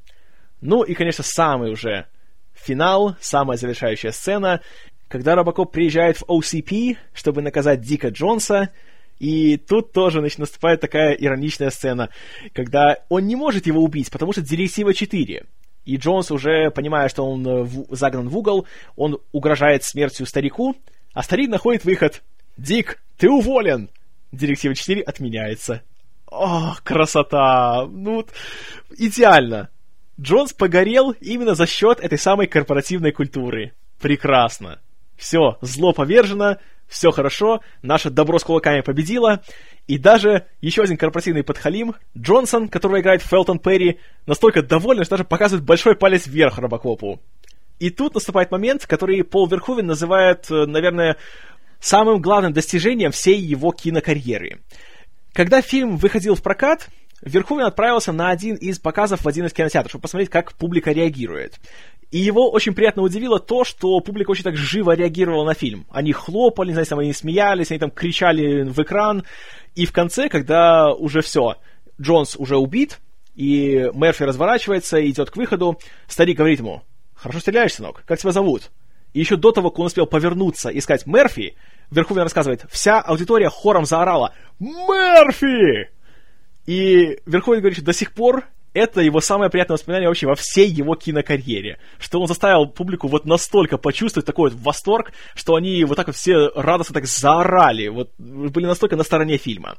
Ну 0.61 0.83
и, 0.83 0.95
конечно, 0.95 1.23
самый 1.23 1.71
уже 1.71 2.07
финал, 2.55 3.17
самая 3.21 3.59
завершающая 3.59 4.13
сцена, 4.13 4.63
когда 5.09 5.35
Робокоп 5.35 5.73
приезжает 5.73 6.17
в 6.17 6.25
OCP, 6.25 6.97
чтобы 7.13 7.43
наказать 7.43 7.83
Дика 7.83 8.09
Джонса, 8.09 8.71
и 9.19 9.59
тут 9.59 9.93
тоже 9.93 10.21
значит, 10.21 10.39
наступает 10.39 10.81
такая 10.81 11.13
ироничная 11.13 11.71
сцена, 11.71 12.09
когда 12.53 12.99
он 13.09 13.27
не 13.27 13.37
может 13.37 13.67
его 13.67 13.83
убить, 13.83 14.11
потому 14.11 14.33
что 14.33 14.41
директива 14.43 14.95
4. 14.95 15.45
И 15.85 15.97
Джонс 15.97 16.31
уже, 16.31 16.71
понимая, 16.71 17.09
что 17.09 17.25
он 17.25 17.47
э, 17.47 17.63
в, 17.63 17.95
загнан 17.95 18.29
в 18.29 18.37
угол, 18.37 18.67
он 18.97 19.19
угрожает 19.33 19.85
смертью 19.85 20.27
старику, 20.27 20.77
а 21.13 21.23
старик 21.23 21.51
находит 21.51 21.85
выход. 21.85 22.23
«Дик, 22.57 23.03
ты 23.17 23.29
уволен!» 23.29 23.91
Директива 24.33 24.75
4 24.75 25.03
отменяется. 25.03 25.83
О, 26.27 26.75
красота! 26.83 27.87
Ну, 27.89 28.27
идеально! 28.99 29.71
Джонс 30.21 30.53
погорел 30.53 31.13
именно 31.13 31.55
за 31.55 31.67
счет 31.67 32.01
этой 32.01 32.19
самой 32.19 32.47
корпоративной 32.47 33.13
культуры. 33.13 33.73
Прекрасно. 34.01 34.81
Все, 35.17 35.59
зло 35.61 35.93
повержено, 35.93 36.57
все 36.89 37.11
хорошо, 37.11 37.61
наше 37.83 38.11
добро 38.11 38.39
с 38.39 38.45
кулаками 38.45 38.81
победило, 38.81 39.43
и 39.87 39.99
даже 39.99 40.47
еще 40.61 40.83
один 40.83 40.97
корпоративный 40.97 41.43
подхалим, 41.43 41.95
Джонсон, 42.17 42.69
которого 42.69 43.01
играет 43.01 43.23
Фелтон 43.23 43.59
Перри, 43.59 44.01
настолько 44.27 44.63
доволен, 44.63 45.05
что 45.05 45.17
даже 45.17 45.25
показывает 45.25 45.65
большой 45.65 45.97
палец 45.97 46.27
вверх 46.27 46.59
Робокопу. 46.59 47.21
И 47.79 47.91
тут 47.91 48.15
наступает 48.15 48.51
момент, 48.51 48.87
который 48.87 49.25
Пол 49.25 49.49
Верховен 49.49 49.87
называет, 49.87 50.51
э, 50.51 50.67
наверное, 50.67 51.17
самым 51.81 52.21
главным 52.21 52.53
достижением 52.53 53.11
всей 53.11 53.39
его 53.39 53.73
кинокарьеры. 53.73 54.61
Когда 55.33 55.61
фильм 55.61 55.97
выходил 55.97 56.37
в 56.37 56.43
прокат, 56.43 56.89
Верховен 57.21 57.65
отправился 57.65 58.13
на 58.13 58.31
один 58.31 58.55
из 58.55 58.79
показов 58.79 59.25
в 59.25 59.29
один 59.29 59.47
из 59.47 59.53
кинотеатров, 59.53 59.91
чтобы 59.91 60.03
посмотреть, 60.03 60.31
как 60.31 60.53
публика 60.53 60.93
реагирует. 60.93 61.59
И 62.15 62.19
его 62.19 62.49
очень 62.49 62.75
приятно 62.75 63.03
удивило 63.03 63.41
то, 63.41 63.65
что 63.65 63.99
публика 63.99 64.31
очень 64.31 64.45
так 64.45 64.57
живо 64.57 64.93
реагировала 64.93 65.45
на 65.45 65.55
фильм. 65.55 65.85
Они 65.91 66.13
хлопали, 66.13 66.71
знаете, 66.71 66.91
там, 66.91 67.01
они 67.01 67.13
смеялись, 67.13 67.73
они 67.73 67.81
там 67.81 67.91
кричали 67.91 68.63
в 68.63 68.79
экран. 68.81 69.25
И 69.75 69.85
в 69.85 69.91
конце, 69.91 70.29
когда 70.29 70.93
уже 70.93 71.23
все, 71.23 71.57
Джонс 72.01 72.37
уже 72.37 72.57
убит, 72.57 73.01
и 73.35 73.91
Мерфи 73.95 74.23
разворачивается 74.23 74.99
и 74.99 75.11
идет 75.11 75.33
к 75.33 75.37
выходу, 75.37 75.77
старик 76.07 76.39
говорит 76.39 76.61
ему, 76.61 76.85
«Хорошо 77.15 77.41
стреляешь, 77.41 77.75
сынок, 77.75 78.05
как 78.07 78.21
тебя 78.21 78.31
зовут?» 78.31 78.71
И 79.13 79.19
еще 79.19 79.35
до 79.35 79.51
того, 79.51 79.71
как 79.71 79.81
он 79.81 79.87
успел 79.87 80.07
повернуться 80.07 80.69
и 80.69 80.81
сказать 80.81 81.07
«Мерфи», 81.07 81.57
Верховен 81.91 82.23
рассказывает, 82.23 82.65
вся 82.71 83.01
аудитория 83.01 83.49
хором 83.49 83.87
заорала 83.87 84.33
«Мерфи!» 84.61 85.91
И 86.67 87.19
Верховен 87.27 87.59
говорит, 87.59 87.79
что 87.79 87.87
до 87.87 87.93
сих 87.93 88.13
пор 88.13 88.45
это 88.75 89.01
его 89.01 89.21
самое 89.21 89.51
приятное 89.51 89.77
воспоминание 89.77 90.09
вообще 90.09 90.27
во 90.27 90.35
всей 90.35 90.69
его 90.69 90.97
кинокарьере. 90.97 91.79
Что 91.99 92.21
он 92.21 92.27
заставил 92.27 92.67
публику 92.67 93.09
вот 93.09 93.25
настолько 93.25 93.79
почувствовать 93.79 94.27
такой 94.27 94.51
вот 94.51 94.61
восторг, 94.61 95.13
что 95.35 95.55
они 95.55 95.85
вот 95.85 95.95
так 95.95 96.09
вот 96.09 96.17
все 96.17 96.51
радостно 96.55 96.95
так 96.95 97.07
заорали, 97.07 97.89
вот 97.89 98.11
были 98.19 98.67
настолько 98.67 98.97
на 98.97 99.05
стороне 99.05 99.39
фильма. 99.39 99.79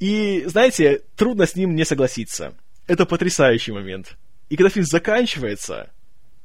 И, 0.00 0.44
знаете, 0.46 1.02
трудно 1.14 1.46
с 1.46 1.54
ним 1.54 1.74
не 1.74 1.84
согласиться. 1.84 2.54
Это 2.86 3.06
потрясающий 3.06 3.72
момент. 3.72 4.16
И 4.48 4.56
когда 4.56 4.70
фильм 4.70 4.86
заканчивается, 4.86 5.90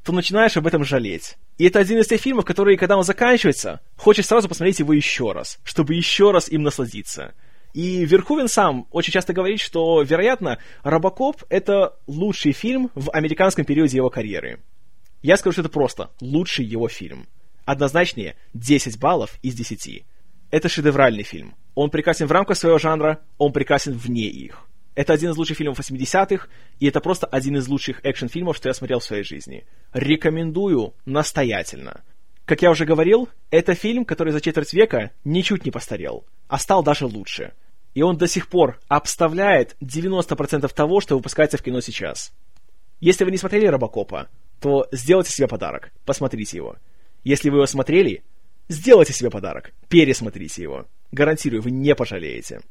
то 0.04 0.12
начинаешь 0.12 0.58
об 0.58 0.68
этом 0.68 0.84
жалеть. 0.84 1.38
И 1.58 1.68
это 1.68 1.80
один 1.80 2.00
из 2.00 2.08
тех 2.08 2.20
фильмов, 2.20 2.46
которые, 2.46 2.78
когда 2.78 2.98
он 2.98 3.04
заканчивается, 3.04 3.82
хочешь 3.96 4.26
сразу 4.26 4.50
посмотреть 4.50 4.80
его 4.80 4.94
еще 4.94 5.32
раз, 5.32 5.60
чтобы 5.64 5.94
еще 5.94 6.32
раз 6.32 6.50
им 6.50 6.64
насладиться. 6.64 7.34
И 7.74 8.06
Верховен 8.06 8.48
сам 8.48 8.88
очень 8.92 9.14
часто 9.14 9.34
говорит, 9.34 9.60
что, 9.60 10.02
вероятно, 10.02 10.58
«Робокоп»— 10.84 11.44
это 11.50 11.96
лучший 12.08 12.52
фильм 12.52 12.92
в 12.96 13.12
американском 13.12 13.66
периоде 13.66 13.98
его 13.98 14.10
карьеры. 14.10 14.60
Я 15.22 15.38
скажу, 15.38 15.54
что 15.54 15.62
это 15.62 15.70
просто 15.70 16.10
лучший 16.20 16.66
его 16.66 16.88
фильм. 16.88 17.28
Однозначнее 17.66 18.36
10 18.54 19.00
баллов 19.00 19.38
из 19.42 19.54
10. 19.56 20.04
Это 20.50 20.68
шедевральный 20.68 21.24
фильм. 21.24 21.56
Он 21.76 21.90
прекрасен 21.90 22.28
в 22.28 22.32
рамках 22.32 22.58
своего 22.58 22.78
жанра, 22.78 23.20
он 23.38 23.54
прекрасен 23.54 23.94
вне 23.94 24.28
их. 24.28 24.68
Это 24.94 25.14
один 25.14 25.32
из 25.32 25.38
лучших 25.38 25.58
фильмов 25.58 25.80
80-х, 25.80 26.48
и 26.80 26.88
это 26.88 27.00
просто 27.00 27.26
один 27.26 27.56
из 27.56 27.68
лучших 27.68 28.02
экшн-фильмов, 28.04 28.58
что 28.58 28.68
я 28.68 28.74
смотрел 28.74 29.00
в 29.00 29.06
своей 29.06 29.24
жизни. 29.24 29.66
Рекомендую 29.94 30.94
настоятельно. 31.06 32.02
Как 32.46 32.62
я 32.62 32.72
уже 32.72 32.86
говорил, 32.86 33.30
это 33.50 33.76
фильм, 33.76 34.06
который 34.06 34.34
за 34.34 34.42
четверть 34.42 34.74
века 34.74 35.12
ничуть 35.24 35.66
не 35.66 35.72
постарел, 35.72 36.26
а 36.48 36.58
стал 36.58 36.84
даже 36.84 37.06
лучше. 37.06 37.54
И 37.94 38.02
он 38.02 38.18
до 38.18 38.28
сих 38.28 38.48
пор 38.48 38.80
обставляет 38.88 39.76
90% 39.82 40.74
того, 40.74 41.02
что 41.02 41.16
выпускается 41.16 41.58
в 41.58 41.62
кино 41.62 41.82
сейчас. 41.82 42.34
Если 43.00 43.24
вы 43.24 43.32
не 43.32 43.38
смотрели 43.38 43.66
«Робокопа», 43.66 44.30
то 44.60 44.88
сделайте 44.92 45.32
себе 45.32 45.48
подарок, 45.48 45.92
посмотрите 46.06 46.58
его. 46.58 46.78
Если 47.24 47.50
вы 47.50 47.58
его 47.58 47.66
смотрели, 47.66 48.24
сделайте 48.70 49.14
себе 49.14 49.30
подарок, 49.30 49.74
пересмотрите 49.90 50.62
его. 50.62 50.86
Гарантирую, 51.12 51.62
вы 51.62 51.72
не 51.72 51.96
пожалеете. 51.96 52.62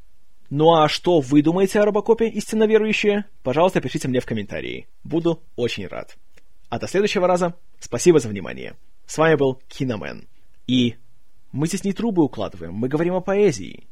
Ну 0.49 0.73
а 0.73 0.89
что 0.89 1.19
вы 1.21 1.41
думаете 1.41 1.79
о 1.79 1.85
Робокопе, 1.85 2.27
истинно 2.27 2.65
верующие? 2.65 3.25
Пожалуйста, 3.43 3.79
пишите 3.81 4.07
мне 4.07 4.19
в 4.19 4.25
комментарии. 4.25 4.87
Буду 5.03 5.41
очень 5.55 5.87
рад. 5.87 6.17
А 6.69 6.79
до 6.79 6.87
следующего 6.87 7.27
раза 7.27 7.55
спасибо 7.79 8.19
за 8.19 8.29
внимание. 8.29 8.75
С 9.11 9.17
вами 9.17 9.35
был 9.35 9.61
Киномен. 9.67 10.29
И 10.67 10.95
мы 11.51 11.67
здесь 11.67 11.83
не 11.83 11.91
трубы 11.91 12.23
укладываем, 12.23 12.73
мы 12.73 12.87
говорим 12.87 13.15
о 13.15 13.19
поэзии. 13.19 13.89